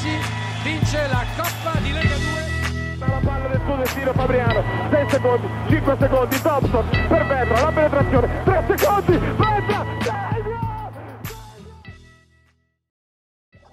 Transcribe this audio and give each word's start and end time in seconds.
Brindisi 0.00 0.18
vince 0.64 1.06
la 1.08 1.24
Coppa 1.36 1.78
di 1.80 1.92
Lega 1.92 2.16
2 2.16 3.06
la 3.06 3.20
palla 3.22 3.48
del 3.48 3.60
suo 3.64 3.76
destino 3.76 4.12
Fabriano 4.12 4.62
6 4.90 5.08
secondi 5.10 5.46
5 5.68 5.96
secondi 5.98 6.40
Thompson 6.40 6.88
per 7.08 7.26
Vetra 7.26 7.60
la 7.60 7.72
penetrazione 7.72 8.42
3 8.44 8.76
secondi 8.76 9.18
Vetra 9.18 9.98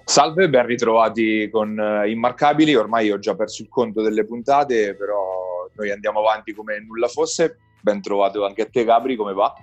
Salve, 0.04 0.48
ben 0.48 0.64
ritrovati 0.64 1.50
con 1.50 1.76
uh, 1.76 2.08
Immarcabili. 2.08 2.74
Ormai 2.74 3.10
ho 3.10 3.18
già 3.18 3.36
perso 3.36 3.60
il 3.60 3.68
conto 3.68 4.00
delle 4.00 4.24
puntate, 4.24 4.96
però 4.96 5.68
noi 5.74 5.90
andiamo 5.90 6.20
avanti 6.20 6.54
come 6.54 6.80
nulla 6.80 7.08
fosse. 7.08 7.58
Ben 7.82 8.00
trovato 8.00 8.46
anche 8.46 8.62
a 8.62 8.66
te, 8.66 8.84
Gabri, 8.84 9.16
come 9.16 9.34
va? 9.34 9.54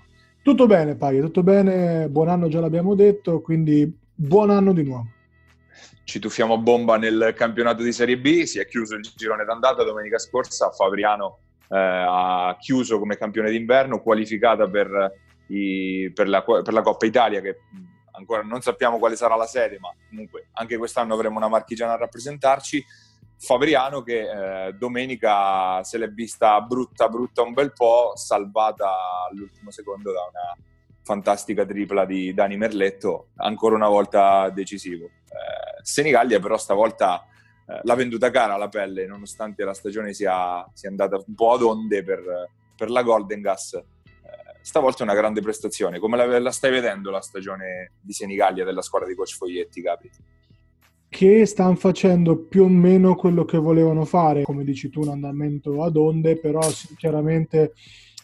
Tutto 0.44 0.68
bene, 0.68 0.96
Paio, 0.96 1.24
tutto 1.24 1.42
bene. 1.42 2.08
Buon 2.10 2.30
anno 2.30 2.48
già 2.48 2.60
l'abbiamo 2.60 2.94
detto, 2.94 3.42
quindi 3.42 3.92
buon 4.14 4.52
anno 4.52 4.72
di 4.72 4.84
nuovo. 4.84 5.08
Ci 6.06 6.20
tuffiamo 6.20 6.54
a 6.54 6.58
bomba 6.58 6.98
nel 6.98 7.34
campionato 7.36 7.82
di 7.82 7.92
Serie 7.92 8.18
B. 8.18 8.44
Si 8.44 8.60
è 8.60 8.68
chiuso 8.68 8.96
il 8.96 9.02
girone 9.16 9.44
d'andata 9.44 9.84
domenica 9.84 10.20
scorsa. 10.20 10.70
Fabriano 10.70 11.40
eh, 11.68 11.78
ha 11.78 12.56
chiuso 12.60 13.00
come 13.00 13.18
campione 13.18 13.50
d'inverno, 13.50 14.02
qualificata 14.02 14.70
per, 14.70 15.12
i, 15.48 16.12
per, 16.14 16.30
la, 16.30 16.44
per 16.44 16.72
la 16.72 16.82
Coppa 16.84 17.08
Italia, 17.08 17.42
che 17.42 17.58
ancora 18.12 18.44
non 18.44 18.62
sappiamo 18.62 19.00
quale 19.00 19.16
sarà 19.16 19.36
la 19.36 19.48
sede, 19.48 19.80
ma 19.80 19.90
comunque 20.08 20.50
anche 20.54 20.78
quest'anno 20.78 21.16
avremo 21.16 21.38
una 21.38 21.48
marchigiana 21.48 21.94
a 21.94 21.98
rappresentarci. 21.98 22.86
Fabriano 23.38 24.04
che 24.04 24.68
eh, 24.68 24.74
domenica 24.74 25.84
se 25.84 25.98
l'è 25.98 26.08
vista 26.10 26.62
brutta 26.62 27.10
brutta 27.10 27.42
un 27.42 27.54
bel 27.54 27.74
po', 27.74 28.14
salvata 28.16 28.92
all'ultimo 29.30 29.72
secondo 29.72 30.12
da 30.12 30.22
una 30.22 30.66
fantastica 31.04 31.66
tripla 31.66 32.06
di 32.06 32.34
Dani 32.34 32.58
Merletto, 32.58 33.30
ancora 33.38 33.76
una 33.76 33.90
volta 33.90 34.50
decisivo. 34.50 35.06
Eh, 35.06 35.75
Senigallia 35.86 36.40
però 36.40 36.58
stavolta 36.58 37.26
eh, 37.68 37.80
l'ha 37.84 37.96
venduta 37.96 38.32
cara 38.32 38.58
la 38.58 38.70
pelle, 38.70 39.06
nonostante 39.06 39.64
la 39.64 39.74
stagione 39.74 40.14
sia, 40.14 40.68
sia 40.74 40.90
andata 40.90 41.18
un 41.18 41.36
po' 41.36 41.54
ad 41.54 41.62
onde 41.62 42.04
per, 42.04 42.50
per 42.76 42.90
la 42.90 43.04
Golden 43.04 43.42
Gas 43.42 43.84
stavolta 44.66 45.02
è 45.02 45.04
una 45.04 45.14
grande 45.14 45.42
prestazione. 45.42 46.00
Come 46.00 46.18
la, 46.18 46.40
la, 46.40 46.52
stai 46.52 46.72
vedendo 46.72 47.12
la 47.12 47.22
stagione 47.22 47.92
di 48.02 48.14
Senigallia 48.14 48.66
della 48.66 48.82
squadra 48.82 49.08
di 49.08 49.14
Coach 49.14 49.36
Foglietti, 49.36 49.82
Capi? 49.84 50.10
Che 51.08 51.46
stanno 51.46 51.76
facendo 51.76 52.36
più 52.36 52.64
o 52.64 52.68
meno 52.68 53.16
quello 53.16 53.46
che 53.46 53.60
volevano 53.60 54.06
fare, 54.06 54.42
come 54.42 54.64
dici 54.64 54.90
tu, 54.90 55.02
un 55.02 55.10
andamento 55.10 55.84
ad 55.84 55.96
onde, 55.96 56.38
però 56.40 56.62
sinceramente 56.64 57.74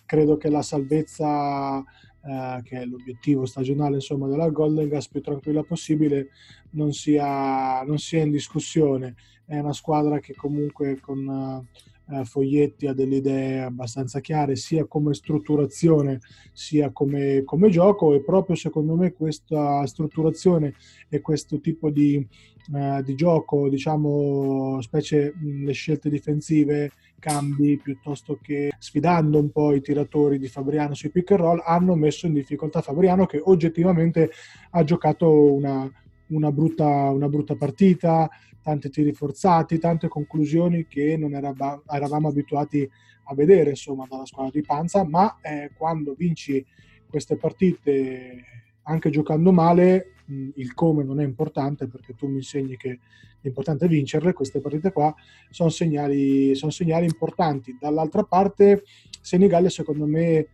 credo 0.07 0.35
che 0.37 0.49
la 0.49 0.63
salvezza, 0.63 1.83
eh, 2.23 2.61
che 2.63 2.81
è 2.81 2.85
l'obiettivo 2.85 3.45
stagionale 3.45 3.95
insomma, 3.95 4.27
della 4.27 4.49
Golden 4.49 4.87
Gas 4.87 5.07
più 5.07 5.21
tranquilla 5.21 5.63
possibile, 5.63 6.29
non 6.71 6.93
sia, 6.93 7.81
non 7.83 7.97
sia 7.97 8.21
in 8.21 8.31
discussione. 8.31 9.15
È 9.45 9.57
una 9.57 9.73
squadra 9.73 10.19
che 10.19 10.33
comunque 10.35 10.99
con 10.99 11.65
eh, 12.11 12.25
Foglietti 12.25 12.87
ha 12.87 12.93
delle 12.93 13.17
idee 13.17 13.61
abbastanza 13.61 14.19
chiare 14.19 14.55
sia 14.55 14.85
come 14.85 15.13
strutturazione 15.13 16.19
sia 16.51 16.91
come, 16.91 17.43
come, 17.45 17.69
gioco 17.69 18.13
e 18.13 18.21
proprio 18.21 18.55
secondo 18.55 18.95
me 18.95 19.13
questa 19.13 19.85
strutturazione 19.85 20.73
e 21.09 21.21
questo 21.21 21.59
tipo 21.59 21.89
di, 21.89 22.25
eh, 22.73 23.01
di 23.03 23.15
gioco, 23.15 23.69
diciamo, 23.69 24.81
specie 24.81 25.33
le 25.41 25.71
scelte 25.71 26.09
difensive, 26.09 26.91
cambi 27.21 27.77
piuttosto 27.77 28.39
che 28.41 28.71
sfidando 28.79 29.39
un 29.39 29.51
po' 29.51 29.73
i 29.73 29.81
tiratori 29.81 30.39
di 30.39 30.47
Fabriano 30.47 30.95
sui 30.95 31.11
pick 31.11 31.31
and 31.31 31.39
roll, 31.39 31.61
hanno 31.63 31.95
messo 31.95 32.25
in 32.25 32.33
difficoltà 32.33 32.81
Fabriano 32.81 33.27
che 33.27 33.39
oggettivamente 33.41 34.31
ha 34.71 34.83
giocato 34.83 35.53
una, 35.53 35.89
una 36.27 36.51
brutta, 36.51 36.85
una 36.85 37.29
brutta 37.29 37.55
partita, 37.55 38.27
tanti 38.61 38.89
tiri 38.89 39.13
forzati, 39.13 39.77
tante 39.77 40.07
conclusioni 40.07 40.87
che 40.87 41.15
non 41.15 41.35
eravamo, 41.35 41.83
eravamo 41.87 42.27
abituati 42.27 42.89
a 43.25 43.35
vedere 43.35 43.69
insomma 43.69 44.05
dalla 44.09 44.25
squadra 44.25 44.51
di 44.51 44.65
Panza, 44.65 45.05
ma 45.05 45.37
eh, 45.41 45.71
quando 45.77 46.15
vinci 46.17 46.65
queste 47.07 47.37
partite 47.37 48.43
anche 48.83 49.09
giocando 49.09 49.51
male, 49.51 50.13
mh, 50.25 50.49
il 50.55 50.73
come 50.73 51.03
non 51.03 51.19
è 51.19 51.23
importante 51.23 51.87
perché 51.87 52.15
tu 52.15 52.27
mi 52.27 52.37
insegni 52.37 52.77
che 52.77 52.99
l'importante 53.41 53.85
è 53.85 53.87
vincerle, 53.87 54.33
queste 54.33 54.59
partite 54.59 54.91
qua 54.91 55.13
sono 55.49 55.69
segnali, 55.69 56.55
sono 56.55 56.71
segnali 56.71 57.05
importanti. 57.05 57.77
Dall'altra 57.79 58.23
parte 58.23 58.83
Senigallia 59.21 59.69
secondo 59.69 60.05
me 60.05 60.47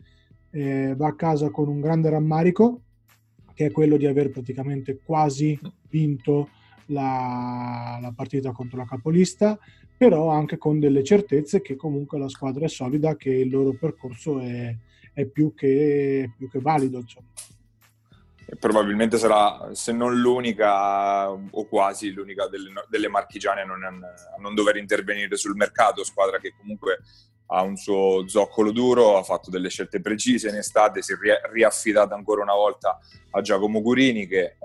eh, 0.51 0.93
va 0.95 1.07
a 1.07 1.15
casa 1.15 1.49
con 1.49 1.67
un 1.67 1.79
grande 1.79 2.09
rammarico 2.09 2.81
che 3.53 3.65
è 3.65 3.71
quello 3.71 3.97
di 3.97 4.05
aver 4.05 4.29
praticamente 4.29 4.99
quasi 5.03 5.59
vinto 5.89 6.49
la, 6.87 7.97
la, 7.99 8.13
partita 8.15 8.51
contro 8.51 8.77
la 8.77 8.85
capolista, 8.85 9.57
però 9.97 10.29
anche 10.29 10.59
con 10.59 10.79
delle 10.79 11.03
certezze 11.03 11.61
che 11.61 11.75
comunque 11.75 12.19
la 12.19 12.29
squadra 12.29 12.65
è 12.65 12.69
solida, 12.69 13.15
che 13.15 13.31
il 13.31 13.49
loro 13.49 13.73
percorso 13.73 14.39
è, 14.39 14.75
è 15.11 15.25
più, 15.25 15.55
che, 15.55 16.31
più, 16.37 16.47
che, 16.49 16.59
valido. 16.59 16.99
Insomma. 16.99 17.27
Probabilmente 18.59 19.17
sarà, 19.17 19.69
se 19.73 19.91
non 19.91 20.15
l'unica 20.15 21.29
o 21.29 21.67
quasi 21.67 22.11
l'unica 22.11 22.47
delle, 22.47 22.71
delle 22.87 23.09
marchigiane 23.09 23.61
a 23.61 23.65
non, 23.65 23.83
a 23.83 24.39
non 24.39 24.55
dover 24.55 24.77
intervenire 24.77 25.35
sul 25.35 25.55
mercato, 25.55 26.03
squadra 26.03 26.39
che 26.39 26.53
comunque 26.57 26.99
ha 27.47 27.61
un 27.61 27.75
suo 27.75 28.27
zoccolo 28.27 28.71
duro, 28.71 29.17
ha 29.17 29.23
fatto 29.23 29.49
delle 29.49 29.69
scelte 29.69 30.01
precise 30.01 30.49
in 30.49 30.55
estate, 30.55 31.01
si 31.01 31.13
è 31.13 31.17
riaffidata 31.51 32.15
ancora 32.15 32.41
una 32.41 32.53
volta 32.53 32.99
a 33.31 33.41
Giacomo 33.41 33.81
Curini 33.81 34.27
che 34.27 34.43
eh, 34.43 34.57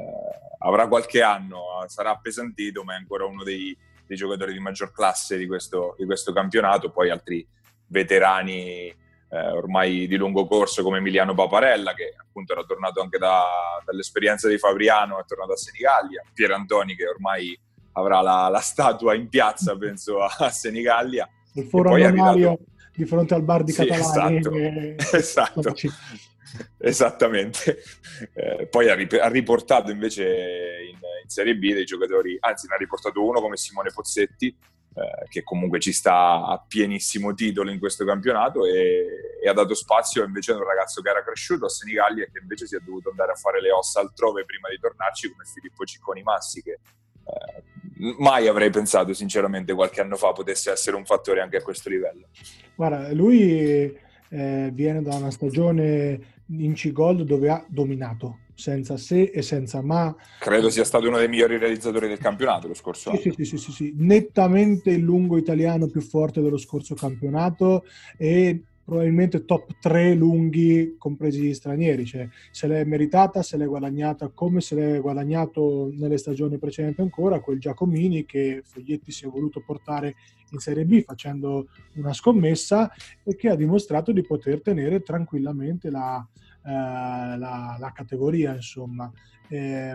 avrà 0.60 0.88
qualche 0.88 1.22
anno, 1.22 1.84
sarà 1.86 2.10
appesantito, 2.10 2.84
ma 2.84 2.94
è 2.94 2.96
ancora 2.96 3.24
uno 3.24 3.42
dei, 3.42 3.76
dei 4.06 4.16
giocatori 4.16 4.52
di 4.52 4.60
maggior 4.60 4.92
classe 4.92 5.36
di 5.36 5.46
questo, 5.46 5.94
di 5.98 6.04
questo 6.04 6.32
campeonato, 6.32 6.90
poi 6.90 7.10
altri 7.10 7.46
veterani 7.86 8.94
eh, 9.32 9.50
ormai 9.50 10.06
di 10.06 10.16
lungo 10.16 10.46
corso 10.46 10.82
come 10.82 10.98
Emiliano 10.98 11.34
Paparella 11.34 11.94
che 11.94 12.14
appunto 12.20 12.52
era 12.52 12.64
tornato 12.64 13.00
anche 13.00 13.16
da, 13.16 13.42
dall'esperienza 13.84 14.46
di 14.46 14.58
Fabriano, 14.58 15.18
è 15.18 15.24
tornato 15.24 15.52
a 15.52 15.56
Senigallia, 15.56 16.22
Pier 16.34 16.50
Antoni 16.50 16.94
che 16.94 17.06
ormai 17.08 17.58
avrà 17.92 18.20
la, 18.20 18.48
la 18.48 18.60
statua 18.60 19.14
in 19.14 19.28
piazza 19.28 19.74
penso 19.78 20.20
a, 20.20 20.34
a 20.38 20.50
Senigallia. 20.50 21.26
Il 21.54 21.64
foro 21.64 21.96
Mario 21.96 22.58
di 22.94 23.06
fronte 23.06 23.32
al 23.34 23.42
bar 23.42 23.64
di 23.64 23.72
sì, 23.72 23.86
Catalani. 23.86 24.36
Esatto, 24.36 24.54
e... 24.54 24.96
esatto. 25.16 25.74
esattamente. 26.78 27.78
Eh, 28.34 28.66
poi 28.66 28.90
ha, 28.90 28.94
rip- 28.94 29.18
ha, 29.18 29.28
riportato 29.28 29.90
invece 29.90 30.24
in, 30.90 30.98
in, 31.22 31.28
Serie 31.28 31.56
B 31.56 31.72
dei 31.72 31.86
giocatori, 31.86 32.36
anzi 32.38 32.66
ne 32.68 32.74
ha 32.74 32.78
riportato 32.78 33.24
uno 33.24 33.40
come 33.40 33.56
Simone 33.56 33.90
Pozzetti, 33.94 34.54
eh, 34.94 35.26
che 35.30 35.42
comunque 35.42 35.80
ci 35.80 35.92
sta 35.92 36.44
a 36.44 36.62
pienissimo 36.66 37.32
titolo 37.32 37.70
in 37.70 37.78
questo 37.78 38.04
campionato 38.04 38.66
e, 38.66 39.38
e, 39.42 39.48
ha 39.48 39.52
dato 39.54 39.72
spazio 39.72 40.22
invece 40.22 40.52
a 40.52 40.56
un 40.56 40.64
ragazzo 40.64 41.00
che 41.00 41.08
era 41.08 41.24
cresciuto 41.24 41.64
a 41.64 41.70
Senigallia 41.70 42.24
e 42.24 42.30
che 42.30 42.40
invece 42.40 42.66
si 42.66 42.76
è 42.76 42.80
dovuto 42.80 43.08
andare 43.08 43.32
a 43.32 43.36
fare 43.36 43.62
le 43.62 43.72
ossa 43.72 44.00
altrove 44.00 44.44
prima 44.44 44.68
di 44.68 44.78
tornarci 44.78 45.30
come 45.30 45.44
Filippo 45.44 45.84
Cicconi 45.84 46.22
Massi 46.22 46.62
che 46.62 46.72
eh, 46.72 48.14
mai 48.18 48.48
avrei 48.48 48.68
pensato 48.68 49.14
sinceramente 49.14 49.72
qualche 49.72 50.02
anno 50.02 50.16
fa 50.16 50.32
potesse 50.32 50.70
essere 50.70 50.96
un 50.96 51.06
fattore 51.06 51.40
anche 51.40 51.56
a 51.56 51.62
questo 51.62 51.88
livello. 51.88 52.28
Guarda, 52.74 53.10
lui 53.14 53.98
eh, 54.28 54.70
viene 54.72 55.00
da 55.00 55.14
una 55.14 55.30
stagione 55.30 56.40
in 56.48 56.74
C-Gold 56.74 57.22
dove 57.22 57.48
ha 57.48 57.64
dominato 57.66 58.40
senza 58.54 58.96
se 58.96 59.24
e 59.24 59.42
senza 59.42 59.82
ma. 59.82 60.14
Credo 60.38 60.70
sia 60.70 60.84
stato 60.84 61.08
uno 61.08 61.18
dei 61.18 61.28
migliori 61.28 61.58
realizzatori 61.58 62.08
del 62.08 62.18
campionato 62.18 62.68
lo 62.68 62.74
scorso 62.74 63.10
sì, 63.10 63.28
anno. 63.28 63.34
Sì, 63.34 63.44
sì, 63.44 63.56
sì, 63.58 63.72
sì, 63.72 63.92
nettamente 63.96 64.90
il 64.90 65.02
lungo 65.02 65.36
italiano 65.36 65.86
più 65.86 66.00
forte 66.00 66.40
dello 66.40 66.58
scorso 66.58 66.94
campionato 66.94 67.84
e 68.16 68.62
probabilmente 68.84 69.44
top 69.44 69.78
3 69.80 70.14
lunghi 70.14 70.96
compresi 70.98 71.40
gli 71.40 71.54
stranieri, 71.54 72.04
cioè 72.04 72.28
se 72.50 72.66
l'è 72.66 72.84
meritata, 72.84 73.42
se 73.42 73.56
l'è 73.56 73.64
guadagnata 73.64 74.28
come 74.34 74.60
se 74.60 74.74
l'è 74.74 75.00
guadagnato 75.00 75.90
nelle 75.92 76.18
stagioni 76.18 76.58
precedenti 76.58 77.00
ancora, 77.00 77.40
quel 77.40 77.60
Giacomini 77.60 78.24
che 78.24 78.62
Foglietti 78.64 79.12
si 79.12 79.24
è 79.24 79.28
voluto 79.28 79.62
portare 79.64 80.16
in 80.50 80.58
Serie 80.58 80.84
B 80.84 81.02
facendo 81.04 81.68
una 81.94 82.12
scommessa 82.12 82.90
e 83.22 83.36
che 83.36 83.48
ha 83.48 83.54
dimostrato 83.54 84.12
di 84.12 84.22
poter 84.22 84.60
tenere 84.60 85.00
tranquillamente 85.00 85.88
la, 85.88 86.26
la, 86.64 87.76
la 87.78 87.92
categoria, 87.92 88.54
insomma. 88.54 89.10
Eh, 89.48 89.94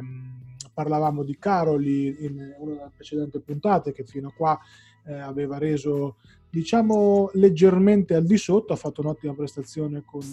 parlavamo 0.73 1.23
di 1.23 1.37
Caroli 1.39 2.23
in 2.23 2.53
una 2.59 2.75
delle 2.75 2.91
precedenti 2.95 3.39
puntate 3.39 3.91
che 3.91 4.03
fino 4.03 4.27
a 4.27 4.33
qua 4.33 4.59
eh, 5.07 5.13
aveva 5.13 5.57
reso 5.57 6.17
diciamo 6.49 7.31
leggermente 7.33 8.13
al 8.13 8.25
di 8.25 8.37
sotto, 8.37 8.73
ha 8.73 8.75
fatto 8.75 9.01
un'ottima 9.01 9.33
prestazione 9.33 10.03
con, 10.05 10.23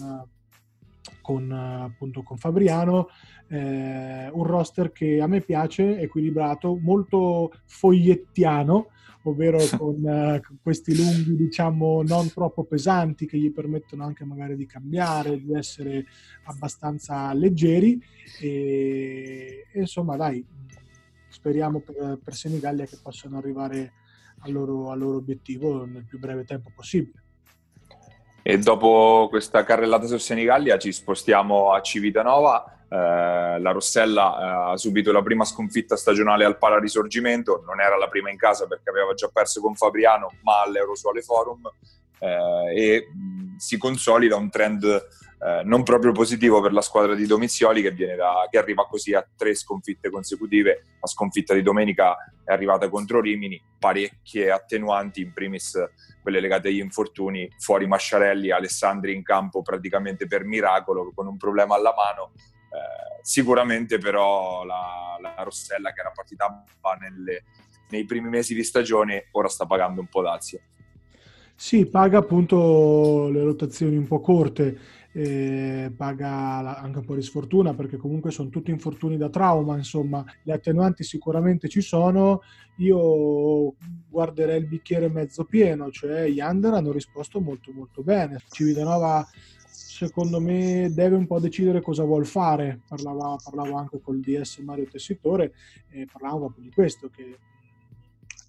con, 1.21 1.51
appunto, 1.51 2.23
con 2.23 2.37
Fabriano, 2.37 3.07
eh, 3.47 4.29
un 4.31 4.43
roster 4.43 4.91
che 4.91 5.19
a 5.19 5.27
me 5.27 5.41
piace, 5.41 5.99
equilibrato, 5.99 6.77
molto 6.79 7.51
fogliettiano, 7.65 8.87
ovvero 9.29 9.57
con 9.77 10.03
uh, 10.03 10.57
questi 10.61 10.95
lunghi, 10.95 11.35
diciamo, 11.35 12.03
non 12.03 12.31
troppo 12.31 12.63
pesanti 12.63 13.25
che 13.25 13.37
gli 13.37 13.51
permettono 13.51 14.03
anche 14.03 14.25
magari 14.25 14.55
di 14.55 14.65
cambiare, 14.65 15.41
di 15.41 15.53
essere 15.53 16.05
abbastanza 16.45 17.33
leggeri 17.33 18.01
e, 18.39 19.67
e 19.71 19.79
insomma, 19.79 20.15
dai, 20.15 20.45
speriamo 21.27 21.79
per, 21.79 22.19
per 22.23 22.33
Senigallia 22.33 22.85
che 22.85 22.97
possano 23.01 23.37
arrivare 23.37 23.93
al 24.39 24.51
loro, 24.51 24.91
al 24.91 24.99
loro 24.99 25.17
obiettivo 25.17 25.85
nel 25.85 26.05
più 26.05 26.19
breve 26.19 26.45
tempo 26.45 26.71
possibile. 26.73 27.24
E 28.47 28.59
dopo 28.59 29.25
questa 29.27 29.63
carrellata 29.63 30.05
su 30.05 30.19
Senigallia 30.19 30.77
ci 30.77 30.91
spostiamo 30.91 31.73
a 31.73 31.81
Civitanova. 31.81 32.85
Eh, 32.87 33.59
la 33.59 33.71
Rossella 33.71 34.37
eh, 34.37 34.71
ha 34.73 34.77
subito 34.77 35.11
la 35.11 35.23
prima 35.23 35.43
sconfitta 35.45 35.95
stagionale 35.95 36.45
al 36.45 36.59
Pala 36.59 36.77
Risorgimento, 36.77 37.63
non 37.65 37.81
era 37.81 37.97
la 37.97 38.07
prima 38.07 38.29
in 38.29 38.37
casa 38.37 38.67
perché 38.67 38.91
aveva 38.91 39.15
già 39.15 39.31
perso 39.33 39.61
con 39.61 39.73
Fabriano, 39.73 40.29
ma 40.43 40.61
all'Eurosuole 40.61 41.23
Forum 41.23 41.67
eh, 42.19 42.73
e 42.75 43.07
si 43.57 43.79
consolida 43.79 44.35
un 44.35 44.51
trend 44.51 45.07
eh, 45.37 45.63
non 45.63 45.83
proprio 45.83 46.11
positivo 46.11 46.61
per 46.61 46.71
la 46.71 46.81
squadra 46.81 47.13
di 47.13 47.25
Domizioli 47.25 47.81
che, 47.81 47.93
da, 47.93 48.47
che, 48.49 48.57
arriva 48.57 48.87
così 48.87 49.13
a 49.13 49.25
tre 49.35 49.53
sconfitte 49.53 50.09
consecutive. 50.09 50.83
La 50.99 51.07
sconfitta 51.07 51.53
di 51.53 51.61
domenica 51.61 52.15
è 52.43 52.53
arrivata 52.53 52.89
contro 52.89 53.19
Rimini, 53.19 53.61
parecchie 53.77 54.49
attenuanti, 54.49 55.21
in 55.21 55.33
primis 55.33 55.77
quelle 56.21 56.39
legate 56.39 56.69
agli 56.69 56.79
infortuni, 56.79 57.47
fuori 57.59 57.85
Masciarelli, 57.85 58.49
Alessandri 58.49 59.13
in 59.13 59.23
campo 59.23 59.61
praticamente 59.61 60.25
per 60.25 60.45
miracolo 60.45 61.11
con 61.13 61.27
un 61.27 61.37
problema 61.37 61.75
alla 61.75 61.93
mano. 61.95 62.31
Eh, 62.35 63.21
sicuramente 63.21 63.97
però 63.97 64.63
la, 64.63 65.17
la, 65.21 65.43
Rossella 65.43 65.93
che 65.93 65.99
era 65.99 66.11
partita 66.11 66.63
nelle, 66.99 67.43
nei 67.89 68.05
primi 68.05 68.29
mesi 68.29 68.55
di 68.55 68.63
stagione 68.63 69.27
ora 69.31 69.47
sta 69.49 69.65
pagando 69.65 70.01
un 70.01 70.07
po' 70.07 70.21
d'azio. 70.21 70.59
Sì, 71.57 71.85
paga 71.85 72.17
appunto 72.17 73.29
le 73.29 73.43
rotazioni 73.43 73.95
un 73.95 74.07
po' 74.07 74.19
corte 74.19 74.77
eh, 75.17 75.93
paga 75.95 76.77
anche 76.77 76.99
un 76.99 77.05
po' 77.05 77.15
di 77.15 77.21
sfortuna 77.21 77.73
perché 77.73 77.95
comunque 77.95 78.31
sono 78.31 78.49
tutti 78.49 78.69
infortuni 78.69 79.15
da 79.15 79.29
trauma, 79.29 79.77
insomma. 79.77 80.25
Le 80.43 80.51
attenuanti 80.51 81.05
sicuramente 81.05 81.69
ci 81.69 81.79
sono, 81.79 82.41
io 82.77 83.75
guarderei 84.09 84.59
il 84.59 84.67
bicchiere 84.67 85.07
mezzo 85.07 85.45
pieno, 85.45 85.89
cioè 85.89 86.27
gli 86.27 86.41
under 86.41 86.73
hanno 86.73 86.91
risposto 86.91 87.39
molto 87.39 87.71
molto 87.71 88.03
bene, 88.03 88.41
Civitanova 88.49 89.25
secondo 89.65 90.41
me 90.41 90.91
deve 90.93 91.15
un 91.15 91.27
po' 91.27 91.39
decidere 91.39 91.81
cosa 91.81 92.03
vuol 92.03 92.25
fare, 92.25 92.81
parlava, 92.85 93.37
parlavo 93.41 93.77
anche 93.77 94.01
col 94.01 94.19
DS 94.19 94.57
Mario 94.57 94.89
Tessitore 94.91 95.53
e 95.91 96.05
parlavo 96.11 96.39
proprio 96.39 96.63
di 96.65 96.71
questo, 96.71 97.09
che 97.09 97.37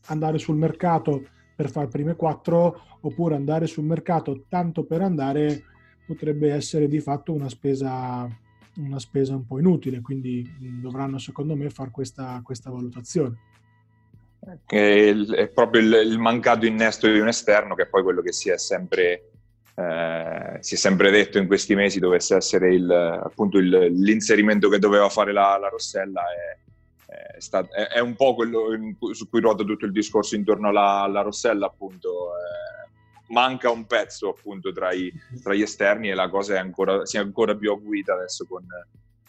andare 0.07 0.39
sul 0.39 0.57
mercato 0.57 1.29
per 1.55 1.71
fare 1.71 1.87
prime 1.87 2.17
quattro 2.17 2.99
oppure 3.03 3.37
andare 3.37 3.69
sul 3.69 3.85
mercato 3.85 4.47
tanto 4.49 4.85
per 4.85 5.03
andare 5.03 5.63
potrebbe 6.07 6.53
essere 6.53 6.89
di 6.89 7.01
fatto 7.01 7.33
una 7.33 7.49
spesa, 7.49 8.29
una 8.77 8.99
spesa 8.99 9.35
un 9.35 9.47
po' 9.47 9.59
inutile, 9.59 10.01
quindi 10.01 10.49
dovranno 10.81 11.19
secondo 11.19 11.57
me 11.57 11.69
fare 11.71 11.91
questa, 11.91 12.41
questa 12.43 12.71
valutazione. 12.71 13.39
È 14.65 15.51
proprio 15.53 15.83
il, 15.83 16.09
il, 16.09 16.19
mancato 16.19 16.67
innesto 16.67 17.11
di 17.11 17.19
un 17.19 17.27
esterno 17.27 17.75
che 17.75 17.83
è 17.83 17.89
poi 17.89 18.05
quello 18.05 18.23
che 18.23 18.33
si 18.33 18.49
è 18.49 18.57
sempre, 18.57 19.31
eh, 19.75 20.59
si 20.61 20.75
è 20.75 20.79
sempre 20.79 21.11
detto 21.11 21.39
in 21.39 21.49
questi 21.49 21.75
mesi 21.75 21.99
dovesse 21.99 22.37
essere 22.37 22.73
il, 22.73 22.89
appunto 22.89 23.59
il, 23.59 23.69
l'inserimento 23.69 24.69
che 24.69 24.79
doveva 24.79 25.09
fare 25.09 25.33
la, 25.33 25.59
la 25.59 25.69
Rossella 25.69 26.23
è, 26.23 27.35
è, 27.37 27.41
stato, 27.41 27.75
è, 27.75 27.89
è, 27.89 27.99
un 27.99 28.15
po' 28.15 28.35
quello 28.35 28.69
su 29.11 29.29
cui 29.29 29.41
ruota 29.41 29.65
tutto 29.65 29.85
il 29.85 29.93
discorso 29.93 30.37
intorno 30.37 30.69
alla, 30.69 31.03
alla 31.03 31.23
Rossella 31.23 31.67
appunto 31.67 32.31
eh, 32.37 32.86
manca 33.29 33.71
un 33.71 33.87
pezzo 33.87 34.31
appunto 34.31 34.73
tra, 34.73 34.93
i, 34.93 35.13
tra 35.43 35.55
gli 35.55 35.63
esterni 35.63 36.11
e 36.11 36.15
la 36.15 36.29
cosa 36.29 36.55
è 36.55 36.59
ancora, 36.59 37.05
si 37.07 37.17
è 37.17 37.21
ancora 37.21 37.55
più 37.55 37.73
acuita 37.73 38.15
adesso 38.15 38.47
con, 38.47 38.65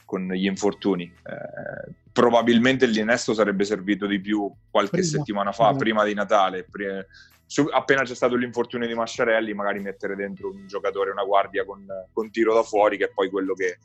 con 0.05 0.27
gli 0.27 0.45
infortuni. 0.45 1.03
Eh, 1.03 1.93
probabilmente 2.11 2.85
l'innesto 2.85 3.33
sarebbe 3.33 3.63
servito 3.63 4.05
di 4.05 4.19
più 4.19 4.51
qualche 4.69 5.01
prima, 5.01 5.07
settimana 5.07 5.51
fa, 5.51 5.67
prima, 5.67 5.77
prima 5.77 6.03
di 6.05 6.13
Natale. 6.13 6.65
Prima, 6.69 7.05
su, 7.45 7.67
appena 7.71 8.03
c'è 8.03 8.15
stato 8.15 8.35
l'infortunio 8.35 8.87
di 8.87 8.93
Masciarelli, 8.93 9.53
magari 9.53 9.79
mettere 9.79 10.15
dentro 10.15 10.49
un 10.49 10.67
giocatore, 10.67 11.11
una 11.11 11.23
guardia 11.23 11.65
con, 11.65 11.85
con 12.11 12.29
tiro 12.29 12.53
da 12.53 12.63
fuori, 12.63 12.97
che 12.97 13.05
è 13.05 13.11
poi 13.13 13.29
quello 13.29 13.53
che, 13.53 13.77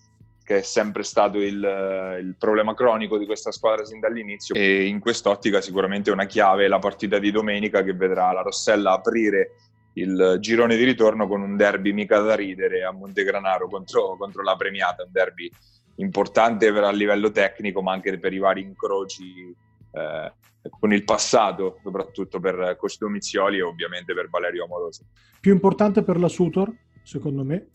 che 0.43 0.59
è 0.59 0.63
sempre 0.63 1.03
stato 1.05 1.39
il, 1.39 2.19
il, 2.21 2.35
problema 2.39 2.75
cronico 2.75 3.19
di 3.19 3.27
questa 3.27 3.53
squadra 3.53 3.85
sin 3.85 4.01
dall'inizio. 4.01 4.55
E 4.55 4.87
in 4.87 4.99
quest'ottica 4.99 5.61
sicuramente 5.61 6.11
una 6.11 6.27
chiave 6.27 6.69
la 6.69 6.79
partita 6.79 7.19
di 7.19 7.31
domenica 7.31 7.83
che 7.83 7.95
vedrà 7.95 8.33
la 8.33 8.43
Rossella 8.43 8.93
aprire 8.93 9.53
il 9.95 10.37
girone 10.41 10.77
di 10.77 10.85
ritorno 10.85 11.27
con 11.27 11.43
un 11.43 11.57
derby 11.57 11.93
mica 11.93 12.19
da 12.21 12.35
ridere 12.35 12.85
a 12.85 12.93
Montegranaro 12.93 13.69
contro, 13.69 14.17
contro 14.17 14.43
la 14.43 14.57
Premiata, 14.57 15.05
un 15.05 15.11
derby 15.13 15.51
importante 15.97 16.69
a 16.69 16.91
livello 16.91 17.31
tecnico 17.31 17.83
ma 17.83 17.93
anche 17.93 18.19
per 18.19 18.33
i 18.33 18.39
vari 18.39 18.63
incroci 18.63 19.55
eh, 19.93 20.33
con 20.79 20.93
il 20.93 21.05
passato, 21.05 21.79
soprattutto 21.83 22.41
per 22.41 22.77
Coach 22.79 22.99
Domizioli 22.99 23.59
e 23.59 23.63
ovviamente 23.63 24.15
per 24.15 24.29
Valerio 24.31 24.65
Amoroso. 24.65 25.05
Più 25.41 25.53
importante 25.53 26.03
per 26.03 26.19
la 26.19 26.29
Sutor, 26.29 26.73
secondo 27.03 27.45
me, 27.45 27.69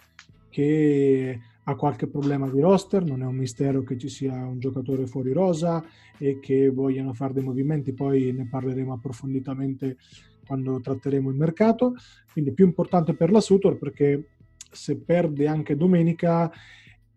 che 0.49 1.39
ha 1.63 1.75
qualche 1.75 2.07
problema 2.07 2.49
di 2.49 2.61
roster, 2.61 3.03
non 3.03 3.21
è 3.21 3.25
un 3.25 3.35
mistero 3.35 3.83
che 3.83 3.97
ci 3.97 4.07
sia 4.07 4.33
un 4.33 4.57
giocatore 4.57 5.05
fuori 5.05 5.33
rosa 5.33 5.83
e 6.17 6.39
che 6.39 6.69
vogliano 6.69 7.13
fare 7.13 7.33
dei 7.33 7.43
movimenti, 7.43 7.93
poi 7.93 8.31
ne 8.31 8.47
parleremo 8.49 8.93
approfonditamente 8.93 9.97
quando 10.47 10.79
tratteremo 10.79 11.29
il 11.29 11.35
mercato, 11.35 11.93
quindi 12.31 12.53
più 12.53 12.65
importante 12.65 13.13
per 13.13 13.31
la 13.31 13.41
Sutor 13.41 13.77
perché 13.77 14.29
se 14.71 14.97
perde 14.97 15.47
anche 15.47 15.75
domenica 15.75 16.51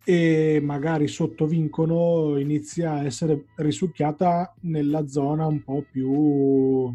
e 0.04 0.60
magari 0.62 1.06
sotto 1.08 1.46
vincono 1.46 2.38
inizia 2.38 2.94
a 2.94 3.04
essere 3.04 3.46
risucchiata 3.56 4.54
nella 4.62 5.06
zona 5.06 5.46
un 5.46 5.62
po' 5.62 5.84
più 5.90 6.92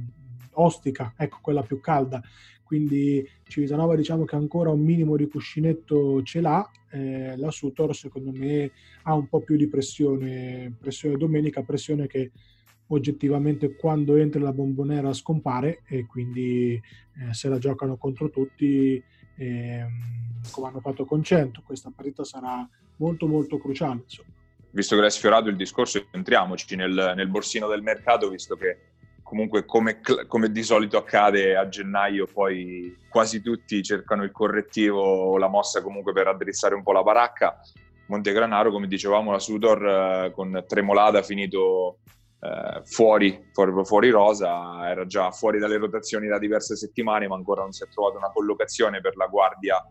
ostica, 0.52 1.14
ecco 1.18 1.38
quella 1.42 1.62
più 1.62 1.80
calda. 1.80 2.22
Quindi 2.64 3.24
Civitanova 3.48 3.96
diciamo 3.96 4.26
che 4.26 4.36
ancora 4.36 4.72
un 4.72 4.82
minimo 4.82 5.16
di 5.16 5.28
cuscinetto 5.28 6.24
ce 6.24 6.42
l'ha, 6.42 6.68
eh, 6.92 7.38
la 7.38 7.52
Sutor 7.52 7.96
secondo 7.96 8.32
me 8.34 8.72
ha 9.04 9.14
un 9.14 9.28
po' 9.28 9.42
più 9.42 9.56
di 9.56 9.68
pressione, 9.68 10.76
pressione 10.78 11.16
domenica, 11.16 11.62
pressione 11.62 12.08
che 12.08 12.32
oggettivamente 12.88 13.76
quando 13.76 14.16
entra 14.16 14.42
la 14.42 14.54
bombonera 14.54 15.14
scompare 15.14 15.82
e 15.88 16.06
quindi 16.06 16.74
eh, 16.74 17.34
se 17.34 17.50
la 17.50 17.58
giocano 17.58 17.98
contro 17.98 18.30
tutti 18.30 19.02
eh, 19.38 19.86
come 20.52 20.68
hanno 20.68 20.80
fatto 20.80 21.06
con 21.06 21.24
100 21.24 21.64
questa 21.66 21.92
partita 21.94 22.24
sarà 22.24 22.68
molto 22.98 23.28
molto 23.28 23.58
cruciale 23.58 24.02
insomma. 24.04 24.30
visto 24.72 24.96
che 24.96 25.02
l'hai 25.02 25.12
sfiorato 25.12 25.50
il 25.50 25.56
discorso 25.56 26.06
entriamoci 26.12 26.76
nel, 26.76 27.14
nel 27.16 27.28
borsino 27.28 27.68
del 27.68 27.82
mercato 27.82 28.30
visto 28.30 28.56
che 28.56 28.92
comunque 29.24 29.66
come, 29.66 30.02
come, 30.28 30.52
di 30.52 30.62
solito 30.62 30.98
accade 30.98 31.56
a 31.56 31.68
gennaio 31.68 32.28
poi 32.32 32.96
quasi 33.10 33.42
tutti 33.42 33.82
cercano 33.82 34.24
il 34.24 34.32
correttivo 34.32 35.02
o 35.02 35.38
la 35.38 35.48
mossa 35.48 35.82
comunque 35.82 36.14
per 36.14 36.28
addrizzare 36.28 36.76
un 36.76 36.84
po' 36.84 36.92
la 36.92 37.02
baracca 37.02 37.60
Montegranaro 38.08 38.72
come 38.72 38.86
dicevamo 38.86 39.32
la 39.32 39.40
Sudor 39.40 39.86
eh, 39.86 40.32
con 40.32 40.64
Tremolada 40.68 41.24
finito 41.24 42.02
eh, 42.40 42.82
fuori, 42.84 43.50
fuori, 43.52 43.86
fuori, 43.86 44.10
rosa, 44.10 44.90
era 44.90 45.06
già 45.06 45.32
fuori 45.32 45.58
dalle 45.60 45.78
rotazioni 45.78 46.28
da 46.28 46.38
diverse 46.38 46.76
settimane, 46.76 47.28
ma 47.28 47.36
ancora 47.36 47.62
non 47.62 47.72
si 47.72 47.84
è 47.84 47.88
trovata 47.88 48.18
una 48.18 48.32
collocazione 48.32 49.02
per 49.02 49.16
la 49.16 49.28
guardia 49.28 49.84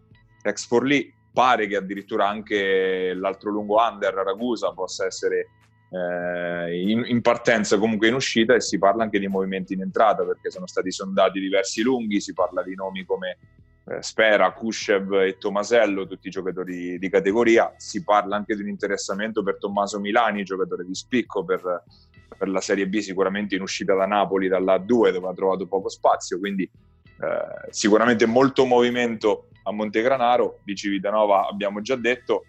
ex 0.42 0.66
Forlì. 0.66 1.12
Pare 1.32 1.66
che 1.66 1.74
addirittura 1.74 2.28
anche 2.28 3.12
l'altro 3.12 3.50
lungo 3.50 3.76
under 3.76 4.14
Ragusa 4.14 4.72
possa 4.72 5.04
essere 5.04 5.48
eh, 5.90 6.80
in, 6.80 7.02
in, 7.06 7.20
partenza, 7.22 7.76
comunque 7.76 8.06
in 8.06 8.14
uscita, 8.14 8.54
e 8.54 8.60
si 8.60 8.78
parla 8.78 9.02
anche 9.02 9.18
di 9.18 9.26
movimenti 9.26 9.72
in 9.72 9.80
entrata 9.80 10.24
perché 10.24 10.50
sono 10.50 10.68
stati 10.68 10.92
sondati 10.92 11.40
diversi 11.40 11.82
lunghi. 11.82 12.20
Si 12.20 12.32
parla 12.34 12.62
di 12.62 12.76
nomi 12.76 13.04
come 13.04 13.38
eh, 13.86 14.00
Spera, 14.00 14.52
Kushev 14.52 15.12
e 15.22 15.36
Tomasello, 15.36 16.06
tutti 16.06 16.30
giocatori 16.30 17.00
di 17.00 17.10
categoria. 17.10 17.74
Si 17.78 18.04
parla 18.04 18.36
anche 18.36 18.54
di 18.54 18.62
un 18.62 18.68
interessamento 18.68 19.42
per 19.42 19.58
Tommaso 19.58 19.98
Milani, 19.98 20.44
giocatore 20.44 20.84
di 20.84 20.94
spicco 20.94 21.44
per 21.44 21.82
per 22.36 22.48
la 22.48 22.60
Serie 22.60 22.86
B 22.86 22.98
sicuramente 22.98 23.54
in 23.54 23.62
uscita 23.62 23.94
da 23.94 24.06
Napoli 24.06 24.48
dalla 24.48 24.78
2 24.78 25.12
dove 25.12 25.28
ha 25.28 25.34
trovato 25.34 25.66
poco 25.66 25.88
spazio, 25.88 26.38
quindi 26.38 26.62
eh, 26.62 27.70
sicuramente 27.70 28.26
molto 28.26 28.64
movimento 28.64 29.48
a 29.64 29.72
Montegranaro, 29.72 30.60
di 30.64 30.74
Civitanova 30.74 31.48
abbiamo 31.48 31.80
già 31.80 31.96
detto, 31.96 32.44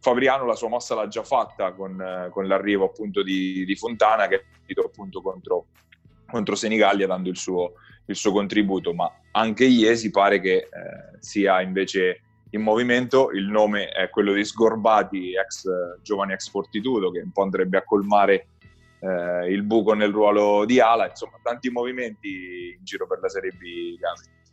Fabriano 0.00 0.44
la 0.44 0.54
sua 0.54 0.68
mossa 0.68 0.94
l'ha 0.94 1.08
già 1.08 1.24
fatta 1.24 1.72
con, 1.72 2.00
eh, 2.00 2.28
con 2.30 2.46
l'arrivo 2.46 2.84
appunto 2.84 3.22
di, 3.22 3.64
di, 3.64 3.74
Fontana 3.74 4.28
che 4.28 4.36
è 4.36 4.44
finito 4.60 4.86
appunto 4.86 5.20
contro, 5.20 5.66
contro 6.26 6.54
Senigallia 6.54 7.06
dando 7.06 7.28
il 7.28 7.36
suo, 7.36 7.72
il 8.06 8.14
suo, 8.14 8.30
contributo, 8.30 8.94
ma 8.94 9.10
anche 9.32 9.64
Iesi 9.64 10.10
pare 10.10 10.40
che 10.40 10.54
eh, 10.54 10.68
sia 11.18 11.60
invece 11.60 12.22
in 12.50 12.62
movimento, 12.62 13.30
il 13.30 13.46
nome 13.46 13.88
è 13.88 14.08
quello 14.08 14.32
di 14.32 14.44
Sgorbati, 14.44 15.34
ex 15.34 15.66
giovane 16.02 16.34
ex 16.34 16.48
Fortitudo, 16.48 17.10
che 17.10 17.20
un 17.20 17.32
po' 17.32 17.42
andrebbe 17.42 17.76
a 17.78 17.84
colmare 17.84 18.46
eh, 19.00 19.52
il 19.52 19.62
buco 19.62 19.94
nel 19.94 20.12
ruolo 20.12 20.64
di 20.64 20.80
ala, 20.80 21.08
insomma 21.08 21.38
tanti 21.42 21.70
movimenti 21.70 22.74
in 22.78 22.84
giro 22.84 23.06
per 23.06 23.20
la 23.20 23.28
Serie 23.28 23.52
B. 23.52 23.96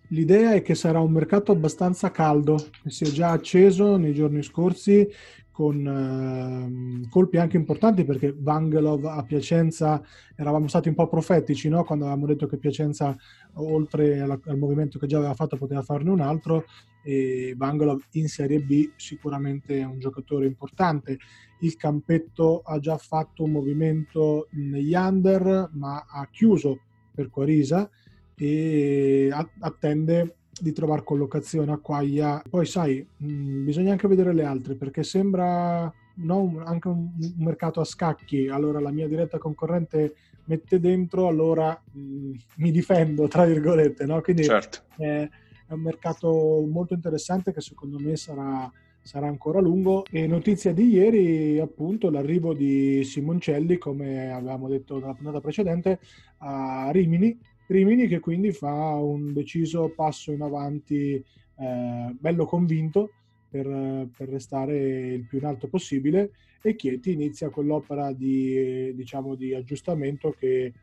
L'idea 0.09 0.53
è 0.53 0.61
che 0.61 0.75
sarà 0.75 0.99
un 0.99 1.11
mercato 1.11 1.51
abbastanza 1.51 2.11
caldo, 2.11 2.57
che 2.83 2.91
si 2.91 3.05
è 3.05 3.07
già 3.07 3.31
acceso 3.31 3.97
nei 3.97 4.13
giorni 4.13 4.43
scorsi 4.43 5.07
con 5.55 7.01
eh, 7.05 7.07
colpi 7.07 7.37
anche 7.37 7.55
importanti 7.55 8.03
perché 8.03 8.35
Vangelov 8.37 9.05
a 9.05 9.23
Piacenza 9.23 10.03
eravamo 10.35 10.67
stati 10.67 10.89
un 10.89 10.95
po' 10.95 11.07
profetici 11.07 11.69
no? 11.69 11.85
quando 11.85 12.03
avevamo 12.03 12.25
detto 12.27 12.45
che 12.45 12.57
Piacenza 12.57 13.15
oltre 13.53 14.19
alla, 14.19 14.37
al 14.47 14.57
movimento 14.57 14.99
che 14.99 15.07
già 15.07 15.15
aveva 15.15 15.33
fatto 15.33 15.55
poteva 15.55 15.81
farne 15.81 16.09
un 16.09 16.19
altro 16.19 16.65
e 17.01 17.53
Vangelov 17.55 18.01
in 18.11 18.27
Serie 18.27 18.59
B 18.59 18.91
sicuramente 18.97 19.79
è 19.79 19.85
un 19.85 19.97
giocatore 19.97 20.45
importante 20.45 21.19
il 21.61 21.77
campetto 21.77 22.59
ha 22.59 22.77
già 22.79 22.97
fatto 22.97 23.43
un 23.43 23.51
movimento 23.51 24.49
negli 24.51 24.93
under 24.93 25.69
ma 25.71 26.05
ha 26.05 26.27
chiuso 26.29 26.81
per 27.13 27.29
Quarisa 27.29 27.89
e 28.35 29.29
attende 29.59 30.35
di 30.59 30.71
trovare 30.71 31.03
collocazione 31.03 31.71
a 31.71 31.77
quaglia. 31.77 32.41
Poi 32.49 32.65
sai, 32.65 33.05
mh, 33.17 33.27
mm, 33.27 33.65
bisogna 33.65 33.91
anche 33.91 34.07
vedere 34.07 34.33
le 34.33 34.43
altre 34.43 34.75
perché 34.75 35.03
sembra 35.03 35.91
no, 36.15 36.41
un, 36.41 36.63
anche 36.65 36.87
un, 36.87 37.09
un, 37.19 37.33
mercato 37.37 37.81
a 37.81 37.85
scacchi. 37.85 38.47
Allora 38.47 38.79
la 38.79 38.91
mia 38.91 39.07
diretta 39.07 39.37
concorrente 39.37 40.15
mette 40.45 40.79
dentro, 40.79 41.27
allora 41.27 41.79
mh, 41.91 41.99
mm, 41.99 42.33
mi 42.55 42.71
difendo, 42.71 43.27
tra 43.27 43.45
virgolette. 43.45 44.05
No? 44.05 44.21
Quindi 44.21 44.43
certo. 44.43 44.79
è, 44.97 45.27
è, 45.67 45.73
un 45.73 45.81
mercato 45.81 46.65
molto 46.69 46.93
interessante 46.93 47.51
che 47.51 47.61
secondo 47.61 47.99
me 47.99 48.15
sarà, 48.15 48.71
sarà 49.01 49.27
ancora 49.27 49.59
lungo. 49.59 50.05
E 50.09 50.25
notizia 50.25 50.73
di 50.73 50.89
ieri, 50.89 51.59
appunto, 51.59 52.09
l'arrivo 52.09 52.53
di 52.53 53.03
Simoncelli, 53.03 53.77
come 53.77 54.31
avevamo 54.31 54.69
detto 54.69 54.99
nella 54.99 55.13
puntata 55.13 55.41
precedente, 55.41 55.99
a 56.37 56.89
Rimini 56.91 57.37
Rimini 57.67 58.07
che 58.07 58.19
quindi 58.19 58.51
fa 58.51 58.95
un 58.95 59.33
deciso 59.33 59.89
passo 59.89 60.31
in 60.31 60.41
avanti, 60.41 61.13
eh, 61.57 62.15
bello 62.19 62.45
convinto, 62.45 63.11
per, 63.49 64.07
per, 64.15 64.29
restare 64.29 64.77
il 64.77 65.25
più 65.25 65.37
in 65.37 65.45
alto 65.45 65.67
possibile 65.67 66.31
e 66.61 66.75
Chieti 66.75 67.13
inizia 67.13 67.49
quell'opera 67.49 68.11
di, 68.11 68.93
diciamo, 68.95 69.35
di 69.35 69.53
aggiustamento 69.53 70.31
che, 70.31 70.73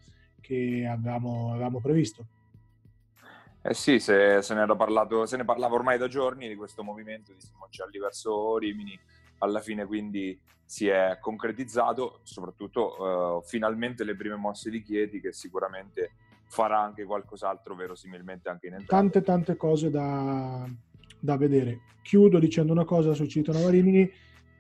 che 0.41 0.87
avevamo, 0.89 1.53
avevamo, 1.53 1.81
previsto. 1.81 2.25
Eh 3.63 3.75
sì, 3.75 3.99
se, 3.99 4.43
se, 4.43 4.55
ne 4.55 4.65
parlato, 4.77 5.27
se, 5.27 5.37
ne 5.37 5.45
parlava 5.45 5.75
ormai 5.75 5.99
da 5.99 6.09
giorni 6.09 6.49
di 6.49 6.55
questo 6.55 6.83
movimento 6.83 7.33
di 7.33 7.41
Simoncelli 7.41 7.99
verso 7.99 8.57
Rimini, 8.59 8.99
alla 9.39 9.61
fine 9.61 9.85
quindi 9.85 10.39
si 10.65 10.87
è 10.87 11.19
concretizzato, 11.21 12.21
soprattutto 12.23 13.03
uh, 13.03 13.43
finalmente 13.43 14.05
le 14.05 14.17
prime 14.17 14.37
mosse 14.37 14.71
di 14.71 14.83
Chieti 14.83 15.21
che 15.21 15.33
sicuramente 15.33 16.13
farà 16.53 16.83
anche 16.83 17.05
qualcos'altro 17.05 17.75
verosimilmente 17.75 18.51
anche 18.51 18.67
in 18.67 18.75
entrata. 18.75 18.95
Tante 18.95 19.23
tante 19.23 19.57
cose 19.57 19.89
da, 19.89 20.69
da 21.19 21.37
vedere. 21.39 21.81
Chiudo 22.03 22.39
dicendo 22.39 22.73
una 22.73 22.85
cosa 22.85 23.15
su 23.15 23.25
Cito 23.25 23.53
Navarimini. 23.53 24.11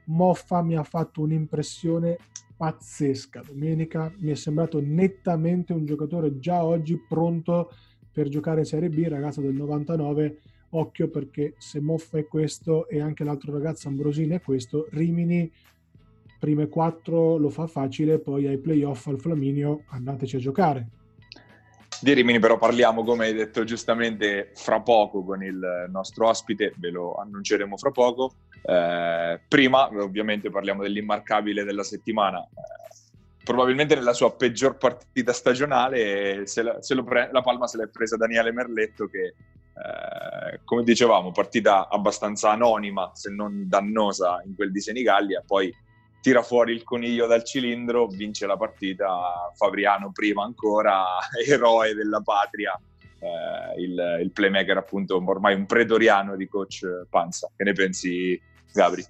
Moffa 0.06 0.62
mi 0.62 0.74
ha 0.74 0.84
fatto 0.84 1.20
un'impressione 1.20 2.16
pazzesca. 2.56 3.42
Domenica 3.46 4.10
mi 4.20 4.30
è 4.30 4.34
sembrato 4.34 4.80
nettamente 4.82 5.74
un 5.74 5.84
giocatore 5.84 6.38
già 6.38 6.64
oggi 6.64 6.96
pronto 6.96 7.70
per 8.10 8.28
giocare 8.28 8.60
in 8.60 8.66
Serie 8.66 8.88
B, 8.88 9.06
ragazzo 9.06 9.42
del 9.42 9.52
99. 9.52 10.38
Occhio 10.70 11.10
perché 11.10 11.56
se 11.58 11.78
Moffa 11.80 12.16
è 12.16 12.26
questo 12.26 12.88
e 12.88 13.02
anche 13.02 13.22
l'altro 13.22 13.52
ragazzo 13.52 13.88
Ambrosini 13.88 14.36
è 14.36 14.40
questo, 14.40 14.88
Rimini 14.92 15.52
prime 16.38 16.68
quattro 16.68 17.36
lo 17.36 17.50
fa 17.50 17.66
facile, 17.66 18.18
poi 18.18 18.46
ai 18.46 18.56
playoff 18.56 19.08
al 19.08 19.20
Flaminio 19.20 19.82
andateci 19.88 20.36
a 20.36 20.38
giocare. 20.38 20.88
Di 22.02 22.14
Rimini 22.14 22.40
però 22.40 22.58
parliamo, 22.58 23.04
come 23.04 23.26
hai 23.26 23.32
detto 23.32 23.62
giustamente, 23.62 24.50
fra 24.56 24.80
poco 24.80 25.22
con 25.22 25.40
il 25.44 25.86
nostro 25.88 26.26
ospite, 26.26 26.74
ve 26.78 26.90
lo 26.90 27.14
annunceremo 27.14 27.76
fra 27.76 27.92
poco. 27.92 28.34
Eh, 28.60 29.40
prima 29.46 29.86
ovviamente 29.86 30.50
parliamo 30.50 30.82
dell'immarcabile 30.82 31.62
della 31.62 31.84
settimana. 31.84 32.40
Eh, 32.40 33.44
probabilmente 33.44 33.94
nella 33.94 34.14
sua 34.14 34.34
peggior 34.34 34.78
partita 34.78 35.32
stagionale 35.32 36.44
se 36.44 36.62
la, 36.62 36.82
se 36.82 37.00
pre- 37.04 37.28
la 37.30 37.40
Palma 37.40 37.68
se 37.68 37.76
l'è 37.76 37.86
presa 37.86 38.16
Daniele 38.16 38.50
Merletto 38.50 39.06
che, 39.06 39.26
eh, 39.26 40.60
come 40.64 40.82
dicevamo, 40.82 41.30
partita 41.30 41.88
abbastanza 41.88 42.50
anonima 42.50 43.12
se 43.14 43.30
non 43.30 43.68
dannosa 43.68 44.42
in 44.44 44.56
quel 44.56 44.72
di 44.72 44.80
Senigallia, 44.80 45.40
poi 45.46 45.72
tira 46.22 46.42
fuori 46.42 46.72
il 46.72 46.84
coniglio 46.84 47.26
dal 47.26 47.44
cilindro, 47.44 48.06
vince 48.06 48.46
la 48.46 48.56
partita, 48.56 49.52
Fabriano 49.56 50.12
prima 50.12 50.44
ancora, 50.44 51.04
eroe 51.44 51.94
della 51.94 52.20
patria, 52.20 52.80
eh, 53.18 53.82
il, 53.82 54.20
il, 54.22 54.30
playmaker 54.30 54.76
appunto 54.76 55.22
ormai 55.22 55.54
un 55.54 55.66
pretoriano 55.66 56.36
di 56.36 56.46
coach 56.48 56.86
Panza. 57.10 57.50
Che 57.54 57.64
ne 57.64 57.72
pensi 57.72 58.40
Gabri? 58.72 59.04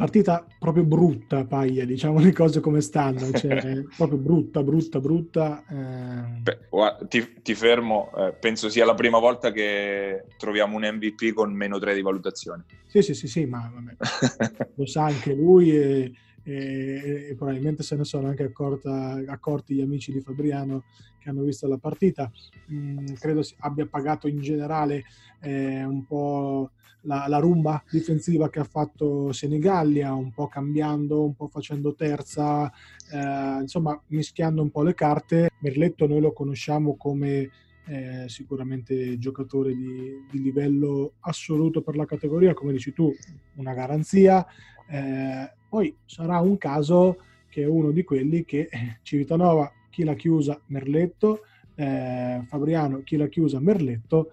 Partita 0.00 0.46
proprio 0.58 0.84
brutta, 0.84 1.44
Paglia, 1.44 1.84
diciamo 1.84 2.20
le 2.20 2.32
cose 2.32 2.60
come 2.60 2.80
stanno, 2.80 3.30
cioè, 3.32 3.82
proprio 3.96 4.18
brutta, 4.18 4.62
brutta, 4.62 4.98
brutta. 4.98 5.64
Eh... 5.68 6.40
Beh, 6.40 6.58
guarda, 6.70 7.06
ti, 7.06 7.42
ti, 7.42 7.54
fermo, 7.54 8.10
eh, 8.16 8.32
penso 8.32 8.70
sia 8.70 8.86
la 8.86 8.94
prima 8.94 9.18
volta 9.18 9.52
che 9.52 10.24
troviamo 10.38 10.76
un 10.76 10.88
MVP 10.90 11.34
con 11.34 11.52
meno 11.52 11.78
3 11.78 11.94
di 11.94 12.00
valutazione. 12.00 12.64
Sì, 12.86 13.02
sì, 13.02 13.12
sì, 13.12 13.28
sì, 13.28 13.44
ma 13.44 13.70
vabbè, 13.72 14.68
lo 14.74 14.86
sa 14.86 15.04
anche 15.04 15.34
lui 15.34 15.76
e, 15.76 16.12
e, 16.42 17.28
e, 17.30 17.34
probabilmente 17.36 17.82
se 17.82 17.96
ne 17.96 18.04
sono 18.04 18.28
anche 18.28 18.44
accorta, 18.44 19.22
accorti 19.26 19.74
gli 19.74 19.80
amici 19.80 20.12
di 20.12 20.20
Fabriano 20.20 20.84
che 21.18 21.28
hanno 21.28 21.42
visto 21.42 21.68
la 21.68 21.76
partita. 21.76 22.30
Mm, 22.72 23.06
credo 23.18 23.42
abbia 23.58 23.86
pagato 23.86 24.26
in 24.26 24.40
generale 24.40 25.04
eh, 25.40 25.84
un 25.84 26.04
po' 26.06 26.70
la, 27.02 27.26
la, 27.28 27.38
rumba 27.38 27.82
difensiva 27.90 28.50
che 28.50 28.60
ha 28.60 28.64
fatto 28.64 29.32
Senigallia, 29.32 30.12
un 30.12 30.32
po' 30.32 30.48
cambiando, 30.48 31.24
un 31.24 31.34
po' 31.34 31.48
facendo 31.48 31.94
terza, 31.94 32.70
eh, 33.12 33.60
insomma 33.60 34.00
mischiando 34.08 34.62
un 34.62 34.70
po' 34.70 34.82
le 34.82 34.94
carte. 34.94 35.50
Merletto 35.60 36.06
noi 36.06 36.20
lo 36.20 36.32
conosciamo 36.32 36.96
come 36.96 37.50
eh, 37.86 38.28
sicuramente 38.28 39.18
giocatore 39.18 39.74
di, 39.74 40.24
di, 40.30 40.42
livello 40.42 41.14
assoluto 41.20 41.82
per 41.82 41.96
la 41.96 42.04
categoria, 42.04 42.54
come 42.54 42.72
dici 42.72 42.92
tu, 42.92 43.12
una 43.56 43.74
garanzia. 43.74 44.46
Eh, 44.90 45.52
poi 45.68 45.94
sarà 46.04 46.40
un 46.40 46.58
caso 46.58 47.18
che 47.48 47.62
è 47.62 47.66
uno 47.66 47.90
di 47.92 48.02
quelli 48.02 48.44
che 48.44 48.68
Civitanova 49.02 49.70
chi 49.88 50.04
l'ha 50.04 50.14
chiusa 50.14 50.60
Merletto, 50.66 51.42
eh, 51.74 52.42
Fabriano 52.46 53.02
chi 53.02 53.16
l'ha 53.16 53.28
chiusa 53.28 53.60
Merletto, 53.60 54.32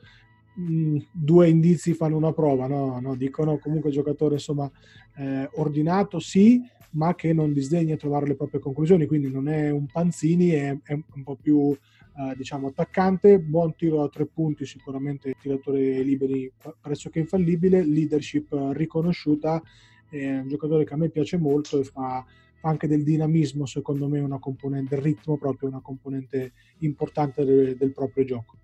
mh, 0.56 0.98
due 1.12 1.50
indizi 1.50 1.94
fanno 1.94 2.18
una 2.18 2.34
prova, 2.34 2.68
no? 2.68 3.00
no? 3.00 3.16
dicono 3.16 3.58
comunque 3.58 3.92
giocatore 3.92 4.36
insomma 4.36 4.70
eh, 5.16 5.50
ordinato 5.54 6.20
sì, 6.20 6.62
ma 6.92 7.16
che 7.16 7.34
non 7.34 7.54
disdegna 7.54 7.96
trovare 7.96 8.28
le 8.28 8.36
proprie 8.36 8.60
conclusioni, 8.60 9.06
quindi 9.06 9.30
non 9.30 9.48
è 9.48 9.70
un 9.70 9.86
Panzini, 9.86 10.50
è, 10.50 10.78
è 10.84 10.94
un 10.94 11.24
po' 11.24 11.36
più 11.36 11.72
eh, 11.72 12.36
diciamo 12.36 12.68
attaccante, 12.68 13.40
buon 13.40 13.76
tiro 13.76 14.04
a 14.04 14.10
tre 14.10 14.26
punti, 14.26 14.66
sicuramente 14.66 15.36
tiratore 15.40 16.02
liberi 16.02 16.52
pressoché 16.82 17.20
infallibile, 17.20 17.86
leadership 17.86 18.48
riconosciuta, 18.72 19.62
è 20.10 20.40
un 20.40 20.48
giocatore 20.48 20.86
che 20.86 20.94
a 20.94 20.98
me 20.98 21.10
piace 21.10 21.38
molto 21.38 21.80
e 21.80 21.84
fa, 21.84 22.26
fa 22.60 22.70
anche 22.70 22.88
del 22.88 23.04
dinamismo, 23.04 23.66
secondo 23.66 24.08
me, 24.08 24.20
una 24.20 24.40
componente, 24.40 24.96
del 24.96 25.04
ritmo 25.04 25.38
proprio 25.38 25.70
una 25.70 25.82
componente 25.82 26.54
importante 26.80 27.44
del, 27.46 27.76
del 27.76 27.94
proprio 27.94 28.24
gioco. 28.26 28.56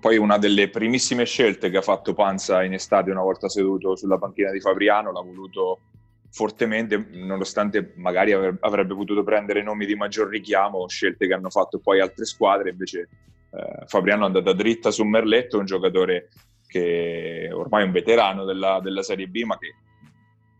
Poi 0.00 0.18
una 0.18 0.36
delle 0.36 0.68
primissime 0.68 1.24
scelte 1.24 1.70
che 1.70 1.78
ha 1.78 1.82
fatto 1.82 2.12
Panza 2.12 2.62
in 2.62 2.74
estate 2.74 3.10
una 3.10 3.22
volta 3.22 3.48
seduto 3.48 3.96
sulla 3.96 4.18
panchina 4.18 4.50
di 4.50 4.60
Fabriano, 4.60 5.12
l'ha 5.12 5.22
voluto 5.22 5.78
fortemente, 6.30 7.06
nonostante 7.12 7.92
magari 7.96 8.32
avrebbe 8.32 8.94
potuto 8.94 9.22
prendere 9.22 9.62
nomi 9.62 9.86
di 9.86 9.94
maggior 9.94 10.28
richiamo, 10.28 10.86
scelte 10.88 11.26
che 11.26 11.32
hanno 11.32 11.48
fatto 11.48 11.78
poi 11.78 12.00
altre 12.00 12.26
squadre, 12.26 12.70
invece 12.70 13.08
eh, 13.50 13.86
Fabriano 13.86 14.24
è 14.24 14.26
andata 14.26 14.52
dritta 14.52 14.90
su 14.90 15.04
Merletto, 15.04 15.58
un 15.58 15.64
giocatore 15.64 16.28
che 16.66 17.50
ormai 17.52 17.82
è 17.82 17.86
un 17.86 17.92
veterano 17.92 18.44
della, 18.44 18.80
della 18.82 19.02
Serie 19.02 19.26
B, 19.26 19.42
ma 19.42 19.58
che 19.58 19.74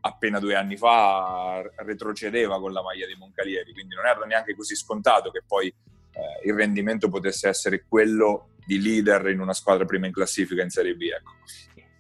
appena 0.05 0.39
due 0.39 0.55
anni 0.55 0.77
fa 0.77 1.63
retrocedeva 1.77 2.59
con 2.61 2.73
la 2.73 2.83
maglia 2.83 3.07
di 3.07 3.15
Moncalieri, 3.17 3.73
quindi 3.73 3.95
non 3.95 4.07
era 4.07 4.25
neanche 4.27 4.55
così 4.55 4.75
scontato 4.75 5.31
che 5.31 5.43
poi 5.47 5.69
eh, 5.69 6.49
il 6.49 6.55
rendimento 6.55 7.09
potesse 7.09 7.49
essere 7.49 7.85
quello 7.89 8.49
di 8.67 8.81
leader 8.81 9.29
in 9.29 9.41
una 9.41 9.53
squadra 9.53 9.85
prima 9.85 10.07
in 10.07 10.13
classifica 10.13 10.63
in 10.63 10.71
Serie 10.71 10.95
B. 10.95 11.03
Ecco. 11.03 11.33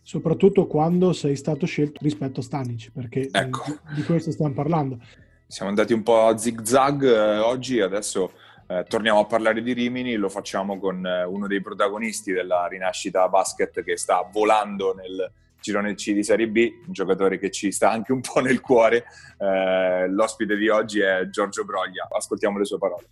Soprattutto 0.03 0.67
quando 0.67 1.13
sei 1.13 1.37
stato 1.37 1.65
scelto 1.65 2.01
rispetto 2.03 2.41
a 2.41 2.43
Stanic, 2.43 2.91
perché 2.93 3.29
ecco. 3.31 3.65
di, 3.67 3.95
di 3.95 4.03
questo 4.03 4.33
stiamo 4.33 4.53
parlando. 4.53 4.99
Siamo 5.47 5.71
andati 5.71 5.93
un 5.93 6.03
po' 6.03 6.27
a 6.27 6.37
zig 6.37 6.63
zag 6.63 7.05
eh, 7.05 7.39
oggi, 7.39 7.81
adesso 7.81 8.33
eh, 8.67 8.85
torniamo 8.89 9.21
a 9.21 9.27
parlare 9.27 9.63
di 9.63 9.73
Rimini, 9.73 10.17
lo 10.17 10.29
facciamo 10.29 10.79
con 10.79 11.07
eh, 11.07 11.25
uno 11.25 11.47
dei 11.47 11.61
protagonisti 11.61 12.33
della 12.33 12.67
rinascita 12.67 13.29
basket 13.29 13.83
che 13.85 13.97
sta 13.97 14.29
volando 14.33 14.95
nel, 14.95 15.31
girone 15.63 15.95
C 15.95 16.13
di 16.13 16.23
Serie 16.23 16.49
B, 16.49 16.71
un 16.87 16.93
giocatore 16.93 17.39
che 17.39 17.51
ci 17.51 17.71
sta 17.71 17.91
anche 17.91 18.13
un 18.13 18.21
po' 18.21 18.41
nel 18.41 18.61
cuore. 18.61 19.05
Eh, 19.39 20.09
l'ospite 20.09 20.57
di 20.57 20.69
oggi 20.69 21.01
è 21.01 21.29
Giorgio 21.31 21.65
Broglia. 21.65 22.09
Ascoltiamo 22.11 22.59
le 22.59 22.65
sue 22.65 22.79
parole. 22.79 23.07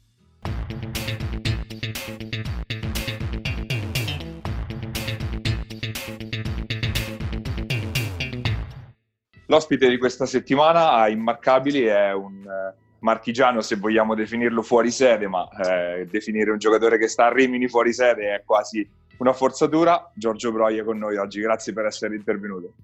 L'ospite 9.46 9.88
di 9.88 9.98
questa 9.98 10.26
settimana 10.26 10.92
a 10.92 11.08
Immarcabili 11.08 11.82
è 11.82 12.12
un 12.12 12.44
eh, 12.46 12.74
marchigiano, 13.00 13.60
se 13.60 13.76
vogliamo 13.76 14.14
definirlo 14.14 14.62
fuori 14.62 14.90
sede, 14.90 15.26
ma 15.26 15.48
eh, 15.48 16.06
definire 16.06 16.50
un 16.50 16.58
giocatore 16.58 16.98
che 16.98 17.08
sta 17.08 17.26
a 17.26 17.32
Rimini 17.32 17.68
fuori 17.68 17.92
sede 17.92 18.34
è 18.34 18.42
quasi 18.44 18.88
una 19.20 19.32
forzatura. 19.32 20.10
Giorgio 20.14 20.52
Broia 20.52 20.84
con 20.84 20.98
noi 20.98 21.16
oggi, 21.16 21.40
grazie 21.40 21.72
per 21.72 21.86
essere 21.86 22.16
intervenuto. 22.16 22.74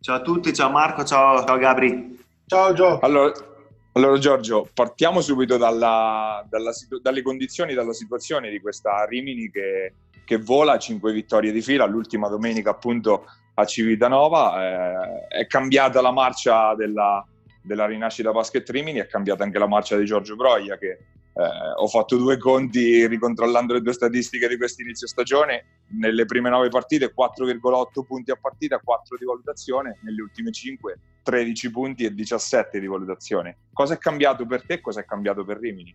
Ciao 0.00 0.16
a 0.16 0.22
tutti, 0.22 0.52
ciao 0.54 0.70
Marco, 0.70 1.04
ciao, 1.04 1.44
ciao 1.44 1.58
Gabri. 1.58 2.18
Ciao 2.46 2.72
Gio. 2.72 2.98
Allora, 3.00 3.32
allora 3.92 4.18
Giorgio, 4.18 4.68
partiamo 4.72 5.20
subito 5.20 5.56
dalla, 5.56 6.44
dalla, 6.48 6.72
dalle 7.02 7.22
condizioni, 7.22 7.74
dalla 7.74 7.92
situazione 7.92 8.50
di 8.50 8.60
questa 8.60 9.04
Rimini 9.04 9.50
che, 9.50 9.94
che 10.24 10.38
vola, 10.38 10.78
5 10.78 11.12
vittorie 11.12 11.52
di 11.52 11.60
fila, 11.60 11.84
l'ultima 11.84 12.28
domenica 12.28 12.70
appunto 12.70 13.26
a 13.54 13.64
Civitanova, 13.64 15.26
eh, 15.28 15.40
è 15.40 15.46
cambiata 15.46 16.00
la 16.00 16.12
marcia 16.12 16.74
della, 16.74 17.24
della 17.60 17.86
rinascita 17.86 18.30
Basket 18.30 18.68
Rimini, 18.70 19.00
è 19.00 19.06
cambiata 19.06 19.42
anche 19.42 19.58
la 19.58 19.68
marcia 19.68 19.96
di 19.96 20.04
Giorgio 20.04 20.36
Broglia 20.36 20.78
che 20.78 20.98
eh, 21.40 21.72
ho 21.76 21.86
fatto 21.88 22.16
due 22.16 22.36
conti 22.36 23.06
ricontrollando 23.06 23.72
le 23.72 23.80
due 23.80 23.92
statistiche 23.92 24.48
di 24.48 24.56
questo 24.56 24.82
inizio 24.82 25.06
stagione. 25.06 25.82
Nelle 25.98 26.24
prime 26.24 26.50
nove 26.50 26.68
partite 26.68 27.14
4,8 27.16 28.04
punti 28.06 28.30
a 28.30 28.36
partita, 28.40 28.78
4 28.78 29.16
di 29.16 29.24
valutazione, 29.24 29.98
nelle 30.02 30.22
ultime 30.22 30.52
5 30.52 30.98
13 31.22 31.70
punti 31.70 32.04
e 32.04 32.14
17 32.14 32.80
di 32.80 32.86
valutazione. 32.86 33.56
Cosa 33.72 33.94
è 33.94 33.98
cambiato 33.98 34.46
per 34.46 34.64
te 34.64 34.80
cosa 34.80 35.00
è 35.00 35.04
cambiato 35.04 35.44
per 35.44 35.58
Rimini? 35.58 35.94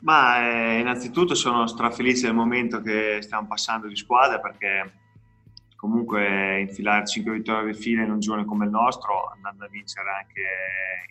Ma 0.00 0.50
eh, 0.50 0.80
innanzitutto 0.80 1.34
sono 1.34 1.66
strafelice 1.66 2.26
del 2.26 2.34
momento 2.34 2.82
che 2.82 3.18
stiamo 3.22 3.46
passando 3.46 3.86
di 3.86 3.96
squadra 3.96 4.38
perché 4.38 5.03
comunque 5.84 6.60
infilare 6.60 7.06
5 7.06 7.30
vittorie 7.30 7.70
di 7.70 7.78
fila 7.78 8.04
in 8.04 8.10
un 8.10 8.18
giorno 8.18 8.46
come 8.46 8.64
il 8.64 8.70
nostro, 8.70 9.30
andando 9.34 9.66
a 9.66 9.68
vincere 9.68 10.08
anche 10.08 10.40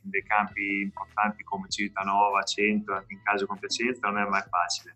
in 0.03 0.09
dei 0.09 0.23
campi 0.23 0.81
importanti 0.81 1.43
come 1.43 1.69
Civitanova, 1.69 2.41
Centro, 2.41 2.95
anche 2.95 3.13
in 3.13 3.21
caso 3.21 3.45
con 3.45 3.59
Piacenza, 3.59 4.09
non 4.09 4.23
è 4.23 4.25
mai 4.27 4.41
facile. 4.49 4.95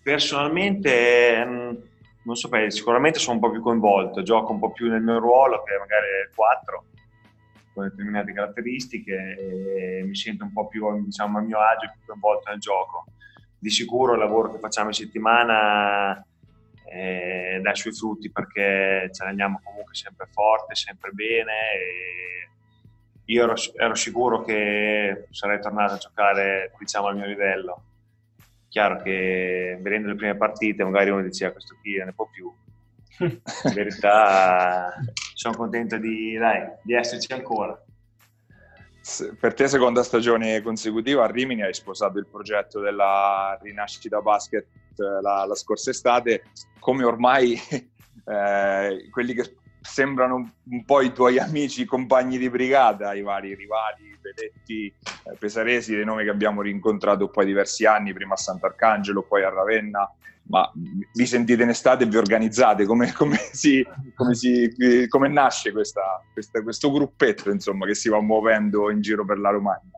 Personalmente, 0.00 1.44
mm, 1.44 1.74
non 2.22 2.36
so, 2.36 2.48
sicuramente 2.68 3.18
sono 3.18 3.34
un 3.34 3.40
po' 3.40 3.50
più 3.50 3.62
coinvolto, 3.62 4.22
gioco 4.22 4.52
un 4.52 4.60
po' 4.60 4.70
più 4.70 4.88
nel 4.88 5.02
mio 5.02 5.18
ruolo, 5.18 5.64
che 5.64 5.76
magari 5.76 6.06
è 6.06 6.28
il 6.28 6.32
4, 6.32 6.84
con 7.74 7.88
determinate 7.88 8.32
caratteristiche, 8.32 9.36
e 9.36 10.04
mi 10.04 10.14
sento 10.14 10.44
un 10.44 10.52
po' 10.52 10.68
più 10.68 11.02
diciamo, 11.02 11.38
a 11.38 11.40
mio 11.40 11.58
agio, 11.58 11.90
più 11.90 12.06
coinvolto 12.06 12.48
nel 12.48 12.60
gioco. 12.60 13.06
Di 13.58 13.70
sicuro 13.70 14.12
il 14.12 14.20
lavoro 14.20 14.52
che 14.52 14.60
facciamo 14.60 14.90
in 14.90 14.94
settimana 14.94 16.24
eh, 16.94 17.58
dà 17.60 17.72
i 17.72 17.76
suoi 17.76 17.92
frutti 17.92 18.30
perché 18.30 19.10
ce 19.12 19.24
ne 19.24 19.30
andiamo 19.30 19.60
comunque 19.64 19.94
sempre 19.94 20.28
forte, 20.30 20.76
sempre 20.76 21.10
bene. 21.10 21.52
io 23.24 23.42
ero, 23.42 23.54
ero, 23.76 23.94
sicuro 23.94 24.42
che 24.42 25.26
sarei 25.30 25.60
tornato 25.60 25.94
a 25.94 25.98
giocare 25.98 26.72
diciamo, 26.78 27.08
al 27.08 27.16
mio 27.16 27.26
livello. 27.26 27.82
Chiaro 28.68 29.02
che 29.02 29.76
vedendo 29.80 30.08
le 30.08 30.14
prime 30.14 30.36
partite 30.36 30.84
magari 30.84 31.10
uno 31.10 31.22
diceva 31.22 31.52
questo 31.52 31.76
qui 31.80 31.96
ne 31.96 32.12
può 32.12 32.28
più. 32.30 32.52
In 33.18 33.72
verità 33.74 34.94
sono 35.32 35.56
contento 35.56 35.98
di, 35.98 36.36
dai, 36.36 36.68
di 36.82 36.94
esserci 36.94 37.32
ancora. 37.32 37.76
Per 39.38 39.52
te 39.52 39.68
seconda 39.68 40.02
stagione 40.02 40.62
consecutiva 40.62 41.24
a 41.24 41.30
Rimini 41.30 41.62
hai 41.62 41.74
sposato 41.74 42.18
il 42.18 42.26
progetto 42.26 42.80
della 42.80 43.58
rinascita 43.60 44.22
basket 44.22 44.66
eh, 44.96 45.20
la, 45.20 45.44
la 45.44 45.54
scorsa 45.54 45.90
estate, 45.90 46.44
come 46.78 47.04
ormai 47.04 47.52
eh, 47.70 49.08
quelli 49.10 49.34
che 49.34 49.56
sembrano 49.80 50.54
un 50.70 50.84
po' 50.86 51.02
i 51.02 51.12
tuoi 51.12 51.38
amici, 51.38 51.84
compagni 51.84 52.38
di 52.38 52.48
brigata, 52.48 53.12
i 53.12 53.20
vari 53.20 53.54
rivali, 53.54 54.18
vedetti, 54.22 54.86
eh, 54.86 55.36
pesaresi, 55.38 55.94
dei 55.94 56.06
nomi 56.06 56.24
che 56.24 56.30
abbiamo 56.30 56.62
rincontrato 56.62 57.28
poi 57.28 57.44
diversi 57.44 57.84
anni, 57.84 58.14
prima 58.14 58.32
a 58.32 58.38
Sant'Arcangelo, 58.38 59.22
poi 59.22 59.44
a 59.44 59.50
Ravenna, 59.50 60.10
ma 60.46 60.70
vi 60.74 61.26
sentite 61.26 61.62
in 61.62 61.70
estate 61.70 62.04
e 62.04 62.06
vi 62.06 62.16
organizzate? 62.16 62.84
Come, 62.84 63.12
come, 63.12 63.36
si, 63.52 63.84
come, 64.14 64.34
si, 64.34 64.70
come 65.08 65.28
nasce 65.28 65.72
questa, 65.72 66.22
questa, 66.32 66.62
questo 66.62 66.90
gruppetto 66.90 67.50
insomma, 67.50 67.86
che 67.86 67.94
si 67.94 68.08
va 68.08 68.20
muovendo 68.20 68.90
in 68.90 69.00
giro 69.00 69.24
per 69.24 69.38
la 69.38 69.50
Romagna? 69.50 69.90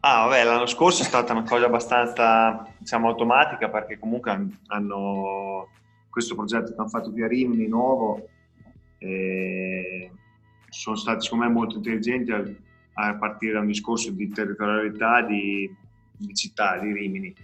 Ah, 0.00 0.26
vabbè, 0.26 0.44
l'anno 0.44 0.66
scorso 0.66 1.02
è 1.02 1.04
stata 1.04 1.32
una 1.32 1.42
cosa 1.42 1.66
abbastanza, 1.66 2.66
diciamo, 2.78 3.08
automatica 3.08 3.68
perché 3.68 3.98
comunque 3.98 4.48
hanno 4.68 5.68
questo 6.08 6.34
progetto 6.34 6.72
che 6.72 6.78
hanno 6.78 6.88
fatto 6.88 7.12
qui 7.12 7.22
a 7.22 7.28
Rimini, 7.28 7.68
nuovo, 7.68 8.26
e 8.98 10.10
sono 10.68 10.96
stati 10.96 11.24
secondo 11.24 11.44
me 11.44 11.50
molto 11.50 11.76
intelligenti 11.76 12.32
a, 12.32 12.42
a 12.94 13.14
partire 13.16 13.52
da 13.52 13.60
un 13.60 13.66
discorso 13.66 14.10
di 14.10 14.28
territorialità 14.30 15.20
di, 15.22 15.72
di 16.16 16.34
città, 16.34 16.78
di 16.78 16.92
Rimini 16.92 17.34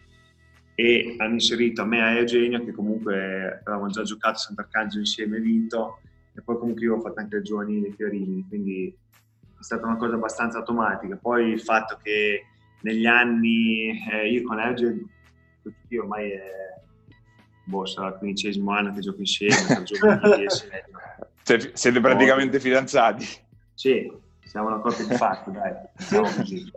e 0.78 1.16
hanno 1.18 1.32
inserito 1.34 1.80
a 1.80 1.86
me 1.86 1.96
e 1.96 2.00
a 2.02 2.12
Eugenio 2.12 2.62
che 2.62 2.72
comunque 2.72 3.62
avevamo 3.64 3.88
già 3.88 4.02
giocato 4.02 4.34
a 4.34 4.38
Sant'Arcangelo 4.38 5.00
insieme 5.00 5.38
e 5.38 5.40
vinto 5.40 6.00
e 6.34 6.42
poi 6.42 6.58
comunque 6.58 6.84
io 6.84 6.96
ho 6.96 7.00
fatto 7.00 7.18
anche 7.18 7.36
il 7.36 7.42
giovanile 7.42 7.94
Rimini 7.96 8.44
quindi 8.46 8.94
è 9.58 9.62
stata 9.62 9.86
una 9.86 9.96
cosa 9.96 10.16
abbastanza 10.16 10.58
automatica. 10.58 11.16
Poi 11.16 11.48
il 11.48 11.60
fatto 11.62 11.98
che 12.02 12.44
negli 12.82 13.06
anni 13.06 13.88
eh, 14.12 14.28
io 14.28 14.42
con 14.42 14.60
Eugenio 14.60 15.08
io 15.88 16.02
ormai 16.02 16.30
è 16.30 16.42
boh, 17.64 17.86
sarà 17.86 18.08
il 18.08 18.14
quindicesimo 18.18 18.70
anno 18.70 18.92
che 18.92 19.00
gioco 19.00 19.20
insieme 19.20 19.54
giovanili, 19.82 20.46
siete 21.72 22.00
praticamente 22.00 22.60
fidanzati. 22.60 23.26
Sì 23.72 24.24
siamo 24.46 24.68
una 24.68 24.78
coppia 24.78 25.04
di 25.04 25.14
fatti 25.16 25.50
dai 25.50 25.74
siamo 25.96 26.30
così 26.30 26.72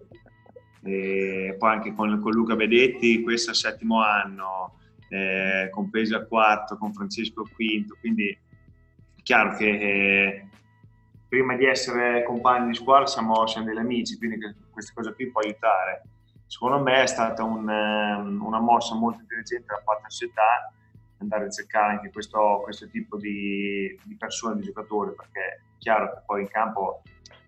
e 0.83 1.55
poi 1.57 1.71
anche 1.71 1.93
con, 1.93 2.19
con 2.19 2.31
Luca 2.31 2.55
Bedetti, 2.55 3.21
questo 3.21 3.49
è 3.49 3.53
il 3.53 3.59
settimo 3.59 4.01
anno, 4.01 4.77
eh, 5.09 5.69
con 5.71 5.89
Pesi 5.89 6.13
al 6.13 6.27
quarto, 6.27 6.77
con 6.77 6.93
Francesco 6.93 7.41
al 7.41 7.51
quinto, 7.51 7.97
quindi 7.99 8.29
è 8.29 9.21
chiaro 9.21 9.55
che 9.55 9.67
eh, 9.67 10.47
prima 11.27 11.55
di 11.55 11.65
essere 11.65 12.23
compagni 12.23 12.69
di 12.69 12.75
squadra 12.75 13.05
siamo, 13.07 13.45
siamo 13.47 13.67
degli 13.67 13.77
amici, 13.77 14.17
quindi 14.17 14.37
questa 14.71 14.93
cosa 14.93 15.13
qui 15.13 15.29
può 15.29 15.41
aiutare. 15.41 16.03
Secondo 16.47 16.81
me 16.81 17.03
è 17.03 17.07
stata 17.07 17.43
un, 17.43 17.69
ehm, 17.69 18.43
una 18.43 18.59
mossa 18.59 18.95
molto 18.95 19.21
intelligente 19.21 19.67
da 19.67 19.81
parte 19.83 20.01
della 20.01 20.09
società 20.09 20.73
andare 21.19 21.45
a 21.45 21.49
cercare 21.49 21.93
anche 21.93 22.11
questo, 22.11 22.61
questo 22.63 22.87
tipo 22.87 23.17
di, 23.17 23.95
di 24.03 24.15
persone, 24.15 24.55
di 24.55 24.63
giocatori, 24.63 25.13
perché 25.15 25.39
è 25.39 25.77
chiaro 25.77 26.13
che 26.13 26.21
poi 26.25 26.41
in 26.41 26.47
campo 26.47 27.01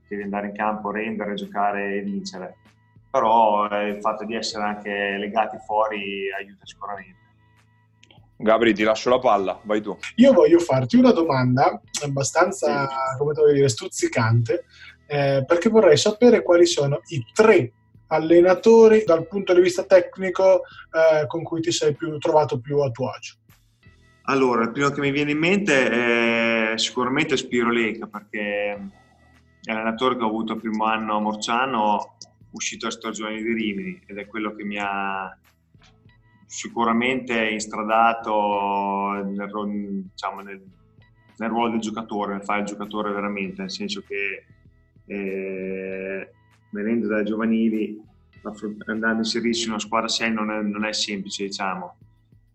devi 0.07 0.23
andare 0.23 0.47
in 0.47 0.53
campo, 0.53 0.91
rendere, 0.91 1.35
giocare 1.35 1.95
e 1.95 2.01
vincere 2.01 2.57
però 3.11 3.67
eh, 3.67 3.89
il 3.89 3.99
fatto 3.99 4.23
di 4.23 4.35
essere 4.35 4.63
anche 4.63 5.17
legati 5.19 5.57
fuori 5.65 6.31
aiuta 6.31 6.65
sicuramente. 6.65 7.19
Gabri, 8.37 8.73
ti 8.73 8.83
lascio 8.83 9.09
la 9.09 9.19
palla, 9.19 9.59
vai 9.63 9.81
tu. 9.81 9.95
Io 10.15 10.33
voglio 10.33 10.57
farti 10.59 10.95
una 10.95 11.11
domanda 11.11 11.79
abbastanza, 12.03 12.87
sì. 12.87 13.17
come 13.19 13.33
devo 13.33 13.51
dire, 13.51 13.69
stuzzicante, 13.69 14.65
eh, 15.05 15.43
perché 15.45 15.69
vorrei 15.69 15.97
sapere 15.97 16.41
quali 16.41 16.65
sono 16.65 17.01
i 17.09 17.23
tre 17.33 17.71
allenatori 18.07 19.03
dal 19.05 19.27
punto 19.27 19.53
di 19.53 19.61
vista 19.61 19.83
tecnico 19.83 20.61
eh, 20.91 21.27
con 21.27 21.43
cui 21.43 21.61
ti 21.61 21.71
sei 21.71 21.93
più, 21.93 22.17
trovato 22.17 22.59
più 22.59 22.79
a 22.79 22.89
tuo 22.89 23.09
agio. 23.09 23.35
Allora, 24.23 24.63
il 24.63 24.71
primo 24.71 24.89
che 24.89 25.01
mi 25.01 25.11
viene 25.11 25.31
in 25.31 25.37
mente 25.37 26.71
è 26.73 26.77
sicuramente 26.77 27.37
Spiro 27.37 27.69
Leca, 27.69 28.07
perché 28.07 28.71
è 29.63 29.71
l'allenatore 29.71 30.15
che 30.15 30.23
ho 30.23 30.27
avuto 30.27 30.53
il 30.53 30.59
primo 30.59 30.85
anno 30.85 31.17
a 31.17 31.19
Morciano 31.19 32.17
uscito 32.51 32.87
a 32.87 32.91
stagione 32.91 33.41
di 33.41 33.53
Rimini 33.53 34.01
ed 34.05 34.17
è 34.17 34.27
quello 34.27 34.53
che 34.55 34.63
mi 34.63 34.77
ha 34.79 35.35
sicuramente 36.45 37.49
instradato 37.49 39.11
nel, 39.23 39.49
diciamo, 40.11 40.41
nel, 40.41 40.61
nel 41.37 41.49
ruolo 41.49 41.71
del 41.71 41.79
giocatore, 41.79 42.33
nel 42.33 42.43
fare 42.43 42.61
il 42.61 42.65
giocatore 42.65 43.11
veramente, 43.11 43.61
nel 43.61 43.71
senso 43.71 44.01
che 44.01 44.45
eh, 45.05 46.31
venendo 46.71 47.07
dai 47.07 47.23
giovanili 47.25 48.09
andando 48.85 49.07
a 49.07 49.17
inserirsi 49.17 49.65
in 49.65 49.71
una 49.71 49.79
squadra 49.79 50.07
6 50.07 50.33
non 50.33 50.51
è, 50.51 50.61
non 50.61 50.85
è 50.85 50.93
semplice 50.93 51.45
diciamo. 51.45 51.97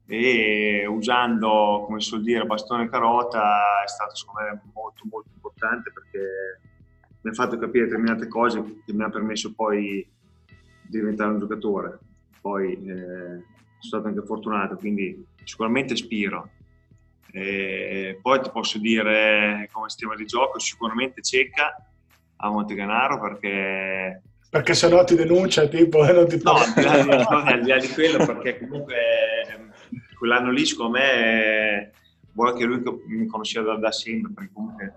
E 0.09 0.87
usando 0.87 1.85
come 1.87 2.01
si 2.01 2.09
suol 2.09 2.23
dire 2.23 2.45
bastone 2.45 2.85
e 2.85 2.89
carota 2.89 3.83
è 3.85 3.89
stato 3.89 4.15
secondo 4.15 4.41
me 4.41 4.61
molto 4.73 5.05
molto 5.11 5.31
importante 5.35 5.91
perché 5.93 6.61
mi 7.27 7.33
ha 7.33 7.35
fatto 7.35 7.59
capire 7.59 7.87
determinate 7.87 8.29
cose 8.29 8.83
che 8.85 8.93
mi 8.93 9.03
ha 9.03 9.11
permesso 9.11 9.53
poi 9.53 10.07
di 10.83 10.99
diventare 10.99 11.33
un 11.33 11.41
giocatore. 11.41 11.99
Poi 12.41 12.73
eh, 12.73 12.85
sono 12.87 13.81
stato 13.81 14.07
anche 14.07 14.23
fortunato, 14.25 14.77
quindi 14.77 15.27
sicuramente 15.43 15.97
Spiro. 15.97 16.51
E 17.33 18.21
poi 18.23 18.41
ti 18.41 18.51
posso 18.51 18.79
dire 18.79 19.69
come 19.73 19.89
sistema 19.89 20.15
di 20.15 20.25
gioco, 20.25 20.61
sicuramente 20.61 21.21
Cecca 21.21 21.75
a 22.37 22.49
Monteganaro 22.49 23.21
perché... 23.21 24.23
Perché 24.49 24.75
se 24.75 24.89
no 24.89 25.03
ti 25.03 25.17
denuncia, 25.17 25.67
tipo, 25.67 26.05
e 26.07 26.13
non 26.13 26.29
ti 26.29 26.41
No, 26.45 26.53
al 26.53 26.73
di, 26.75 26.83
là, 26.83 27.05
no, 27.05 27.27
al 27.43 27.61
di 27.61 27.69
là 27.69 27.79
di 27.79 27.89
quello, 27.89 28.25
perché 28.25 28.61
comunque 28.61 28.95
quell'anno 30.17 30.53
lì, 30.53 30.65
secondo 30.65 30.99
me, 30.99 31.91
vuole 32.33 32.57
che 32.57 32.65
lui 32.65 32.81
mi 33.09 33.27
conosceva 33.27 33.73
da, 33.73 33.81
da 33.81 33.91
sempre, 33.91 34.33
perché 34.33 34.51
comunque 34.53 34.95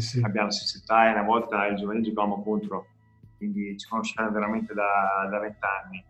sì, 0.00 0.18
sì. 0.18 0.20
abbiamo 0.24 0.46
la 0.46 0.52
stessa 0.52 0.78
età 0.78 1.08
e 1.08 1.12
una 1.12 1.22
volta 1.22 1.66
il 1.66 1.76
giovanile 1.76 2.04
giocavamo 2.04 2.42
contro, 2.42 2.86
quindi 3.36 3.76
ci 3.78 3.88
conosciamo 3.88 4.30
veramente 4.30 4.74
da 4.74 5.38
vent'anni. 5.40 6.04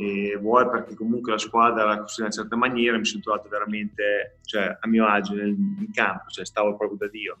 E 0.00 0.38
vuoi 0.40 0.68
perché 0.68 0.94
comunque 0.94 1.32
la 1.32 1.38
squadra 1.38 1.84
la 1.84 1.98
costruisce 1.98 2.20
in 2.20 2.26
una 2.26 2.34
certa 2.34 2.56
maniera, 2.56 2.96
mi 2.96 3.04
sono 3.04 3.20
trovato 3.20 3.48
veramente 3.48 4.38
cioè, 4.44 4.76
a 4.78 4.86
mio 4.86 5.06
agio 5.06 5.34
nel, 5.34 5.48
in 5.48 5.90
campo, 5.92 6.30
cioè, 6.30 6.46
stavo 6.46 6.76
proprio 6.76 6.98
da 6.98 7.08
Dio, 7.08 7.36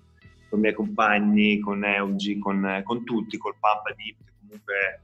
con 0.48 0.58
i 0.58 0.62
miei 0.62 0.74
compagni, 0.74 1.60
con 1.60 1.84
Eugi, 1.84 2.38
con, 2.40 2.80
con 2.82 3.04
tutti, 3.04 3.38
col 3.38 3.54
Pampa 3.60 3.94
Deep, 3.94 4.16
comunque 4.40 5.02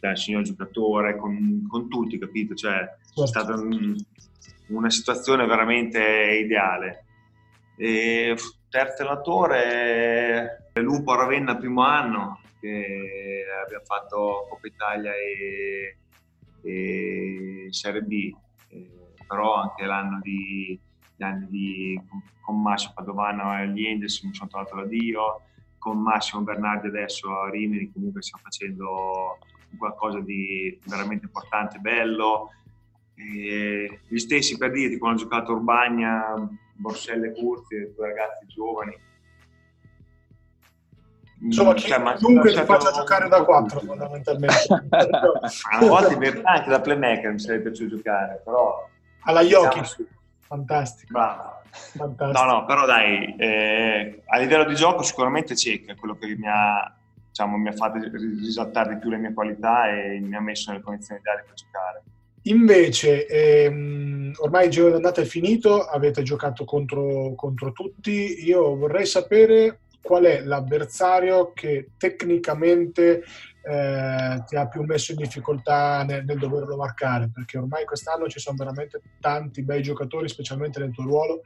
cioè, 0.00 0.12
il 0.12 0.18
signor 0.18 0.42
giocatore, 0.44 1.16
con, 1.16 1.66
con 1.68 1.88
tutti, 1.90 2.18
capito? 2.18 2.54
Cioè, 2.54 2.72
certo. 2.72 3.22
è 3.22 3.26
stata 3.26 3.54
un, 3.54 3.94
una 4.68 4.90
situazione 4.90 5.46
veramente 5.46 6.40
ideale. 6.42 7.04
E, 7.76 8.34
terzo 8.74 9.02
allenatore, 9.02 10.70
Lupo 10.72 11.12
a 11.12 11.16
Ravenna 11.18 11.56
primo 11.56 11.82
anno, 11.82 12.40
che 12.58 13.44
abbiamo 13.64 13.84
fatto 13.84 14.48
Coppa 14.50 14.66
Italia 14.66 15.12
e, 15.14 15.96
e 16.64 17.68
Serie 17.70 18.02
B, 18.02 18.34
e, 18.70 18.90
però 19.28 19.54
anche 19.54 19.84
l'anno 19.84 20.18
di, 20.20 20.76
gli 21.14 21.22
anni 21.22 21.46
di, 21.50 22.00
con 22.40 22.60
Massimo 22.60 22.94
Padovano 22.96 23.64
gli 23.66 23.86
Angels 23.86 24.24
mi 24.24 24.34
sono 24.34 24.50
trovato 24.50 24.74
da 24.74 24.86
Dio, 24.86 25.42
con 25.78 26.02
Massimo 26.02 26.42
Bernardi 26.42 26.88
adesso 26.88 27.30
a 27.42 27.50
Rimini 27.50 27.92
comunque 27.92 28.22
stiamo 28.22 28.42
facendo 28.42 29.38
qualcosa 29.78 30.18
di 30.18 30.76
veramente 30.86 31.26
importante, 31.26 31.78
bello. 31.78 32.50
E 33.14 34.00
gli 34.08 34.18
stessi 34.18 34.58
per 34.58 34.72
dirti, 34.72 34.98
quando 34.98 35.20
ho 35.20 35.22
giocato 35.22 35.52
a 35.52 35.54
Urbagna, 35.54 36.48
Borselle 36.76 37.32
Curzi, 37.32 37.92
due 37.94 38.08
ragazzi 38.08 38.46
giovani. 38.46 38.96
Insomma, 41.40 41.74
chi, 41.74 41.88
cioè, 41.88 42.14
chiunque 42.14 42.52
ti 42.52 42.62
faccia 42.64 42.90
giocare 42.90 43.28
da 43.28 43.44
4 43.44 43.80
fondamentalmente. 43.80 44.66
a 44.88 45.86
volte 45.86 46.42
anche 46.42 46.70
da 46.70 46.80
playmaker 46.80 47.32
mi 47.32 47.38
sarebbe 47.38 47.64
piaciuto 47.64 47.96
giocare, 47.96 48.40
però... 48.44 48.88
Alla 49.26 49.42
Jokic, 49.42 49.80
diciamo, 49.82 50.08
fantastico. 50.40 51.12
Bravo. 51.12 51.62
Fantastico. 51.70 52.44
No, 52.44 52.52
no, 52.52 52.64
però 52.64 52.86
dai, 52.86 53.34
eh, 53.36 54.22
a 54.26 54.38
livello 54.38 54.64
di 54.64 54.74
gioco 54.74 55.02
sicuramente 55.02 55.56
Cecca 55.56 55.92
è 55.92 55.96
quello 55.96 56.16
che 56.16 56.34
mi 56.36 56.46
ha, 56.46 56.94
diciamo, 57.28 57.56
mi 57.56 57.68
ha 57.68 57.72
fatto 57.72 57.98
risaltare 57.98 58.94
di 58.94 59.00
più 59.00 59.10
le 59.10 59.16
mie 59.18 59.34
qualità 59.34 59.88
e 59.88 60.20
mi 60.20 60.36
ha 60.36 60.40
messo 60.40 60.70
nelle 60.70 60.82
condizioni 60.82 61.20
ideali 61.20 61.42
per 61.44 61.54
giocare. 61.54 62.02
Invece, 62.46 63.26
ehm, 63.26 64.32
ormai 64.38 64.66
il 64.66 64.70
giro 64.70 64.90
d'andata 64.90 65.22
è 65.22 65.24
finito, 65.24 65.82
avete 65.82 66.22
giocato 66.22 66.64
contro, 66.64 67.34
contro 67.34 67.72
tutti. 67.72 68.44
Io 68.44 68.76
vorrei 68.76 69.06
sapere 69.06 69.80
qual 70.02 70.24
è 70.24 70.42
l'avversario 70.42 71.52
che 71.54 71.92
tecnicamente 71.96 73.22
eh, 73.62 74.42
ti 74.46 74.56
ha 74.56 74.68
più 74.68 74.82
messo 74.82 75.12
in 75.12 75.18
difficoltà 75.18 76.04
nel, 76.04 76.24
nel, 76.26 76.38
doverlo 76.38 76.76
marcare, 76.76 77.30
perché 77.32 77.56
ormai 77.56 77.86
quest'anno 77.86 78.28
ci 78.28 78.38
sono 78.38 78.56
veramente 78.58 79.00
tanti 79.20 79.62
bei 79.62 79.82
giocatori, 79.82 80.28
specialmente 80.28 80.80
nel 80.80 80.92
tuo 80.92 81.04
ruolo, 81.04 81.40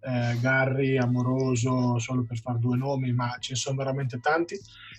eh, 0.00 0.36
Garri, 0.40 0.98
Amoroso, 0.98 2.00
solo 2.00 2.24
per 2.24 2.38
fare 2.38 2.58
due 2.58 2.76
nomi, 2.76 3.12
ma 3.12 3.36
ce 3.38 3.52
ne 3.52 3.58
sono 3.58 3.76
veramente 3.76 4.18
tanti 4.18 4.58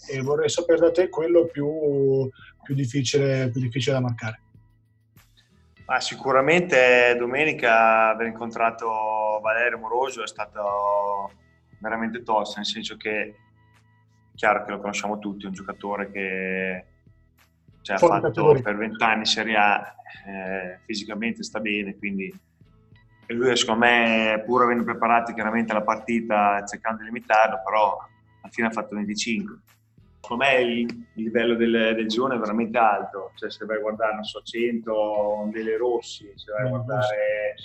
e 0.10 0.22
vorrei 0.22 0.48
sapere 0.48 0.80
da 0.80 0.92
te 0.92 1.10
quello 1.10 1.48
più, 1.48 2.30
più, 2.64 2.74
difficile, 2.74 3.50
più 3.52 3.60
difficile 3.60 3.96
da 3.96 4.02
marcare. 4.02 4.42
Ah, 5.92 6.00
sicuramente 6.00 7.18
domenica 7.20 8.12
aver 8.12 8.28
incontrato 8.28 9.42
Valerio 9.42 9.78
Moroso 9.78 10.24
è 10.24 10.28
stato 10.28 11.30
veramente 11.80 12.24
tosto, 12.24 12.60
nel 12.60 12.66
senso 12.66 12.96
che 12.96 13.36
chiaro 14.34 14.64
che 14.64 14.72
lo 14.72 14.80
conosciamo 14.80 15.20
tutti, 15.20 15.44
è 15.44 15.48
un 15.48 15.54
giocatore 15.54 16.10
che 16.10 16.86
cioè, 17.82 17.98
ha 17.98 18.00
fatto 18.00 18.22
categoria. 18.22 18.62
per 18.62 18.78
vent'anni 18.78 19.26
Serie 19.26 19.58
A, 19.58 19.94
eh, 20.28 20.80
fisicamente 20.86 21.44
sta 21.44 21.60
bene, 21.60 21.98
quindi 21.98 22.34
e 23.26 23.34
lui 23.34 23.54
secondo 23.58 23.86
me, 23.86 24.42
pur 24.46 24.62
avendo 24.62 24.86
preparato 24.86 25.34
chiaramente 25.34 25.74
la 25.74 25.82
partita, 25.82 26.64
cercando 26.64 27.00
di 27.00 27.08
limitarlo, 27.08 27.62
però 27.66 27.98
alla 27.98 28.52
fine 28.54 28.68
ha 28.68 28.72
fatto 28.72 28.96
25. 28.96 29.60
Secondo 30.22 30.44
me 30.44 30.62
il, 30.62 31.06
livello 31.16 31.56
del, 31.56 31.94
del 31.96 32.08
girone 32.08 32.36
è 32.36 32.40
veramente 32.40 32.78
alto, 32.78 33.32
cioè 33.36 33.52
se 33.52 33.66
vai 33.66 33.78
a 33.78 33.82
guardare, 33.82 34.14
non 34.14 34.24
so, 34.24 34.42
100, 34.42 35.50
delle 35.52 35.78
Rossi, 35.78 36.32
se 36.36 36.52
vai 36.52 36.68
a 36.68 36.70
guardare 36.70 37.56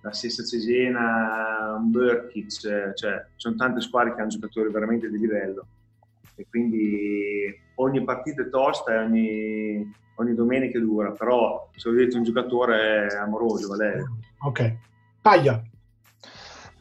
la 0.00 0.12
stessa 0.12 0.42
Cesena, 0.42 1.76
un 1.78 1.90
Burkic, 1.90 2.48
cioè 2.94 2.94
ci 2.94 3.34
sono 3.36 3.56
tante 3.56 3.80
squadre 3.80 4.14
che 4.14 4.20
hanno 4.20 4.30
giocatori 4.30 4.70
veramente 4.70 5.08
di 5.10 5.18
livello 5.18 5.66
e 6.38 6.46
quindi 6.48 7.52
ogni 7.76 8.04
partita 8.04 8.42
è 8.42 8.48
tosta 8.48 8.92
e 8.92 8.98
ogni, 8.98 9.92
ogni 10.14 10.34
domenica 10.34 10.78
è 10.78 10.80
dura, 10.80 11.10
però 11.10 11.68
se 11.74 11.90
vedete 11.90 12.16
un 12.16 12.22
giocatore 12.22 13.08
amoroso, 13.08 13.68
Valerio. 13.68 14.18
Ok. 14.42 14.76
Paglia. 15.20 15.60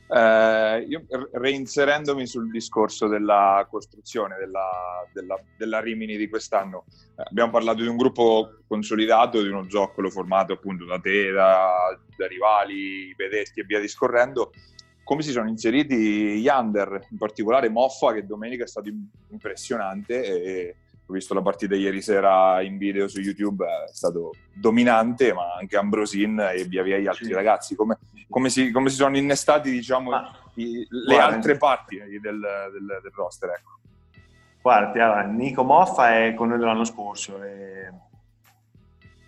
Eh, 0.09 0.85
io 0.87 1.05
reinserendomi 1.33 2.25
sul 2.25 2.49
discorso 2.49 3.07
della 3.07 3.67
costruzione 3.69 4.37
della, 4.39 5.05
della, 5.11 5.37
della 5.57 5.79
Rimini 5.81 6.15
di 6.15 6.29
quest'anno, 6.29 6.85
eh, 7.17 7.23
abbiamo 7.29 7.51
parlato 7.51 7.81
di 7.81 7.87
un 7.87 7.97
gruppo 7.97 8.61
consolidato, 8.67 9.41
di 9.41 9.49
uno 9.49 9.69
zoccolo 9.69 10.09
formato 10.09 10.53
appunto 10.53 10.85
da 10.85 10.97
te, 10.99 11.31
da, 11.31 11.99
da 12.15 12.27
rivali, 12.27 13.13
vedetti 13.15 13.59
e 13.59 13.63
via 13.63 13.79
discorrendo. 13.79 14.51
Come 15.03 15.21
si 15.21 15.31
sono 15.31 15.47
inseriti 15.47 16.39
gli 16.39 16.47
under, 16.47 17.07
in 17.11 17.17
particolare 17.17 17.69
Moffa, 17.69 18.13
che 18.13 18.25
domenica 18.25 18.65
è 18.65 18.67
stato 18.67 18.89
impressionante 19.29 20.23
e 20.23 20.75
ho 21.09 21.13
visto 21.13 21.33
la 21.33 21.41
partita 21.41 21.73
ieri 21.73 22.01
sera 22.01 22.61
in 22.61 22.77
video 22.77 23.07
su 23.07 23.21
YouTube, 23.21 23.65
è 23.65 23.93
stato 23.93 24.31
dominante, 24.53 25.33
ma 25.33 25.53
anche 25.57 25.77
Ambrosin 25.77 26.37
e 26.53 26.65
via 26.65 26.83
via 26.83 26.97
gli 26.97 27.07
altri 27.07 27.25
sì. 27.25 27.33
ragazzi. 27.33 27.75
Come, 27.75 27.97
come, 28.29 28.49
si, 28.49 28.71
come, 28.71 28.89
si, 28.89 28.97
sono 28.97 29.17
innestati, 29.17 29.71
diciamo, 29.71 30.11
i, 30.55 30.85
le 30.89 31.15
guarda, 31.15 31.35
altre 31.35 31.57
parti 31.57 31.97
del, 31.97 32.19
del, 32.19 32.39
del 33.01 33.11
roster, 33.15 33.49
ecco. 33.51 33.75
Guarda, 34.61 35.21
Nico 35.21 35.63
Moffa 35.63 36.25
è 36.25 36.33
con 36.33 36.49
noi 36.49 36.57
dell'anno 36.57 36.83
scorso, 36.83 37.41
è 37.41 37.89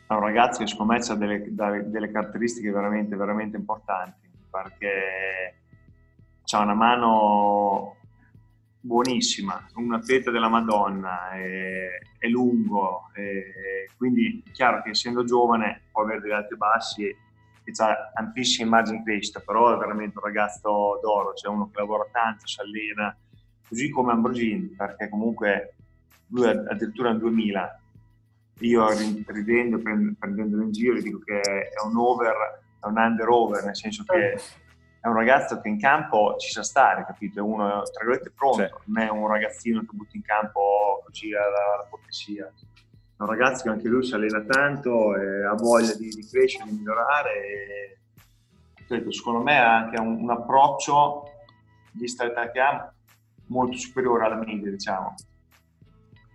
un 0.08 0.20
ragazzo 0.20 0.60
che 0.60 0.68
secondo 0.68 0.94
me 0.94 1.00
ha 1.00 1.16
delle, 1.16 1.90
delle 1.90 2.12
caratteristiche 2.12 2.72
veramente, 2.72 3.16
veramente 3.16 3.56
importanti, 3.56 4.30
perché 4.52 5.62
ha 6.52 6.60
una 6.62 6.74
mano 6.74 7.96
buonissima, 8.82 9.70
un 9.76 9.94
atleta 9.94 10.32
della 10.32 10.48
Madonna, 10.48 11.32
è, 11.32 12.00
è 12.18 12.28
lungo, 12.28 13.10
è, 13.14 13.92
quindi 13.98 14.42
è 14.46 14.52
chiaro 14.52 14.82
che 14.82 14.92
essendo 14.92 15.24
giovane 15.24 15.84
può 15.92 16.04
avere 16.04 16.22
degli 16.22 16.32
alti 16.32 16.54
e 16.54 16.58
bassi 16.58 17.04
e, 17.04 17.16
ha 17.78 18.12
ampissimi 18.16 18.68
margini 18.68 18.98
di 18.98 19.04
crescita, 19.04 19.42
però 19.42 19.76
è 19.76 19.78
veramente 19.78 20.18
un 20.18 20.24
ragazzo 20.24 21.00
d'oro, 21.02 21.34
cioè 21.34 21.54
uno 21.54 21.70
che 21.70 21.80
lavora 21.80 22.08
tanto, 22.12 22.48
si 22.48 22.60
allena, 22.62 23.16
così 23.68 23.90
come 23.90 24.12
Ambrosini, 24.12 24.70
perché 24.70 25.08
comunque 25.08 25.76
lui 26.30 26.48
addirittura 26.48 27.12
nel 27.12 27.20
2000, 27.20 27.82
io 28.62 28.88
ridendo, 29.28 29.78
prendendolo 29.78 30.64
in 30.64 30.72
giro, 30.72 31.00
dico 31.00 31.20
che 31.20 31.40
è 31.40 31.86
un 31.86 31.96
over, 31.96 32.62
è 32.82 32.86
un 32.88 32.98
under 32.98 33.28
over, 33.28 33.64
nel 33.64 33.76
senso 33.76 34.04
che 34.04 34.40
è 35.02 35.08
un 35.08 35.14
ragazzo 35.14 35.62
che 35.62 35.70
in 35.70 35.80
campo 35.80 36.36
ci 36.38 36.52
sa 36.52 36.62
stare, 36.62 37.06
capito? 37.06 37.40
È 37.40 37.42
uno, 37.42 37.84
tra 37.84 38.04
virgolette, 38.04 38.32
pronto, 38.32 38.66
sì. 38.66 38.92
non 38.92 39.04
è 39.04 39.10
un 39.10 39.28
ragazzino 39.28 39.80
che 39.82 39.88
butta 39.92 40.18
in 40.18 40.24
campo 40.24 41.02
così 41.06 41.34
alla, 41.34 41.88
cortesia. 41.90 42.46
È 42.46 43.22
un 43.22 43.28
ragazzo 43.28 43.64
che 43.64 43.70
anche 43.70 43.88
lui 43.88 44.04
si 44.04 44.14
allena 44.14 44.42
tanto, 44.42 45.12
ha 45.12 45.54
voglia 45.56 45.94
di, 45.96 46.10
di, 46.10 46.28
crescere, 46.28 46.66
di 46.66 46.76
migliorare. 46.76 47.34
E, 47.34 47.98
ripeto, 48.76 49.12
secondo 49.12 49.42
me 49.42 49.58
ha 49.58 49.78
anche 49.78 50.02
un, 50.02 50.22
un 50.22 50.32
approccio, 50.32 51.24
vista 51.94 52.26
l'età 52.26 52.52
che 52.52 52.60
ha, 52.60 52.94
molto 53.48 53.78
superiore 53.78 54.26
alla 54.26 54.36
media, 54.36 54.70
diciamo. 54.70 55.16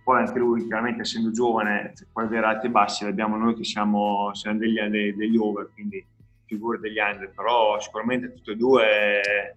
Poi 0.03 0.19
anche 0.19 0.39
lui, 0.39 0.65
chiaramente, 0.65 1.01
essendo 1.01 1.31
giovane, 1.31 1.93
può 2.11 2.23
avere 2.23 2.45
alti 2.47 2.65
e 2.65 2.69
bassi, 2.69 3.05
abbiamo 3.05 3.37
noi 3.37 3.55
che 3.55 3.63
siamo, 3.63 4.33
siamo 4.33 4.57
degli, 4.57 4.79
degli 5.15 5.37
over, 5.37 5.69
quindi 5.73 6.05
figure 6.45 6.79
degli 6.79 6.99
anni, 6.99 7.27
però 7.33 7.79
sicuramente 7.79 8.33
tutte 8.33 8.51
e 8.51 8.55
due, 8.55 9.55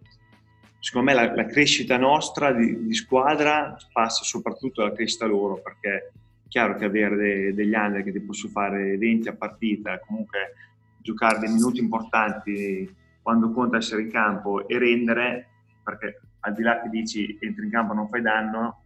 secondo 0.79 1.11
me 1.11 1.15
la, 1.15 1.35
la 1.35 1.47
crescita 1.47 1.97
nostra 1.97 2.53
di, 2.53 2.85
di, 2.87 2.95
squadra 2.95 3.77
passa 3.93 4.25
soprattutto 4.25 4.83
dalla 4.83 4.95
crescita 4.95 5.27
loro, 5.27 5.61
perché 5.61 6.13
è 6.45 6.49
chiaro 6.49 6.77
che 6.77 6.85
avere 6.85 7.17
de, 7.17 7.55
degli 7.55 7.75
anni 7.75 8.03
che 8.03 8.13
ti 8.13 8.21
posso 8.21 8.49
fare 8.49 8.97
20 8.97 9.29
a 9.29 9.37
partita, 9.37 9.99
comunque 10.01 10.55
giocare 10.99 11.39
dei 11.39 11.53
minuti 11.53 11.81
importanti 11.81 12.95
quando 13.23 13.51
conta 13.51 13.77
essere 13.77 14.03
in 14.03 14.11
campo 14.11 14.67
e 14.67 14.79
rendere, 14.79 15.49
perché 15.83 16.21
al 16.41 16.55
di 16.55 16.63
là 16.63 16.81
che 16.81 16.89
dici 16.89 17.37
entri 17.41 17.65
in 17.65 17.71
campo 17.71 17.93
non 17.93 18.09
fai 18.09 18.23
danno, 18.23 18.83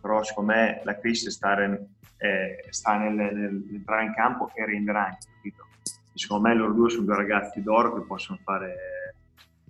però 0.00 0.22
secondo 0.22 0.52
me 0.52 0.80
la 0.84 0.98
crescita 0.98 1.30
sta, 1.30 1.62
eh, 1.62 2.64
sta 2.70 2.96
nel, 2.96 3.14
nell'entrare 3.14 4.04
in 4.04 4.14
campo 4.14 4.50
e 4.54 4.64
rendere 4.64 4.98
anche, 4.98 5.26
capito? 5.34 5.66
Secondo 6.14 6.48
me 6.48 6.54
loro 6.54 6.72
due 6.72 6.90
sono 6.90 7.04
due 7.04 7.16
ragazzi 7.16 7.62
d'oro 7.62 7.94
che 7.94 8.06
possono 8.06 8.38
fare 8.42 8.76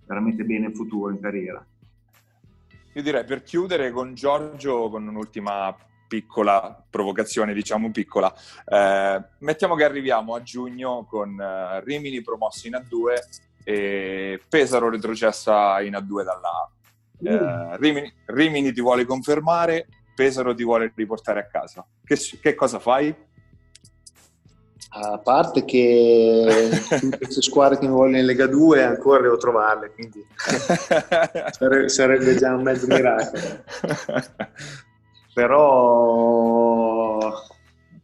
veramente 0.06 0.44
bene 0.44 0.66
in 0.66 0.74
futuro, 0.74 1.10
in 1.10 1.20
carriera. 1.20 1.64
io 2.92 3.02
direi 3.02 3.24
per 3.24 3.42
chiudere 3.42 3.90
con 3.90 4.14
Giorgio 4.14 4.88
con 4.88 5.06
un'ultima 5.06 5.74
piccola 6.06 6.84
provocazione, 6.88 7.54
diciamo 7.54 7.90
piccola. 7.90 8.32
Eh, 8.66 9.22
mettiamo 9.38 9.74
che 9.74 9.84
arriviamo 9.84 10.34
a 10.34 10.42
giugno 10.42 11.04
con 11.08 11.40
eh, 11.40 11.82
Rimini 11.82 12.22
promosso 12.22 12.68
in 12.68 12.74
A2 12.74 13.14
e 13.64 14.40
Pesaro 14.48 14.90
retrocessa 14.90 15.80
in 15.80 15.94
A2 15.94 16.22
dalla 16.22 16.48
A. 16.48 16.70
Eh, 17.20 17.76
Rimini, 17.78 18.12
Rimini, 18.26 18.72
ti 18.72 18.80
vuole 18.80 19.04
confermare, 19.04 19.88
Pesaro 20.14 20.54
ti 20.54 20.62
vuole 20.62 20.92
riportare 20.94 21.40
a 21.40 21.46
casa. 21.46 21.84
Che, 22.04 22.16
che 22.40 22.54
cosa 22.54 22.78
fai? 22.78 23.14
A 24.96 25.18
parte 25.18 25.64
che 25.64 26.70
tutte 27.00 27.18
queste 27.18 27.42
squadre 27.42 27.78
che 27.78 27.86
mi 27.86 27.92
vogliono 27.92 28.18
in 28.18 28.26
Lega 28.26 28.46
2 28.46 28.84
ancora 28.84 29.22
devo 29.22 29.36
trovarle, 29.36 29.90
quindi 29.92 30.24
sarebbe, 31.88 32.36
già 32.36 32.54
un 32.54 32.62
mezzo 32.62 32.86
miracolo. 32.86 33.42
Però 35.34 37.18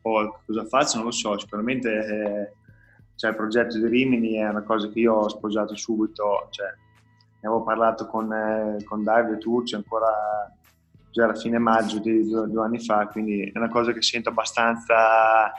oh, 0.03 0.41
cosa 0.45 0.65
faccio 0.67 0.97
non 0.97 1.07
lo 1.07 1.13
so, 1.13 1.39
sicuramente 1.39 1.91
eh, 1.91 2.53
cioè, 3.15 3.31
il 3.31 3.37
progetto 3.37 3.79
di 3.79 3.87
Rimini 3.87 4.37
è 4.37 4.49
una 4.49 4.63
cosa 4.63 4.89
che 4.89 4.99
io 4.99 5.15
ho 5.15 5.29
sposato 5.29 5.77
subito, 5.77 6.49
cioè, 6.51 6.67
ne 6.67 7.49
avevo 7.49 7.63
parlato 7.63 8.07
con, 8.07 8.33
eh, 8.33 8.83
con 8.85 9.05
Davide 9.05 9.39
Turci 9.39 9.75
ancora 9.75 10.09
già 11.11 11.25
alla 11.25 11.35
fine 11.35 11.59
maggio 11.59 11.99
di 11.99 12.27
due, 12.27 12.49
due, 12.49 12.65
anni 12.65 12.81
fa, 12.83 13.07
quindi 13.09 13.43
è 13.43 13.59
una 13.59 13.69
cosa 13.69 13.93
che 13.93 14.01
sento 14.03 14.31
abbastanza 14.31 15.53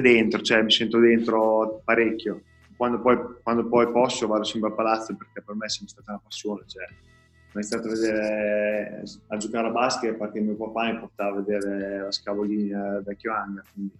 dentro, 0.00 0.40
cioè 0.40 0.62
mi 0.62 0.70
sento 0.70 0.98
dentro 0.98 1.80
parecchio. 1.84 2.42
Quando 2.76 3.00
poi, 3.00 3.18
quando 3.42 3.68
poi 3.68 3.90
posso 3.90 4.26
vado 4.26 4.44
sempre 4.44 4.70
a 4.70 4.72
palazzo 4.72 5.14
perché 5.14 5.42
per 5.42 5.54
me 5.54 5.66
è 5.66 5.68
sempre 5.68 5.90
stata 5.90 6.12
una 6.12 6.20
passione. 6.22 6.62
Cioè, 6.66 6.84
ho 6.84 7.58
iniziato 7.58 7.88
a, 7.88 7.90
vedere, 7.90 9.02
a 9.26 9.36
giocare 9.36 9.66
a 9.66 9.70
basket 9.70 10.14
perché 10.14 10.40
mio 10.40 10.54
papà 10.54 10.90
mi 10.90 10.98
portava 10.98 11.38
a 11.38 11.42
vedere 11.42 12.00
la 12.00 12.10
scavolina 12.10 13.02
vecchio 13.04 13.34
hangar. 13.34 13.64
Quindi 13.72 13.92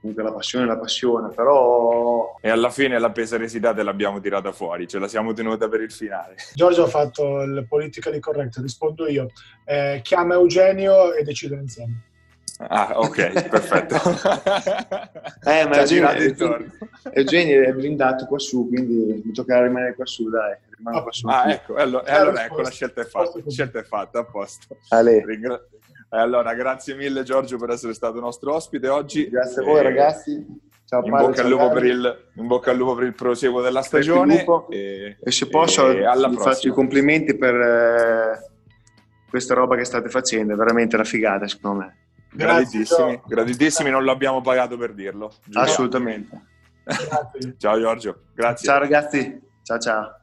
comunque 0.00 0.22
la 0.22 0.32
passione 0.32 0.64
è 0.64 0.68
la 0.68 0.78
passione, 0.78 1.28
però... 1.34 2.36
E 2.40 2.48
alla 2.48 2.70
fine 2.70 2.98
la 2.98 3.10
pesaresità 3.10 3.74
te 3.74 3.82
l'abbiamo 3.82 4.18
tirata 4.18 4.50
fuori, 4.50 4.88
ce 4.88 4.98
la 4.98 5.08
siamo 5.08 5.32
tenuta 5.34 5.68
per 5.68 5.82
il 5.82 5.92
finale. 5.92 6.36
Giorgio 6.54 6.84
ha 6.84 6.88
fatto 6.88 7.42
il 7.42 7.66
politically 7.68 8.18
correct, 8.18 8.56
rispondo 8.56 9.06
io. 9.06 9.28
Eh, 9.64 10.00
chiama 10.02 10.34
Eugenio 10.34 11.12
e 11.12 11.22
decidono 11.22 11.60
insieme. 11.60 12.04
Ah, 12.68 12.92
ok, 12.96 13.48
perfetto. 13.48 13.94
eh, 15.50 15.66
ma 15.66 15.78
Eugenio, 15.78 16.10
Eugenio, 17.12 17.62
è 17.62 17.72
blindato 17.72 18.26
qua 18.26 18.38
su, 18.38 18.68
quindi 18.68 19.22
mi 19.24 19.32
tocca 19.32 19.62
rimanere 19.62 19.94
qua 19.94 20.04
su, 20.04 20.28
dai. 20.28 20.54
Ah, 20.84 21.02
qua 21.02 21.12
su. 21.12 21.26
ah 21.26 21.50
ecco, 21.50 21.74
allora, 21.76 22.04
allora 22.12 22.44
ecco, 22.44 22.60
la 22.60 22.70
scelta 22.70 23.00
è 23.00 23.04
fatta, 23.04 23.40
la 23.42 23.50
scelta 23.50 23.78
è 23.78 23.82
fatta, 23.82 24.18
a 24.20 24.24
posto. 24.24 24.76
Ringra- 25.24 25.64
allora, 26.10 26.52
grazie 26.54 26.94
mille 26.94 27.22
Giorgio 27.22 27.56
per 27.56 27.70
essere 27.70 27.94
stato 27.94 28.20
nostro 28.20 28.54
ospite 28.54 28.88
oggi. 28.88 29.28
Grazie 29.28 29.62
a 29.62 29.64
voi 29.64 29.78
e... 29.78 29.82
ragazzi. 29.82 30.68
Ciao, 30.84 31.04
in, 31.04 31.10
bocca 31.12 31.42
il, 31.84 32.26
in, 32.34 32.46
bocca 32.48 32.72
al 32.72 32.76
lupo 32.76 32.96
per 32.96 33.04
il 33.04 33.14
proseguo 33.14 33.62
della 33.62 33.80
stagione. 33.80 34.44
E, 34.70 35.16
e, 35.22 35.30
se 35.30 35.46
posso, 35.46 35.88
e 35.88 36.02
faccio 36.36 36.66
i 36.66 36.72
complimenti 36.72 37.36
per 37.36 37.54
eh, 37.54 38.50
questa 39.30 39.54
roba 39.54 39.76
che 39.76 39.84
state 39.84 40.08
facendo, 40.08 40.52
è 40.52 40.56
veramente 40.56 40.96
una 40.96 41.04
figata 41.04 41.46
secondo 41.46 41.78
me. 41.78 41.96
Graditissimi, 42.32 43.20
graditissimi, 43.26 43.90
non 43.90 44.04
l'abbiamo 44.04 44.40
pagato 44.40 44.76
per 44.76 44.94
dirlo. 44.94 45.32
Giuro. 45.44 45.64
Assolutamente. 45.64 46.42
ciao 47.58 47.78
Giorgio, 47.78 48.22
grazie. 48.34 48.68
Ciao 48.68 48.78
ragazzi, 48.78 49.40
ciao 49.62 49.78
ciao. 49.78 50.14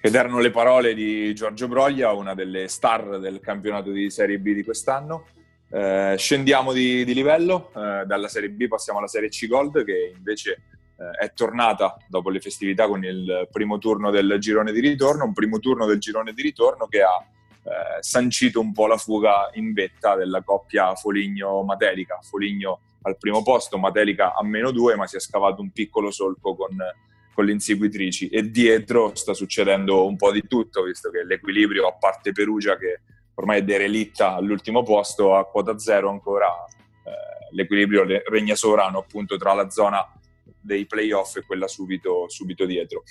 Ed 0.00 0.14
erano 0.14 0.40
le 0.40 0.50
parole 0.50 0.92
di 0.92 1.32
Giorgio 1.34 1.66
Broglia, 1.66 2.12
una 2.12 2.34
delle 2.34 2.68
star 2.68 3.20
del 3.20 3.40
campionato 3.40 3.90
di 3.90 4.10
Serie 4.10 4.38
B 4.38 4.52
di 4.52 4.64
quest'anno. 4.64 5.28
Eh, 5.70 6.16
scendiamo 6.18 6.72
di, 6.72 7.04
di 7.04 7.14
livello, 7.14 7.70
eh, 7.74 8.04
dalla 8.04 8.28
Serie 8.28 8.50
B 8.50 8.68
passiamo 8.68 8.98
alla 8.98 9.08
Serie 9.08 9.28
C 9.28 9.46
Gold 9.46 9.82
che 9.84 10.12
invece 10.14 10.62
è 11.18 11.32
tornata 11.32 11.96
dopo 12.08 12.30
le 12.30 12.40
festività 12.40 12.86
con 12.86 13.04
il 13.04 13.48
primo 13.50 13.78
turno 13.78 14.10
del 14.10 14.36
girone 14.38 14.72
di 14.72 14.80
ritorno, 14.80 15.24
un 15.24 15.32
primo 15.32 15.58
turno 15.58 15.86
del 15.86 15.98
girone 15.98 16.32
di 16.32 16.42
ritorno 16.42 16.86
che 16.86 17.02
ha 17.02 17.24
eh, 17.64 18.02
sancito 18.02 18.60
un 18.60 18.72
po' 18.72 18.86
la 18.86 18.98
fuga 18.98 19.50
in 19.54 19.72
vetta 19.72 20.16
della 20.16 20.42
coppia 20.42 20.94
Foligno-Matelica. 20.94 22.18
Foligno 22.22 22.80
al 23.02 23.16
primo 23.16 23.42
posto, 23.42 23.78
Matelica 23.78 24.34
a 24.34 24.44
meno 24.44 24.70
due, 24.70 24.96
ma 24.96 25.06
si 25.06 25.16
è 25.16 25.20
scavato 25.20 25.62
un 25.62 25.70
piccolo 25.70 26.10
solco 26.10 26.54
con, 26.54 26.76
con 27.32 27.44
le 27.44 27.52
inseguitrici 27.52 28.28
e 28.28 28.50
dietro 28.50 29.14
sta 29.14 29.32
succedendo 29.34 30.06
un 30.06 30.16
po' 30.16 30.30
di 30.30 30.46
tutto, 30.46 30.82
visto 30.82 31.10
che 31.10 31.24
l'equilibrio, 31.24 31.86
a 31.86 31.94
parte 31.94 32.32
Perugia 32.32 32.76
che 32.76 33.00
ormai 33.34 33.60
è 33.60 33.64
derelitta 33.64 34.34
all'ultimo 34.34 34.82
posto, 34.82 35.34
a 35.34 35.44
quota 35.46 35.78
zero 35.78 36.10
ancora 36.10 36.46
eh, 36.46 37.48
l'equilibrio 37.52 38.04
regna 38.26 38.54
sovrano 38.54 38.98
appunto 38.98 39.36
tra 39.36 39.54
la 39.54 39.70
zona 39.70 40.06
dei 40.64 40.86
playoff 40.86 41.36
e 41.36 41.42
quella 41.42 41.68
subito, 41.68 42.28
subito 42.28 42.64
dietro. 42.64 43.02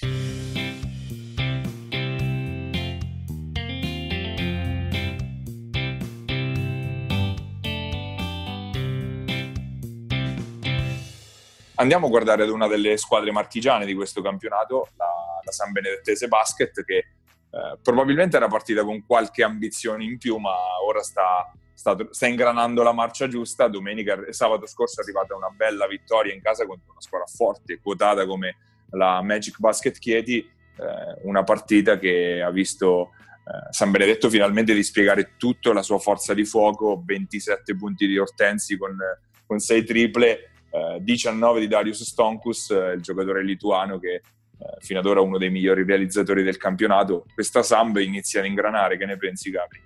Andiamo 11.76 12.06
a 12.06 12.10
guardare 12.10 12.44
ad 12.44 12.50
una 12.50 12.68
delle 12.68 12.98
squadre 12.98 13.32
marchigiane 13.32 13.86
di 13.86 13.94
questo 13.94 14.22
campionato, 14.22 14.90
la, 14.96 15.06
la 15.44 15.52
San 15.52 15.72
Benedettese 15.72 16.28
Basket, 16.28 16.84
che 16.84 16.98
eh, 16.98 17.78
probabilmente 17.82 18.38
era 18.38 18.48
partita 18.48 18.84
con 18.84 19.06
qualche 19.06 19.44
ambizione 19.44 20.04
in 20.04 20.18
più, 20.18 20.38
ma 20.38 20.56
ora 20.86 21.02
sta 21.02 21.52
sta, 21.74 21.96
sta 22.10 22.28
ingranando 22.28 22.84
la 22.84 22.94
marcia 22.94 23.28
giusta. 23.28 23.68
Domenica 23.68 24.26
e 24.26 24.34
sabato 24.34 24.66
scorso 24.66 25.02
è 25.02 25.04
arrivata 25.04 25.36
una 25.36 25.50
bella 25.50 25.88
vittoria 25.88 26.34
in 26.34 26.42
casa 26.42 26.66
contro 26.66 26.92
una 26.92 27.02
squadra 27.02 27.28
forte, 27.28 27.80
quotata 27.82 28.26
come 28.26 28.58
la 28.92 29.22
Magic 29.22 29.60
Basket 29.60 29.98
Chieti, 29.98 30.38
eh, 30.40 31.20
una 31.24 31.44
partita 31.44 31.98
che 31.98 32.42
ha 32.42 32.52
visto 32.52 33.12
eh, 33.46 33.72
San 33.72 33.92
Benedetto 33.92 34.30
finalmente 34.30 34.74
dispiegare 34.74 35.34
tutta 35.38 35.74
la 35.74 35.82
sua 35.82 36.00
forza 36.00 36.34
di 36.34 36.46
fuoco, 36.46 37.02
27 37.04 37.76
punti 37.76 38.08
di 38.08 38.18
Ortensi 38.18 38.78
con, 38.78 38.96
con 39.46 39.60
6 39.60 39.84
triple, 39.84 40.52
eh, 40.70 40.98
19 41.02 41.60
di 41.60 41.68
Darius 41.68 42.04
Stonkus, 42.04 42.70
il 42.70 43.02
giocatore 43.02 43.44
lituano 43.44 44.00
che 44.00 44.14
eh, 44.16 44.22
fino 44.80 45.00
ad 45.00 45.06
ora 45.06 45.20
uno 45.20 45.38
dei 45.38 45.50
migliori 45.50 45.84
realizzatori 45.84 46.44
del 46.44 46.58
campionato. 46.58 47.26
Questa 47.34 47.64
Samb 47.64 47.98
inizia 47.98 48.40
ad 48.40 48.46
ingranare, 48.46 48.98
che 48.98 49.06
ne 49.06 49.18
pensi 49.18 49.50
Gabri? 49.50 49.82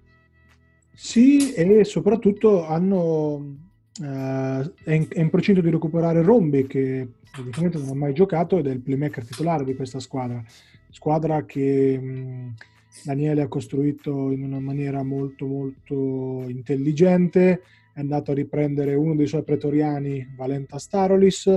Sì, 1.00 1.54
e 1.54 1.84
soprattutto 1.84 2.66
hanno, 2.66 3.56
eh, 4.02 4.74
è, 4.84 4.94
in, 4.94 5.06
è, 5.08 5.20
in, 5.20 5.30
procinto 5.30 5.62
di 5.62 5.70
recuperare 5.70 6.24
Rombi, 6.24 6.66
che 6.66 7.08
praticamente 7.32 7.78
non 7.78 7.90
ha 7.90 7.94
mai 7.94 8.14
giocato 8.14 8.58
ed 8.58 8.66
è 8.66 8.72
il 8.72 8.80
playmaker 8.80 9.24
titolare 9.24 9.64
di 9.64 9.76
questa 9.76 10.00
squadra. 10.00 10.44
Squadra 10.90 11.46
che 11.46 12.00
mh, 12.00 12.56
Daniele 13.04 13.44
ha 13.44 13.48
costruito 13.48 14.32
in 14.32 14.44
una 14.44 14.60
maniera 14.60 15.04
molto 15.04 15.46
molto 15.46 16.46
intelligente, 16.48 17.62
è 17.94 18.00
andato 18.00 18.32
a 18.32 18.34
riprendere 18.34 18.96
uno 18.96 19.16
dei 19.16 19.28
suoi 19.28 19.44
pretoriani, 19.44 20.34
Valenta 20.36 20.80
Starolis, 20.80 21.48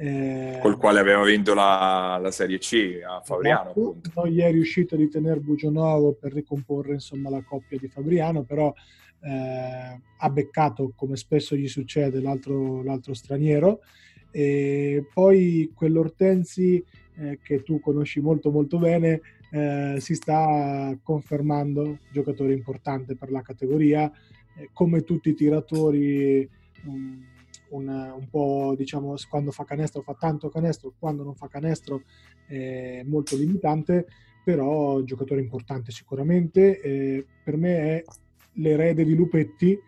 eh, 0.00 0.60
Col 0.62 0.76
quale 0.76 1.00
aveva 1.00 1.24
vinto 1.24 1.54
la, 1.54 2.18
la 2.22 2.30
Serie 2.30 2.58
C 2.58 3.00
a 3.04 3.20
Fabriano. 3.20 3.70
Esatto. 3.70 3.96
Non 4.14 4.28
gli 4.28 4.40
è 4.40 4.50
riuscito 4.52 4.94
a 4.94 5.08
tenere 5.10 5.40
Bugionovo 5.40 6.12
per 6.12 6.32
ricomporre 6.32 6.92
insomma, 6.94 7.30
la 7.30 7.42
coppia 7.42 7.78
di 7.78 7.88
Fabriano, 7.88 8.44
però 8.44 8.72
eh, 9.20 10.00
ha 10.18 10.30
beccato, 10.30 10.92
come 10.94 11.16
spesso 11.16 11.56
gli 11.56 11.66
succede, 11.66 12.20
l'altro, 12.20 12.84
l'altro 12.84 13.12
straniero. 13.12 13.80
E 14.30 15.04
poi 15.12 15.72
quell'Ortensi 15.74 16.84
eh, 17.16 17.40
che 17.42 17.64
tu 17.64 17.80
conosci 17.80 18.20
molto 18.20 18.52
molto 18.52 18.78
bene 18.78 19.20
eh, 19.50 19.96
si 19.98 20.14
sta 20.14 20.96
confermando 21.02 21.98
giocatore 22.12 22.52
importante 22.52 23.16
per 23.16 23.32
la 23.32 23.42
categoria, 23.42 24.08
eh, 24.56 24.70
come 24.72 25.02
tutti 25.02 25.30
i 25.30 25.34
tiratori. 25.34 26.48
Um, 26.84 27.36
un, 27.70 27.88
un, 27.88 28.28
po' 28.28 28.74
diciamo 28.76 29.14
quando 29.28 29.50
fa 29.50 29.64
canestro 29.64 30.02
fa 30.02 30.14
tanto 30.14 30.48
canestro, 30.48 30.94
quando 30.98 31.22
non 31.22 31.34
fa 31.34 31.48
canestro 31.48 32.02
è 32.46 33.02
molto 33.04 33.36
limitante, 33.36 34.06
però 34.44 35.00
giocatore 35.02 35.40
importante 35.40 35.90
sicuramente. 35.90 36.80
Eh, 36.80 37.26
per 37.44 37.56
me 37.56 37.76
è 37.78 38.04
l'erede 38.54 39.04
di 39.04 39.14
Lupetti, 39.14 39.78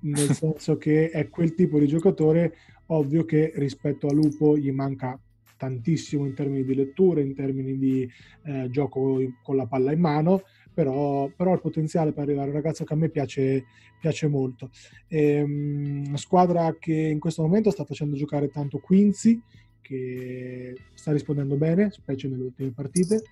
nel 0.00 0.30
senso 0.34 0.76
che 0.76 1.10
è 1.10 1.28
quel 1.28 1.54
tipo 1.54 1.78
di 1.78 1.86
giocatore, 1.86 2.54
ovvio 2.86 3.24
che 3.24 3.52
rispetto 3.56 4.06
a 4.06 4.12
Lupo 4.12 4.56
gli 4.56 4.70
manca 4.70 5.18
tantissimo 5.56 6.24
in 6.24 6.34
termini 6.34 6.64
di 6.64 6.74
lettura, 6.74 7.20
in 7.20 7.34
termini 7.34 7.76
di 7.76 8.08
eh, 8.44 8.68
gioco 8.70 9.20
con 9.42 9.56
la 9.56 9.66
palla 9.66 9.92
in 9.92 10.00
mano, 10.00 10.42
però, 10.78 11.28
però 11.34 11.54
il 11.54 11.60
potenziale 11.60 12.12
per 12.12 12.22
arrivare, 12.22 12.50
un 12.50 12.54
ragazzo 12.54 12.84
che 12.84 12.92
a 12.92 12.96
me 12.96 13.08
piace, 13.08 13.64
piace 13.98 14.28
molto. 14.28 14.70
E, 15.08 15.42
um, 15.42 16.14
squadra 16.14 16.76
che 16.78 16.92
in 16.92 17.18
questo 17.18 17.42
momento 17.42 17.72
sta 17.72 17.84
facendo 17.84 18.14
giocare 18.14 18.46
tanto 18.46 18.78
Quincy, 18.78 19.42
che 19.80 20.76
sta 20.94 21.10
rispondendo 21.10 21.56
bene, 21.56 21.90
specie 21.90 22.28
nelle 22.28 22.44
ultime 22.44 22.70
partite. 22.70 23.22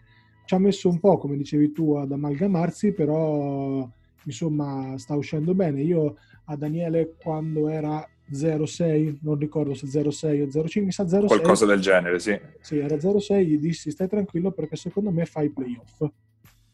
Ci 0.44 0.54
ha 0.54 0.58
messo 0.58 0.88
un 0.88 0.98
po', 0.98 1.18
come 1.18 1.36
dicevi 1.36 1.70
tu, 1.70 1.94
ad 1.94 2.10
amalgamarsi, 2.10 2.90
però 2.90 3.88
insomma 4.24 4.98
sta 4.98 5.14
uscendo 5.14 5.54
bene. 5.54 5.82
Io 5.82 6.16
a 6.46 6.56
Daniele 6.56 7.14
quando 7.22 7.68
era 7.68 8.04
06, 8.28 9.20
non 9.22 9.38
ricordo 9.38 9.72
se 9.74 9.86
06 9.86 10.40
o 10.40 10.50
05, 10.50 10.80
mi 10.80 10.90
sa 10.90 11.06
06. 11.06 11.26
Qualcosa 11.28 11.64
del 11.64 11.78
genere, 11.78 12.18
sì. 12.18 12.36
Sì, 12.58 12.78
era 12.78 12.98
06, 12.98 13.46
gli 13.46 13.58
dissi 13.58 13.92
stai 13.92 14.08
tranquillo 14.08 14.50
perché 14.50 14.74
secondo 14.74 15.12
me 15.12 15.26
fai 15.26 15.48
playoff. 15.48 16.02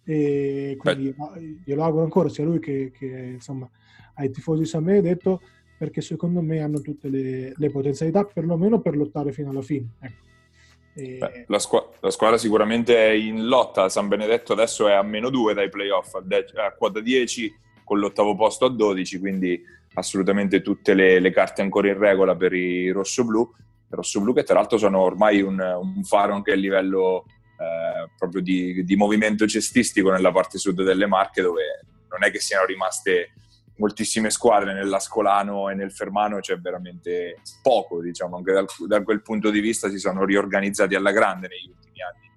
E 0.05 0.77
quindi 0.79 1.15
Beh. 1.17 1.59
glielo 1.65 1.85
auguro 1.85 2.03
ancora 2.03 2.29
sia 2.29 2.45
lui 2.45 2.59
che, 2.59 2.91
che 2.93 3.07
insomma 3.07 3.69
ai 4.15 4.31
tifosi 4.31 4.65
San 4.65 4.85
Benedetto 4.85 5.41
perché 5.79 6.01
secondo 6.01 6.41
me 6.43 6.61
hanno 6.61 6.81
tutte 6.81 7.09
le, 7.09 7.53
le 7.57 7.71
potenzialità 7.71 8.25
perlomeno 8.25 8.81
per 8.81 8.97
lottare 8.97 9.33
fino 9.33 9.51
alla 9.51 9.63
fine. 9.63 9.89
Ecco. 10.01 10.31
E... 10.95 11.17
Beh, 11.19 11.45
la, 11.49 11.59
squ- 11.59 11.97
la, 12.01 12.11
squadra 12.11 12.37
sicuramente 12.39 12.97
è 12.97 13.11
in 13.11 13.47
lotta, 13.47 13.89
San 13.89 14.09
Benedetto 14.09 14.53
adesso 14.53 14.87
è 14.87 14.93
a 14.93 15.03
meno 15.03 15.31
2 15.31 15.55
dai 15.55 15.69
playoff, 15.69 16.15
a, 16.15 16.21
de- 16.21 16.47
a 16.55 16.73
quota 16.73 17.01
10 17.01 17.53
con 17.85 17.99
l'ottavo 17.99 18.37
posto 18.37 18.67
a 18.67 18.71
12, 18.71 19.19
quindi 19.19 19.61
assolutamente 19.95 20.63
tutte 20.63 20.95
le, 20.95 21.19
le 21.19 21.31
carte 21.31 21.63
ancora 21.63 21.89
in 21.89 21.99
regola 21.99 22.37
per 22.37 22.53
i 22.53 22.91
rossoblù, 22.91 23.51
rossoblù 23.89 24.33
che 24.33 24.45
tra 24.45 24.55
l'altro 24.55 24.79
sono 24.79 25.01
ormai 25.01 25.43
un, 25.43 25.59
un 25.59 26.05
faro 26.05 26.35
anche 26.35 26.53
a 26.53 26.57
livello 26.57 27.25
eh, 27.63 28.11
proprio 28.17 28.43
di, 28.43 28.85
di, 28.85 28.97
movimento 28.97 29.47
cestistico 29.47 30.11
nella 30.11 30.33
parte 30.33 30.59
sud 30.59 30.83
delle 30.83 31.07
Marche 31.07 31.43
dove 31.43 31.63
non 32.09 32.25
è 32.25 32.31
che 32.31 32.41
siano 32.41 32.65
rimaste 32.67 33.33
moltissime 33.77 34.31
squadre 34.31 34.75
nell'Ascolano 34.75 35.69
e 35.71 35.75
nel 35.75 35.93
Fermano 35.93 36.41
c'è 36.41 36.59
veramente 36.59 37.41
poco 37.63 38.03
diciamo 38.03 38.37
anche 38.37 38.53
dal, 38.53 38.67
da 38.87 39.03
quel 39.03 39.23
punto 39.23 39.51
di 39.51 39.61
vista 39.61 39.89
si 39.89 39.99
sono 39.99 40.25
riorganizzati 40.25 40.95
alla 40.95 41.13
grande 41.13 41.49
negli 41.49 41.69
ultimi 41.69 42.03
anni 42.03 42.31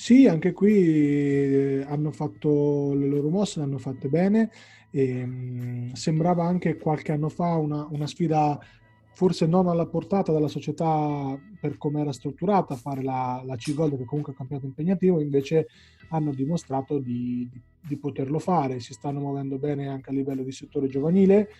sì, 0.00 0.26
anche 0.26 0.52
qui 0.52 0.82
eh, 0.82 1.84
hanno 1.86 2.10
fatto 2.10 2.94
le 2.94 3.06
loro 3.06 3.28
mosse, 3.28 3.58
le 3.58 3.66
hanno 3.66 3.76
fatte 3.76 4.08
bene. 4.08 4.50
E, 4.90 5.26
mh, 5.26 5.92
sembrava 5.92 6.46
anche 6.46 6.78
qualche 6.78 7.12
anno 7.12 7.28
fa 7.28 7.56
una, 7.56 7.86
una, 7.90 8.06
sfida 8.06 8.58
forse 9.20 9.46
non 9.46 9.68
alla 9.68 9.84
portata 9.84 10.32
della 10.32 10.48
società 10.48 11.38
per 11.60 11.76
come 11.76 12.00
era 12.00 12.10
strutturata, 12.10 12.74
fare 12.74 13.02
la, 13.02 13.42
la 13.44 13.54
C-Gold 13.54 13.98
che 13.98 14.06
comunque 14.06 14.32
è 14.32 14.34
un 14.34 14.38
campionato 14.38 14.66
impegnativo, 14.66 15.20
invece 15.20 15.66
hanno 16.08 16.32
dimostrato 16.32 16.98
di, 16.98 17.46
di, 17.52 17.60
di, 17.86 17.98
poterlo 17.98 18.38
fare, 18.38 18.80
si 18.80 18.94
stanno 18.94 19.20
muovendo 19.20 19.58
bene 19.58 19.88
anche 19.88 20.08
a 20.08 20.14
livello 20.14 20.42
di 20.42 20.52
settore 20.52 20.88
giovanile 20.88 21.50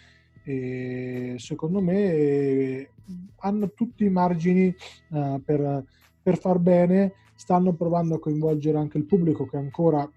e 0.43 1.35
secondo 1.37 1.83
me 1.83 2.93
hanno 3.41 3.71
tutti 3.75 4.05
i 4.07 4.11
margini 4.11 4.75
uh, 5.09 5.43
per, 5.45 5.85
per 6.23 6.39
far 6.39 6.59
bene. 6.61 7.13
Stanno 7.35 7.75
provando 7.75 8.15
a 8.15 8.21
coinvolgere 8.21 8.79
anche 8.79 8.97
il 8.97 9.05
pubblico 9.05 9.45
che 9.45 9.59
ancora 9.59 10.11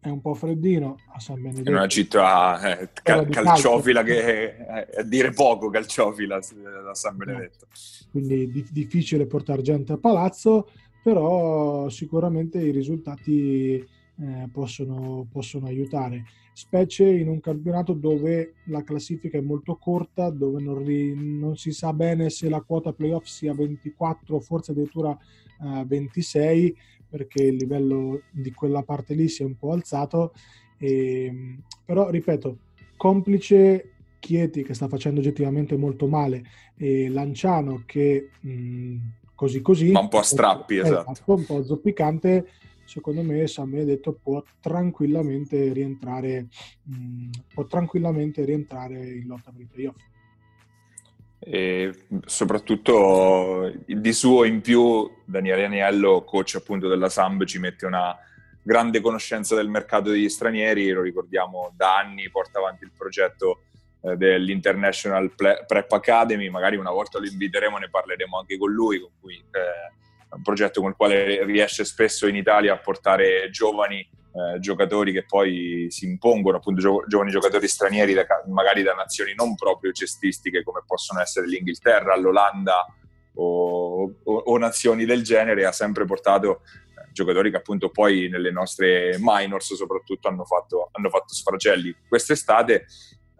è 0.00 0.08
un 0.08 0.20
po' 0.22 0.34
freddino 0.34 0.96
a 1.12 1.20
San 1.20 1.42
Benedetto. 1.42 1.68
È 1.68 1.72
una 1.72 1.86
città 1.86 2.78
eh, 2.78 2.88
cal- 3.02 3.28
calciofila 3.28 4.02
che 4.02 4.56
è, 4.56 4.86
è 4.86 5.04
dire 5.04 5.30
poco 5.30 5.68
calciofila 5.68 6.36
a 6.36 6.94
San 6.94 7.16
Benedetto. 7.16 7.66
Quindi 8.10 8.50
di- 8.50 8.66
difficile 8.70 9.26
portare 9.26 9.60
gente 9.60 9.92
a 9.92 9.98
palazzo, 9.98 10.68
però 11.02 11.88
sicuramente 11.90 12.58
i 12.58 12.70
risultati 12.70 13.74
eh, 13.76 14.48
possono, 14.50 15.26
possono 15.30 15.66
aiutare, 15.66 16.24
specie 16.54 17.06
in 17.06 17.28
un 17.28 17.40
campionato 17.40 17.92
dove 17.92 18.54
la 18.66 18.82
classifica 18.82 19.36
è 19.36 19.42
molto 19.42 19.76
corta, 19.76 20.30
dove 20.30 20.62
non, 20.62 20.82
ri- 20.82 21.14
non 21.14 21.56
si 21.56 21.72
sa 21.72 21.92
bene 21.92 22.30
se 22.30 22.48
la 22.48 22.62
quota 22.62 22.94
playoff 22.94 23.24
sia 23.24 23.52
24 23.52 24.40
forse 24.40 24.72
addirittura 24.72 25.16
26 25.86 26.74
perché 27.10 27.42
il 27.42 27.56
livello 27.56 28.22
di 28.30 28.52
quella 28.52 28.82
parte 28.82 29.14
lì 29.14 29.28
si 29.28 29.42
è 29.42 29.44
un 29.44 29.56
po' 29.56 29.72
alzato. 29.72 30.32
E, 30.78 31.58
però, 31.84 32.08
ripeto, 32.08 32.58
complice 32.96 33.94
Chieti 34.20 34.62
che 34.62 34.74
sta 34.74 34.86
facendo 34.86 35.20
oggettivamente 35.20 35.76
molto 35.76 36.06
male 36.06 36.44
e 36.76 37.08
Lanciano 37.08 37.82
che 37.86 38.30
mh, 38.38 38.96
così 39.34 39.60
così... 39.62 39.90
Ma 39.90 40.00
un 40.00 40.08
po' 40.08 40.18
a 40.18 40.22
strappi, 40.22 40.76
esatto. 40.76 41.10
esatto. 41.10 41.34
Un 41.34 41.44
po' 41.46 41.64
zoppicante, 41.64 42.46
secondo 42.84 43.22
me 43.22 43.46
San 43.46 43.70
Benedetto 43.70 44.12
può 44.22 44.42
tranquillamente 44.60 45.72
rientrare, 45.72 46.48
mh, 46.84 47.30
può 47.54 47.64
tranquillamente 47.64 48.44
rientrare 48.44 49.14
in 49.14 49.26
lotta 49.26 49.50
per 49.50 49.62
i 49.62 49.68
playoff 49.70 49.96
e 51.42 52.04
soprattutto 52.26 53.72
di 53.86 54.12
suo 54.12 54.44
in 54.44 54.60
più 54.60 55.10
Daniele 55.24 55.64
Aniello, 55.64 56.22
coach 56.22 56.56
appunto 56.56 56.86
della 56.86 57.08
Samb, 57.08 57.44
ci 57.44 57.58
mette 57.58 57.86
una 57.86 58.14
grande 58.62 59.00
conoscenza 59.00 59.54
del 59.54 59.68
mercato 59.68 60.10
degli 60.10 60.28
stranieri, 60.28 60.90
lo 60.90 61.00
ricordiamo 61.00 61.72
da 61.74 61.96
anni, 61.96 62.30
porta 62.30 62.58
avanti 62.58 62.84
il 62.84 62.92
progetto 62.96 63.62
eh, 64.02 64.16
dell'International 64.16 65.32
Prep 65.34 65.92
Academy, 65.92 66.50
magari 66.50 66.76
una 66.76 66.90
volta 66.90 67.18
lo 67.18 67.26
inviteremo, 67.26 67.78
ne 67.78 67.88
parleremo 67.88 68.38
anche 68.38 68.58
con 68.58 68.70
lui, 68.70 69.00
con 69.00 69.10
cui 69.18 69.34
eh, 69.34 70.28
è 70.28 70.34
un 70.34 70.42
progetto 70.42 70.82
con 70.82 70.90
il 70.90 70.96
quale 70.96 71.42
riesce 71.44 71.84
spesso 71.86 72.26
in 72.26 72.36
Italia 72.36 72.74
a 72.74 72.78
portare 72.78 73.48
giovani 73.50 74.06
eh, 74.32 74.58
giocatori 74.60 75.12
che 75.12 75.24
poi 75.24 75.86
si 75.90 76.06
impongono, 76.06 76.58
appunto 76.58 76.80
gio- 76.80 77.04
giovani 77.06 77.30
giocatori 77.30 77.66
stranieri, 77.66 78.14
da, 78.14 78.26
magari 78.46 78.82
da 78.82 78.94
nazioni 78.94 79.34
non 79.34 79.54
proprio 79.54 79.92
cestistiche 79.92 80.62
come 80.62 80.82
possono 80.86 81.20
essere 81.20 81.46
l'Inghilterra, 81.46 82.16
l'Olanda 82.16 82.86
o, 83.34 84.04
o, 84.04 84.34
o 84.34 84.58
nazioni 84.58 85.04
del 85.04 85.22
genere, 85.22 85.66
ha 85.66 85.72
sempre 85.72 86.04
portato 86.04 86.62
eh, 86.64 87.10
giocatori 87.12 87.50
che 87.50 87.56
appunto 87.56 87.90
poi 87.90 88.28
nelle 88.28 88.52
nostre 88.52 89.16
minors 89.18 89.74
soprattutto 89.74 90.28
hanno 90.28 90.44
fatto, 90.44 90.90
hanno 90.92 91.08
fatto 91.08 91.34
sfracelli. 91.34 91.94
Quest'estate, 92.08 92.86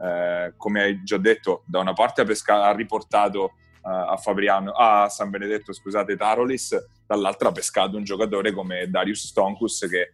eh, 0.01 0.55
come 0.57 0.83
hai 0.83 1.03
già 1.05 1.19
detto, 1.19 1.63
da 1.67 1.79
una 1.79 1.93
parte 1.93 2.25
pesca- 2.25 2.65
ha 2.65 2.73
riportato 2.73 3.53
a, 3.83 4.17
Fabriano, 4.17 4.73
a 4.73 5.09
San 5.09 5.31
Benedetto, 5.31 5.73
scusate, 5.73 6.17
Tarolis, 6.17 6.77
dall'altra 7.07 7.49
ha 7.49 7.53
pescato 7.53 7.97
un 7.97 8.05
giocatore 8.05 8.53
come 8.53 8.89
Darius 8.91 9.29
Stonkus 9.29 9.87
che 9.89 10.13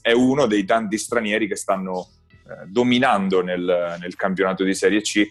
è 0.00 0.12
uno 0.12 0.46
dei 0.46 0.64
tanti 0.64 0.98
stranieri 0.98 1.46
che 1.46 1.56
stanno 1.56 2.08
eh, 2.48 2.66
dominando 2.66 3.42
nel, 3.42 3.96
nel, 4.00 4.16
campionato 4.16 4.64
di 4.64 4.74
Serie 4.74 5.00
C. 5.00 5.16
Eh, 5.16 5.28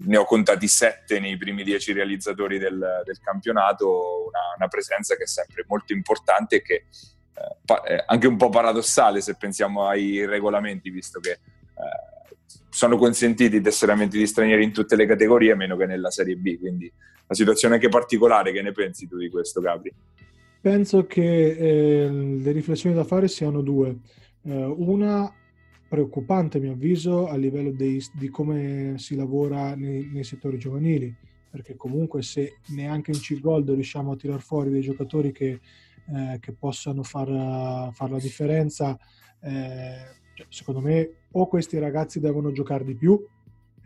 ne 0.00 0.16
ho 0.16 0.24
contati 0.24 0.68
sette 0.68 1.20
nei 1.20 1.36
primi 1.36 1.62
dieci 1.64 1.92
realizzatori 1.92 2.58
del, 2.58 3.02
del 3.04 3.18
campionato, 3.20 4.26
una, 4.26 4.54
una, 4.56 4.68
presenza 4.68 5.16
che 5.16 5.24
è 5.24 5.26
sempre 5.26 5.64
molto 5.66 5.92
importante 5.92 6.56
e 6.56 6.62
che 6.62 6.74
eh, 6.74 7.56
pa- 7.64 7.82
è 7.82 8.04
anche 8.06 8.26
un 8.26 8.36
po' 8.36 8.48
paradossale 8.48 9.20
se 9.20 9.36
pensiamo 9.36 9.86
ai 9.86 10.24
regolamenti, 10.24 10.90
visto 10.90 11.20
che 11.20 11.32
eh, 11.32 12.36
sono 12.70 12.96
consentiti 12.96 13.56
i 13.56 13.60
tesseramenti 13.60 14.18
di 14.18 14.26
stranieri 14.26 14.62
in 14.62 14.72
tutte 14.72 14.96
le 14.96 15.06
categorie, 15.06 15.54
meno 15.54 15.76
che 15.76 15.86
nella 15.86 16.10
Serie 16.10 16.36
B. 16.36 16.58
Quindi 16.58 16.92
la 17.26 17.34
situazione 17.34 17.74
anche 17.74 17.88
particolare. 17.88 18.52
Che 18.52 18.62
ne 18.62 18.72
pensi 18.72 19.06
tu 19.06 19.16
di 19.16 19.28
questo, 19.30 19.60
Gabri? 19.60 19.94
Penso 20.60 21.06
che 21.06 21.50
eh, 21.50 22.10
le 22.10 22.52
riflessioni 22.52 22.94
da 22.94 23.04
fare 23.04 23.28
siano 23.28 23.62
due. 23.62 23.96
Eh, 24.42 24.64
una 24.64 25.32
preoccupante, 25.88 26.58
a 26.58 26.60
mio 26.60 26.72
avviso, 26.72 27.28
a 27.28 27.36
livello 27.36 27.70
dei, 27.70 28.04
di 28.12 28.28
come 28.28 28.94
si 28.98 29.16
lavora 29.16 29.74
nei, 29.74 30.10
nei, 30.12 30.24
settori 30.24 30.58
giovanili, 30.58 31.14
perché 31.50 31.76
comunque 31.76 32.22
se 32.22 32.58
neanche 32.68 33.12
in 33.12 33.18
C-Gold 33.18 33.70
riusciamo 33.70 34.12
a 34.12 34.16
tirar 34.16 34.40
fuori 34.40 34.70
dei 34.70 34.82
giocatori 34.82 35.32
che, 35.32 35.60
eh, 36.12 36.38
che 36.40 36.52
possano 36.52 37.02
far, 37.02 37.92
far, 37.92 38.10
la 38.10 38.18
differenza, 38.18 38.98
eh, 39.40 40.16
cioè, 40.34 40.46
secondo 40.50 40.80
me 40.80 41.10
o 41.32 41.46
questi 41.46 41.78
ragazzi 41.78 42.20
devono 42.20 42.52
giocare 42.52 42.84
di 42.84 42.94
più 42.94 43.18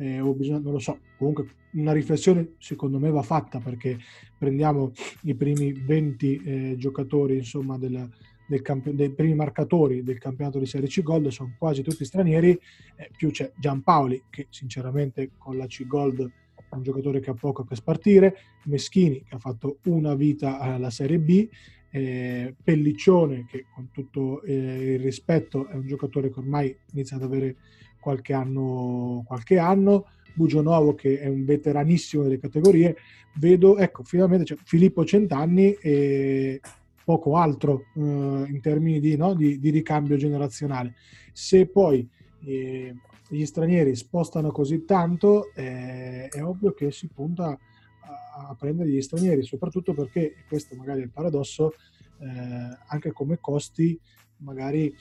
eh, 0.02 0.20
o 0.20 0.34
bisogna, 0.34 0.58
non 0.58 0.72
lo 0.72 0.78
so, 0.80 0.98
comunque 1.16 1.46
una 1.74 1.92
riflessione 1.92 2.54
secondo 2.58 2.98
me 2.98 3.10
va 3.10 3.22
fatta 3.22 3.60
perché 3.60 3.98
prendiamo 4.36 4.92
i 5.22 5.34
primi 5.34 5.72
20 5.72 6.42
eh, 6.44 6.74
giocatori 6.76 7.36
insomma 7.36 7.78
del, 7.78 8.10
del 8.46 8.62
campi- 8.62 8.94
dei 8.94 9.10
primi 9.10 9.34
marcatori 9.34 10.02
del 10.02 10.18
campionato 10.18 10.58
di 10.58 10.66
Serie 10.66 10.88
C 10.88 11.02
Gold 11.02 11.28
sono 11.28 11.54
quasi 11.56 11.82
tutti 11.82 12.04
stranieri, 12.04 12.50
eh, 12.96 13.10
più 13.16 13.30
c'è 13.30 13.52
Giampaoli 13.56 14.24
che 14.28 14.48
sinceramente 14.50 15.30
con 15.38 15.56
la 15.56 15.66
C 15.66 15.86
Gold 15.86 16.30
è 16.54 16.74
un 16.74 16.82
giocatore 16.82 17.20
che 17.20 17.30
ha 17.30 17.34
poco 17.34 17.64
a 17.68 17.74
spartire, 17.74 18.34
Meschini 18.64 19.22
che 19.22 19.34
ha 19.34 19.38
fatto 19.38 19.78
una 19.84 20.14
vita 20.14 20.58
alla 20.58 20.90
Serie 20.90 21.18
B, 21.18 21.48
eh, 21.90 22.54
Pelliccione 22.60 23.44
che 23.46 23.66
con 23.72 23.90
tutto 23.92 24.42
eh, 24.42 24.94
il 24.94 25.00
rispetto 25.00 25.68
è 25.68 25.74
un 25.74 25.86
giocatore 25.86 26.30
che 26.30 26.38
ormai 26.40 26.74
inizia 26.92 27.16
ad 27.16 27.22
avere 27.22 27.56
qualche 28.02 28.32
anno, 28.32 29.22
qualche 29.24 29.58
anno 29.58 30.06
Bugionovo 30.34 30.94
che 30.94 31.20
è 31.20 31.28
un 31.28 31.44
veteranissimo 31.44 32.22
delle 32.22 32.38
categorie, 32.38 32.96
vedo, 33.34 33.76
ecco, 33.76 34.02
finalmente 34.02 34.44
c'è 34.44 34.56
Filippo 34.64 35.04
Centanni 35.04 35.72
e 35.74 36.60
poco 37.04 37.36
altro 37.36 37.84
eh, 37.94 38.00
in 38.00 38.60
termini 38.62 39.00
di, 39.00 39.16
no, 39.16 39.34
di, 39.34 39.58
di, 39.58 39.70
ricambio 39.70 40.16
generazionale. 40.16 40.94
Se 41.32 41.66
poi 41.66 42.08
eh, 42.44 42.94
gli 43.28 43.44
stranieri 43.44 43.94
spostano 43.94 44.50
così 44.50 44.84
tanto, 44.84 45.52
eh, 45.54 46.28
è 46.28 46.42
ovvio 46.42 46.72
che 46.72 46.90
si 46.90 47.08
punta 47.08 47.48
a, 47.48 48.48
a, 48.48 48.54
prendere 48.54 48.90
gli 48.90 49.00
stranieri, 49.02 49.42
soprattutto 49.42 49.94
perché, 49.94 50.34
questo 50.48 50.74
magari 50.76 51.00
è 51.00 51.04
il 51.04 51.10
paradosso, 51.10 51.72
eh, 52.20 52.78
anche 52.86 53.12
come 53.12 53.38
costi 53.40 53.98
magari 54.38 54.94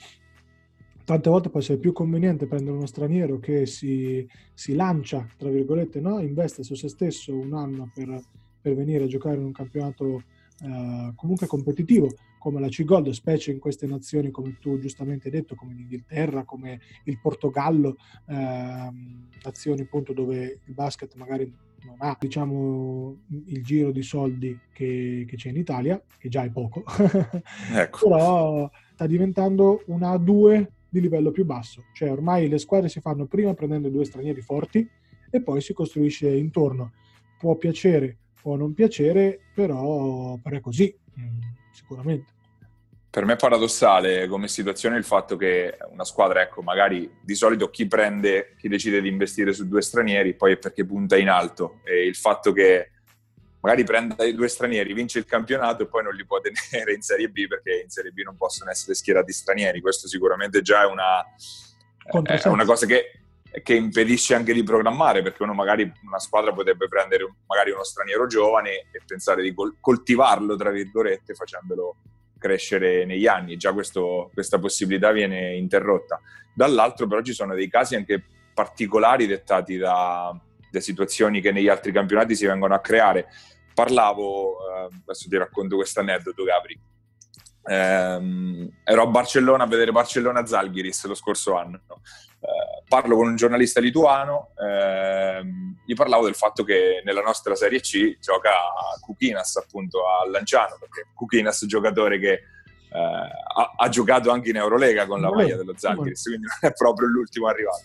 tante 1.12 1.30
volte 1.30 1.50
può 1.50 1.60
essere 1.60 1.78
più 1.78 1.92
conveniente 1.92 2.46
prendere 2.46 2.76
uno 2.76 2.86
straniero 2.86 3.38
che 3.38 3.66
si, 3.66 4.26
si 4.54 4.74
lancia, 4.74 5.26
tra 5.36 5.50
virgolette, 5.50 6.00
no? 6.00 6.20
investe 6.20 6.62
su 6.62 6.74
se 6.74 6.88
stesso 6.88 7.36
un 7.36 7.52
anno 7.54 7.90
per, 7.94 8.20
per 8.60 8.74
venire 8.74 9.04
a 9.04 9.08
giocare 9.08 9.36
in 9.36 9.44
un 9.44 9.52
campionato 9.52 10.22
eh, 10.60 11.12
comunque 11.14 11.46
competitivo 11.46 12.08
come 12.38 12.60
la 12.60 12.68
C-Gold, 12.68 13.10
specie 13.10 13.52
in 13.52 13.60
queste 13.60 13.86
nazioni 13.86 14.30
come 14.30 14.58
tu 14.58 14.78
giustamente 14.78 15.28
hai 15.28 15.34
detto, 15.34 15.54
come 15.54 15.74
l'Inghilterra, 15.74 16.44
come 16.44 16.80
il 17.04 17.20
Portogallo, 17.20 17.96
eh, 18.26 18.90
nazioni 19.44 19.82
appunto 19.82 20.12
dove 20.12 20.60
il 20.64 20.74
basket 20.74 21.14
magari 21.14 21.52
non 21.84 21.96
ha 21.98 22.16
diciamo 22.18 23.16
il 23.46 23.62
giro 23.62 23.92
di 23.92 24.02
soldi 24.02 24.58
che, 24.72 25.24
che 25.26 25.36
c'è 25.36 25.50
in 25.50 25.56
Italia, 25.56 26.02
che 26.18 26.28
già 26.28 26.42
è 26.42 26.50
poco, 26.50 26.82
ecco. 27.74 28.08
però 28.08 28.70
sta 28.94 29.06
diventando 29.06 29.82
una 29.86 30.14
A2 30.14 30.66
di 30.92 31.00
livello 31.00 31.30
più 31.30 31.46
basso, 31.46 31.84
cioè 31.94 32.12
ormai 32.12 32.48
le 32.48 32.58
squadre 32.58 32.90
si 32.90 33.00
fanno 33.00 33.24
prima 33.24 33.54
prendendo 33.54 33.88
due 33.88 34.04
stranieri 34.04 34.42
forti 34.42 34.86
e 35.30 35.40
poi 35.40 35.62
si 35.62 35.72
costruisce 35.72 36.28
intorno. 36.28 36.92
Può 37.38 37.56
piacere 37.56 38.18
o 38.42 38.56
non 38.56 38.74
piacere, 38.74 39.40
però, 39.54 40.36
però 40.36 40.54
è 40.54 40.60
così, 40.60 40.94
mm, 41.18 41.40
sicuramente. 41.72 42.32
Per 43.08 43.24
me 43.24 43.32
è 43.32 43.36
paradossale 43.36 44.26
come 44.26 44.48
situazione 44.48 44.98
il 44.98 45.04
fatto 45.04 45.36
che 45.36 45.78
una 45.90 46.04
squadra, 46.04 46.42
ecco, 46.42 46.60
magari 46.60 47.10
di 47.22 47.34
solito 47.34 47.70
chi 47.70 47.86
prende, 47.86 48.54
chi 48.58 48.68
decide 48.68 49.00
di 49.00 49.08
investire 49.08 49.54
su 49.54 49.66
due 49.66 49.80
stranieri, 49.80 50.34
poi 50.34 50.52
è 50.52 50.58
perché 50.58 50.84
punta 50.84 51.16
in 51.16 51.30
alto 51.30 51.80
e 51.84 52.06
il 52.06 52.16
fatto 52.16 52.52
che 52.52 52.90
magari 53.62 53.84
prenda 53.84 54.24
i 54.24 54.34
due 54.34 54.48
stranieri, 54.48 54.92
vince 54.92 55.18
il 55.18 55.24
campionato 55.24 55.84
e 55.84 55.86
poi 55.86 56.02
non 56.02 56.14
li 56.14 56.26
può 56.26 56.40
tenere 56.42 56.92
in 56.92 57.00
Serie 57.00 57.28
B 57.28 57.46
perché 57.46 57.82
in 57.84 57.90
Serie 57.90 58.10
B 58.10 58.20
non 58.22 58.36
possono 58.36 58.70
essere 58.70 58.94
schierati 58.94 59.32
stranieri. 59.32 59.80
Questo 59.80 60.08
sicuramente 60.08 60.62
già 60.62 60.82
è 60.82 60.86
una, 60.86 61.24
è 62.24 62.48
una 62.48 62.64
cosa 62.64 62.86
che, 62.86 63.20
che, 63.62 63.74
impedisce 63.74 64.34
anche 64.34 64.52
di 64.52 64.64
programmare 64.64 65.22
perché 65.22 65.42
uno 65.44 65.54
magari 65.54 65.90
una 66.04 66.18
squadra 66.18 66.52
potrebbe 66.52 66.88
prendere 66.88 67.32
magari 67.46 67.70
uno 67.70 67.84
straniero 67.84 68.26
giovane 68.26 68.86
e 68.90 69.00
pensare 69.06 69.42
di 69.42 69.54
coltivarlo, 69.80 70.56
tra 70.56 70.70
virgolette, 70.70 71.34
facendolo 71.34 71.96
crescere 72.38 73.04
negli 73.04 73.28
anni. 73.28 73.56
Già 73.56 73.72
questo, 73.72 74.30
questa 74.34 74.58
possibilità 74.58 75.12
viene 75.12 75.54
interrotta. 75.54 76.20
Dall'altro 76.52 77.06
però 77.06 77.22
ci 77.22 77.32
sono 77.32 77.54
dei 77.54 77.68
casi 77.68 77.94
anche 77.94 78.24
particolari 78.52 79.26
dettati 79.26 79.76
da, 79.76 80.36
da 80.68 80.80
situazioni 80.80 81.40
che 81.40 81.52
negli 81.52 81.68
altri 81.68 81.92
campionati 81.92 82.34
si 82.34 82.44
vengono 82.44 82.74
a 82.74 82.80
creare 82.80 83.28
parlavo, 83.74 84.56
eh, 84.68 84.88
adesso 85.02 85.28
ti 85.28 85.36
racconto 85.36 85.76
questo 85.76 86.00
aneddoto 86.00 86.44
Gabri, 86.44 86.80
eh, 87.64 88.70
ero 88.84 89.02
a 89.02 89.06
Barcellona 89.06 89.64
a 89.64 89.66
vedere 89.66 89.92
Barcellona-Zalgiris 89.92 91.06
lo 91.06 91.14
scorso 91.14 91.56
anno, 91.56 91.80
eh, 92.40 92.82
parlo 92.88 93.16
con 93.16 93.28
un 93.28 93.36
giornalista 93.36 93.80
lituano, 93.80 94.50
ehm, 94.56 95.82
gli 95.84 95.94
parlavo 95.94 96.24
del 96.24 96.34
fatto 96.34 96.64
che 96.64 97.02
nella 97.04 97.22
nostra 97.22 97.54
Serie 97.54 97.80
C 97.80 98.18
gioca 98.18 98.50
Kukinas 99.00 99.56
appunto 99.56 100.00
a 100.06 100.28
Lanciano, 100.28 100.76
perché 100.78 101.08
Kukinas 101.14 101.60
è 101.60 101.62
un 101.62 101.68
giocatore 101.68 102.18
che 102.18 102.32
eh, 102.32 102.98
ha, 102.98 103.72
ha, 103.76 103.88
giocato 103.88 104.30
anche 104.30 104.50
in 104.50 104.56
Eurolega 104.56 105.06
con 105.06 105.20
la 105.20 105.30
maglia 105.30 105.56
dello 105.56 105.74
Zalgiris, 105.76 106.22
quindi 106.24 106.46
non 106.46 106.70
è 106.70 106.74
proprio 106.74 107.08
l'ultimo 107.08 107.46
arrivato 107.46 107.84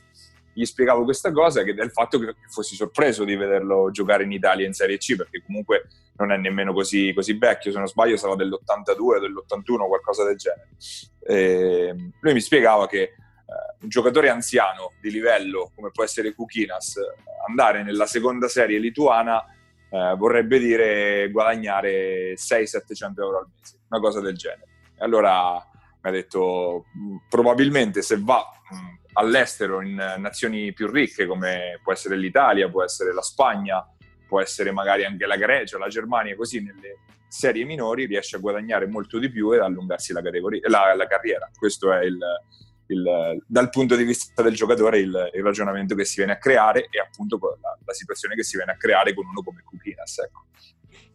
gli 0.57 0.65
spiegavo 0.65 1.03
questa 1.03 1.31
cosa 1.31 1.61
che 1.61 1.75
del 1.75 1.91
fatto 1.91 2.17
che 2.17 2.33
fossi 2.49 2.75
sorpreso 2.75 3.23
di 3.23 3.35
vederlo 3.35 3.91
giocare 3.91 4.23
in 4.23 4.31
Italia 4.31 4.65
in 4.65 4.73
Serie 4.73 4.97
C 4.97 5.15
perché 5.15 5.43
comunque 5.45 5.87
non 6.15 6.31
è 6.31 6.37
nemmeno 6.37 6.73
così, 6.73 7.13
così 7.13 7.37
vecchio. 7.37 7.71
Se 7.71 7.77
non 7.77 7.87
sbaglio 7.87 8.17
sarà 8.17 8.33
dell'82 8.33 8.99
o 8.99 9.19
dell'81 9.19 9.87
qualcosa 9.87 10.23
del 10.23 10.35
genere. 10.35 10.69
E 11.23 12.11
lui 12.19 12.33
mi 12.33 12.41
spiegava 12.41 12.87
che 12.87 13.01
eh, 13.01 13.13
un 13.81 13.87
giocatore 13.87 14.29
anziano 14.29 14.93
di 14.99 15.11
livello 15.11 15.71
come 15.75 15.91
può 15.91 16.03
essere 16.03 16.33
Kukinas 16.33 16.95
andare 17.47 17.83
nella 17.83 18.07
seconda 18.07 18.47
serie 18.47 18.79
lituana 18.79 19.45
eh, 19.91 20.15
vorrebbe 20.17 20.57
dire 20.57 21.29
guadagnare 21.29 22.33
600-700 22.33 23.21
euro 23.21 23.37
al 23.37 23.47
mese 23.55 23.77
una 23.89 23.99
cosa 23.99 24.21
del 24.21 24.35
genere. 24.35 24.67
E 24.97 25.03
allora 25.03 25.53
mi 25.53 26.09
ha 26.09 26.11
detto 26.11 26.85
probabilmente 27.29 28.01
se 28.01 28.19
va 28.19 28.43
all'estero 29.17 29.81
in 29.81 29.95
nazioni 29.95 30.71
più 30.73 30.89
ricche 30.89 31.25
come 31.25 31.79
può 31.83 31.91
essere 31.91 32.15
l'Italia, 32.15 32.69
può 32.69 32.83
essere 32.83 33.13
la 33.13 33.21
Spagna, 33.21 33.85
può 34.27 34.39
essere 34.41 34.71
magari 34.71 35.05
anche 35.05 35.25
la 35.25 35.37
Grecia, 35.37 35.77
la 35.77 35.87
Germania, 35.87 36.35
così 36.35 36.61
nelle 36.61 36.99
serie 37.27 37.65
minori 37.65 38.05
riesce 38.05 38.35
a 38.35 38.39
guadagnare 38.39 38.87
molto 38.87 39.19
di 39.19 39.29
più 39.29 39.53
e 39.53 39.59
allungarsi 39.59 40.13
la, 40.13 40.21
la, 40.21 40.95
la 40.95 41.07
carriera. 41.07 41.49
Questo 41.57 41.91
è 41.91 42.03
il, 42.03 42.19
il, 42.87 43.43
dal 43.45 43.69
punto 43.69 43.95
di 43.95 44.03
vista 44.03 44.41
del 44.41 44.53
giocatore 44.53 44.99
il, 44.99 45.31
il, 45.33 45.43
ragionamento 45.43 45.95
che 45.95 46.05
si 46.05 46.17
viene 46.17 46.33
a 46.33 46.37
creare 46.37 46.87
e 46.89 46.99
appunto 46.99 47.39
la, 47.61 47.77
la, 47.83 47.93
situazione 47.93 48.35
che 48.35 48.43
si 48.43 48.55
viene 48.55 48.71
a 48.71 48.77
creare 48.77 49.13
con 49.13 49.25
uno 49.25 49.41
come 49.41 49.61
Kukinas. 49.63 50.19
Ecco. 50.19 50.45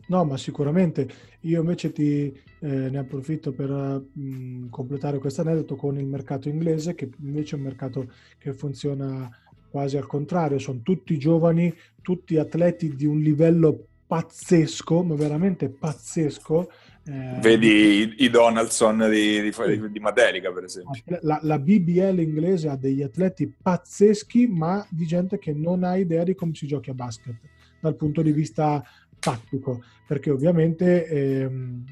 No, 0.08 0.24
ma 0.24 0.36
sicuramente 0.36 1.08
io 1.40 1.60
invece 1.60 1.92
ti, 1.92 2.42
eh, 2.62 2.90
ne 2.90 2.98
approfitto 2.98 3.52
per 3.52 3.70
mh, 3.70 4.68
completare 4.70 5.18
questo 5.18 5.40
aneddoto 5.40 5.74
con 5.74 5.98
il 5.98 6.06
mercato 6.06 6.48
inglese, 6.48 6.94
che 6.94 7.10
invece 7.20 7.56
è 7.56 7.58
un 7.58 7.64
mercato 7.64 8.12
che 8.38 8.52
funziona 8.52 9.28
quasi 9.68 9.96
al 9.96 10.06
contrario, 10.06 10.58
sono 10.58 10.80
tutti 10.82 11.18
giovani, 11.18 11.74
tutti 12.00 12.36
atleti 12.36 12.94
di 12.94 13.04
un 13.04 13.18
livello 13.18 13.86
pazzesco, 14.06 15.02
ma 15.02 15.14
veramente 15.16 15.70
pazzesco. 15.70 16.70
Eh, 17.04 17.38
Vedi 17.40 17.68
i, 17.68 18.14
i 18.18 18.30
Donaldson 18.30 19.08
di, 19.10 19.40
di, 19.40 19.90
di, 19.90 19.98
Materica, 19.98 20.52
per 20.52 20.64
esempio. 20.64 21.02
La, 21.22 21.40
la, 21.42 21.58
BBL 21.58 22.20
inglese 22.20 22.68
ha 22.68 22.76
degli 22.76 23.02
atleti 23.02 23.52
pazzeschi, 23.60 24.46
ma 24.46 24.86
di 24.88 25.06
gente 25.06 25.38
che 25.38 25.52
non 25.52 25.82
ha 25.82 25.96
idea 25.96 26.22
di 26.22 26.36
come 26.36 26.54
si 26.54 26.68
giochi 26.68 26.90
a 26.90 26.94
basket 26.94 27.34
dal 27.80 27.96
punto 27.96 28.22
di 28.22 28.30
vista 28.30 28.84
tattico, 29.18 29.82
perché 30.06 30.30
ovviamente 30.30 31.06
ehm, 31.06 31.84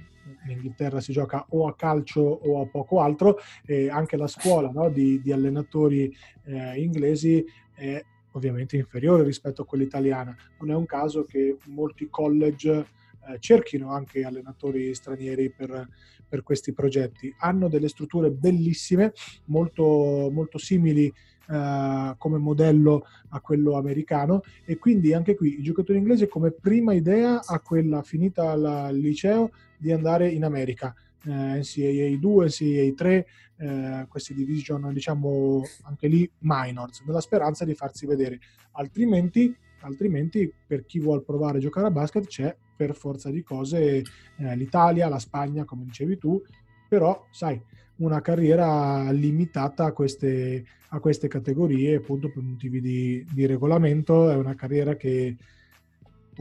in 0.45 0.51
Inghilterra 0.51 1.01
si 1.01 1.13
gioca 1.13 1.45
o 1.51 1.67
a 1.67 1.75
calcio 1.75 2.21
o 2.21 2.61
a 2.63 2.67
poco 2.67 3.01
altro 3.01 3.39
e 3.65 3.89
anche 3.89 4.17
la 4.17 4.27
scuola 4.27 4.71
no, 4.71 4.89
di, 4.89 5.21
di, 5.21 5.33
allenatori 5.33 6.15
eh, 6.45 6.81
inglesi 6.81 7.45
è 7.75 8.03
ovviamente 8.33 8.77
inferiore 8.77 9.23
rispetto 9.25 9.63
a 9.63 9.67
quella 9.67 9.85
italiana. 9.85 10.37
Non 10.61 10.71
è 10.71 10.75
un 10.75 10.87
caso 10.87 11.25
che 11.25 11.57
molti 11.67 12.09
college 12.09 12.87
eh, 13.29 13.39
cerchino 13.39 13.93
anche 13.93 14.25
allenatori 14.25 14.95
stranieri 14.95 15.51
per, 15.51 15.89
per, 16.29 16.43
questi 16.43 16.73
progetti. 16.73 17.35
Hanno 17.39 17.69
delle 17.69 17.89
strutture 17.89 18.31
bellissime, 18.31 19.13
molto, 19.47 20.31
molto 20.33 20.59
simili 20.59 21.13
eh, 21.51 22.15
come 22.17 22.39
modello 22.39 23.05
a 23.31 23.41
quello 23.41 23.77
americano 23.77 24.43
e 24.65 24.79
quindi 24.79 25.13
anche 25.13 25.35
qui 25.35 25.59
i 25.59 25.63
giocatori 25.63 25.99
inglesi 25.99 26.29
come 26.29 26.53
prima 26.53 26.93
idea 26.93 27.41
a 27.45 27.61
quella 27.61 28.03
finita 28.03 28.53
al 28.53 28.91
liceo 28.93 29.51
di 29.81 29.93
andare 29.93 30.29
in 30.29 30.45
America. 30.45 30.95
Eh, 31.25 31.31
NCAA 31.31 32.19
2, 32.19 32.47
NCAA 32.47 32.93
3, 32.95 33.27
eh, 33.59 34.07
questi 34.09 34.35
division 34.35 34.93
diciamo 34.93 35.63
anche 35.83 36.07
lì 36.07 36.31
minors, 36.39 37.03
nella 37.03 37.21
speranza 37.21 37.65
di 37.65 37.75
farsi 37.75 38.07
vedere. 38.07 38.39
Altrimenti, 38.73 39.55
altrimenti 39.81 40.53
per 40.67 40.85
chi 40.85 40.99
vuole 40.99 41.23
provare 41.23 41.59
a 41.59 41.61
giocare 41.61 41.89
a 41.89 41.91
basket 41.91 42.27
c'è 42.27 42.57
per 42.77 42.95
forza 42.95 43.31
di 43.31 43.43
cose 43.43 44.03
eh, 44.39 44.57
l'Italia, 44.57 45.09
la 45.09 45.19
Spagna, 45.19 45.65
come 45.65 45.85
dicevi 45.85 46.17
tu, 46.17 46.43
però 46.89 47.27
sai, 47.31 47.61
una 47.97 48.21
carriera 48.21 49.11
limitata 49.11 49.85
a 49.85 49.93
queste, 49.93 50.65
a 50.89 51.01
queste 51.01 51.29
categorie, 51.29 51.97
appunto 51.97 52.31
per 52.31 52.43
motivi 52.43 52.81
di, 52.81 53.25
di, 53.31 53.47
regolamento, 53.47 54.31
è 54.31 54.35
una 54.35 54.55
carriera 54.55 54.97
che 54.97 55.37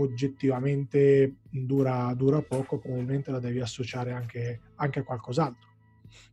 oggettivamente 0.04 1.36
dura, 1.50 2.14
dura 2.16 2.42
poco, 2.42 2.80
probabilmente 2.80 3.32
la 3.32 3.40
devi 3.40 3.60
associare 3.60 4.12
anche, 4.12 4.62
anche 4.76 5.00
a 5.00 5.04
qualcos'altro. 5.04 5.68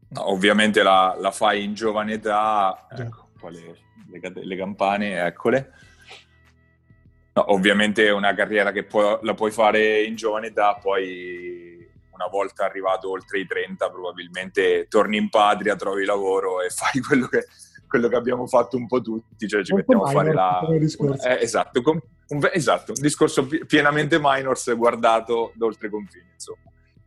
No, 0.09 0.31
ovviamente 0.31 0.83
la, 0.83 1.17
la, 1.19 1.31
fai 1.31 1.65
in 1.65 1.75
giovane 1.75 2.15
età, 2.15 2.87
ecco, 2.91 3.49
le, 3.49 3.77
le, 4.09 4.33
le, 4.45 4.57
campane, 4.57 5.25
eccole. 5.25 5.73
No, 7.35 7.53
ovviamente 7.53 8.07
è 8.07 8.13
una 8.13 8.35
carriera 8.35 8.71
che 8.73 8.85
può, 8.85 9.19
la 9.23 9.35
puoi 9.35 9.51
fare 9.51 10.03
in 10.03 10.15
giovane 10.15 10.49
età, 10.49 10.79
poi 10.81 11.77
una 12.13 12.29
volta 12.29 12.65
arrivato 12.65 13.11
oltre 13.11 13.41
i 13.41 13.47
30 13.47 13.91
probabilmente 13.91 14.87
torni 14.89 15.19
in 15.19 15.29
patria, 15.29 15.77
trovi 15.77 16.05
lavoro 16.05 16.63
e 16.63 16.71
fai 16.71 17.01
quello 17.01 17.27
che, 17.27 17.47
quello 17.87 18.09
che 18.09 18.17
abbiamo 18.17 18.47
fatto 18.47 18.77
un 18.77 18.87
po' 18.87 19.01
tutti, 19.01 19.47
cioè 19.49 19.63
ci 19.63 19.73
un 19.73 19.79
mettiamo 19.79 20.05
a 20.05 20.11
fare 20.11 20.33
la... 20.33 20.61
Eh, 20.69 21.39
esatto, 21.41 21.83
com... 21.83 22.01
un, 22.29 22.49
esatto, 22.53 22.93
un 22.95 23.01
discorso 23.01 23.47
pienamente 23.67 24.19
minors 24.21 24.75
guardato 24.77 25.53
da 25.55 25.67
oltre 25.67 25.89
confini, 25.89 26.27
insomma. 26.33 26.59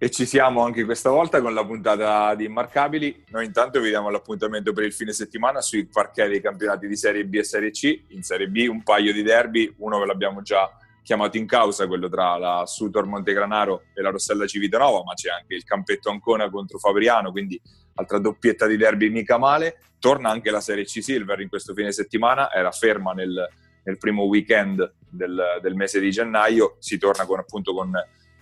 E 0.01 0.09
ci 0.09 0.25
siamo 0.25 0.63
anche 0.63 0.85
questa 0.85 1.09
volta 1.09 1.41
con 1.41 1.53
la 1.53 1.65
puntata 1.65 2.33
di 2.33 2.45
Immarcabili. 2.45 3.25
Noi 3.31 3.43
intanto 3.43 3.81
vi 3.81 3.89
diamo 3.89 4.09
l'appuntamento 4.09 4.71
per 4.71 4.85
il 4.85 4.93
fine 4.93 5.11
settimana 5.11 5.59
sui 5.59 5.87
parquet 5.87 6.29
dei 6.29 6.39
campionati 6.39 6.87
di 6.87 6.95
Serie 6.95 7.25
B 7.25 7.33
e 7.35 7.43
Serie 7.43 7.71
C. 7.71 8.03
In 8.09 8.23
Serie 8.23 8.47
B 8.47 8.65
un 8.69 8.81
paio 8.81 9.11
di 9.11 9.21
derby, 9.23 9.73
uno 9.79 9.99
ve 9.99 10.05
l'abbiamo 10.05 10.41
già 10.41 10.71
chiamato 11.03 11.37
in 11.37 11.45
causa, 11.45 11.87
quello 11.87 12.09
tra 12.09 12.37
la 12.37 12.63
Sutor 12.65 13.05
Montegranaro 13.05 13.83
e 13.93 14.01
la 14.01 14.09
Rossella 14.09 14.45
Civitanova, 14.45 15.03
ma 15.03 15.13
c'è 15.13 15.29
anche 15.29 15.55
il 15.55 15.63
Campetto 15.63 16.09
Ancona 16.09 16.49
contro 16.49 16.77
Fabriano, 16.77 17.31
quindi 17.31 17.59
altra 17.95 18.19
doppietta 18.19 18.65
di 18.67 18.77
derby 18.77 19.09
mica 19.09 19.37
male. 19.37 19.79
Torna 19.99 20.29
anche 20.29 20.51
la 20.51 20.61
Serie 20.61 20.85
C 20.85 21.03
Silver 21.03 21.39
in 21.41 21.49
questo 21.49 21.73
fine 21.73 21.91
settimana, 21.91 22.51
era 22.51 22.71
ferma 22.71 23.11
nel, 23.13 23.47
nel 23.83 23.97
primo 23.97 24.23
weekend 24.23 24.93
del, 25.09 25.59
del, 25.61 25.75
mese 25.75 25.99
di 25.99 26.11
gennaio, 26.11 26.77
si 26.79 26.97
torna 26.97 27.25
con, 27.25 27.39
appunto 27.39 27.73
con 27.73 27.91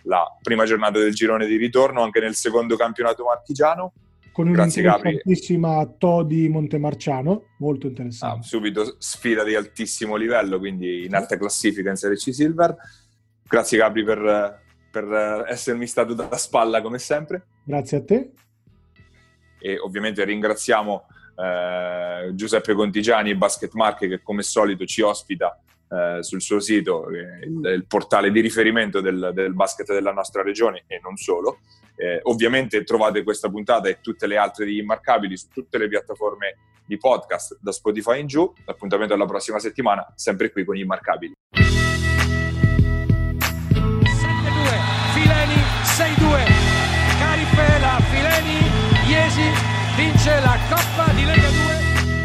la 0.04 0.38
prima 0.42 0.66
giornata 0.66 1.00
del 1.00 1.14
girone 1.14 1.48
di 1.48 1.58
ritorno 1.58 2.04
anche 2.04 2.20
nel 2.20 2.36
secondo 2.36 2.76
campionato 2.76 3.24
marchigiano. 3.24 3.94
Con 4.38 4.50
un'interessantissima 4.50 5.96
Todi 5.98 6.48
Montemarciano, 6.48 7.56
molto 7.58 7.88
interessante. 7.88 8.42
Ah, 8.42 8.44
subito 8.44 8.96
sfida 9.00 9.44
di 9.44 9.56
altissimo 9.56 10.16
livello, 10.16 10.60
quindi 10.60 11.06
in 11.06 11.16
alta 11.16 11.40
classifica 11.40 11.90
in 11.90 11.96
Serie 11.96 12.18
C 12.18 12.32
Silver. 12.32 12.76
Grazie 13.42 13.80
Gabri 13.80 14.04
per, 14.04 14.62
per 14.92 15.44
essermi 15.48 15.88
stato 15.88 16.14
da 16.14 16.38
spalla 16.38 16.84
come 16.84 17.00
sempre. 17.00 17.48
Grazie 17.64 17.98
a 17.98 18.04
te. 18.04 18.32
E 19.58 19.80
ovviamente 19.80 20.24
ringraziamo 20.24 21.08
eh, 21.36 22.30
Giuseppe 22.36 22.76
Contigiani 22.76 23.32
e 23.32 23.38
Basket 23.38 23.74
Marche 23.74 24.08
che 24.08 24.22
come 24.22 24.44
solito 24.44 24.86
ci 24.86 25.02
ospita 25.02 25.60
eh, 25.90 26.22
sul 26.22 26.42
suo 26.42 26.60
sito, 26.60 27.10
eh, 27.10 27.44
il, 27.44 27.72
il, 27.74 27.86
portale 27.88 28.30
di 28.30 28.42
riferimento 28.42 29.02
del, 29.02 29.32
del, 29.34 29.56
basket 29.56 29.94
della 29.94 30.14
nostra 30.14 30.44
regione 30.44 30.84
e 30.86 31.00
non 31.02 31.16
solo. 31.16 31.62
Eh, 32.00 32.20
ovviamente 32.24 32.84
trovate 32.84 33.24
questa 33.24 33.50
puntata 33.50 33.90
e 33.90 34.00
tutte 34.02 34.28
le 34.28 34.38
altre 34.38 34.66
di 34.66 34.78
Immarcabili 34.78 35.36
su 35.36 35.48
tutte 35.52 35.80
le 35.80 35.88
piattaforme 35.88 36.58
di 36.86 36.98
podcast 36.98 37.58
da 37.60 37.72
Spotify 37.72 38.20
in 38.20 38.28
giù. 38.28 38.54
L'appuntamento 38.66 39.16
alla 39.16 39.26
prossima 39.26 39.58
settimana, 39.58 40.06
sempre 40.16 40.52
qui 40.52 40.64
con 40.64 40.78
Immarcabili. 40.78 41.34
7-2, 41.54 41.64
Fileni 45.14 45.60
6-2, 45.84 46.46
Carifela, 47.20 48.00
Fileni, 48.12 48.60
Iesi 49.10 49.50
vince 49.96 50.40
la 50.42 50.58
Coppa 50.70 51.12
di 51.14 51.26
Lega 51.26 51.50
2 51.50 51.78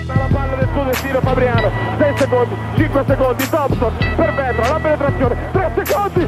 la 0.07 0.29
palla 0.31 0.57
del 0.57 0.69
suo 0.73 0.85
destino 0.85 1.21
Fabriano 1.21 1.71
6 1.99 2.19
secondi 2.19 2.55
5 2.77 3.05
secondi 3.07 3.49
Thompson 3.49 3.97
per 4.17 4.35
Vetra 4.35 4.69
la 4.69 4.81
penetrazione 4.81 5.37
3 5.53 5.73
secondi 5.85 6.27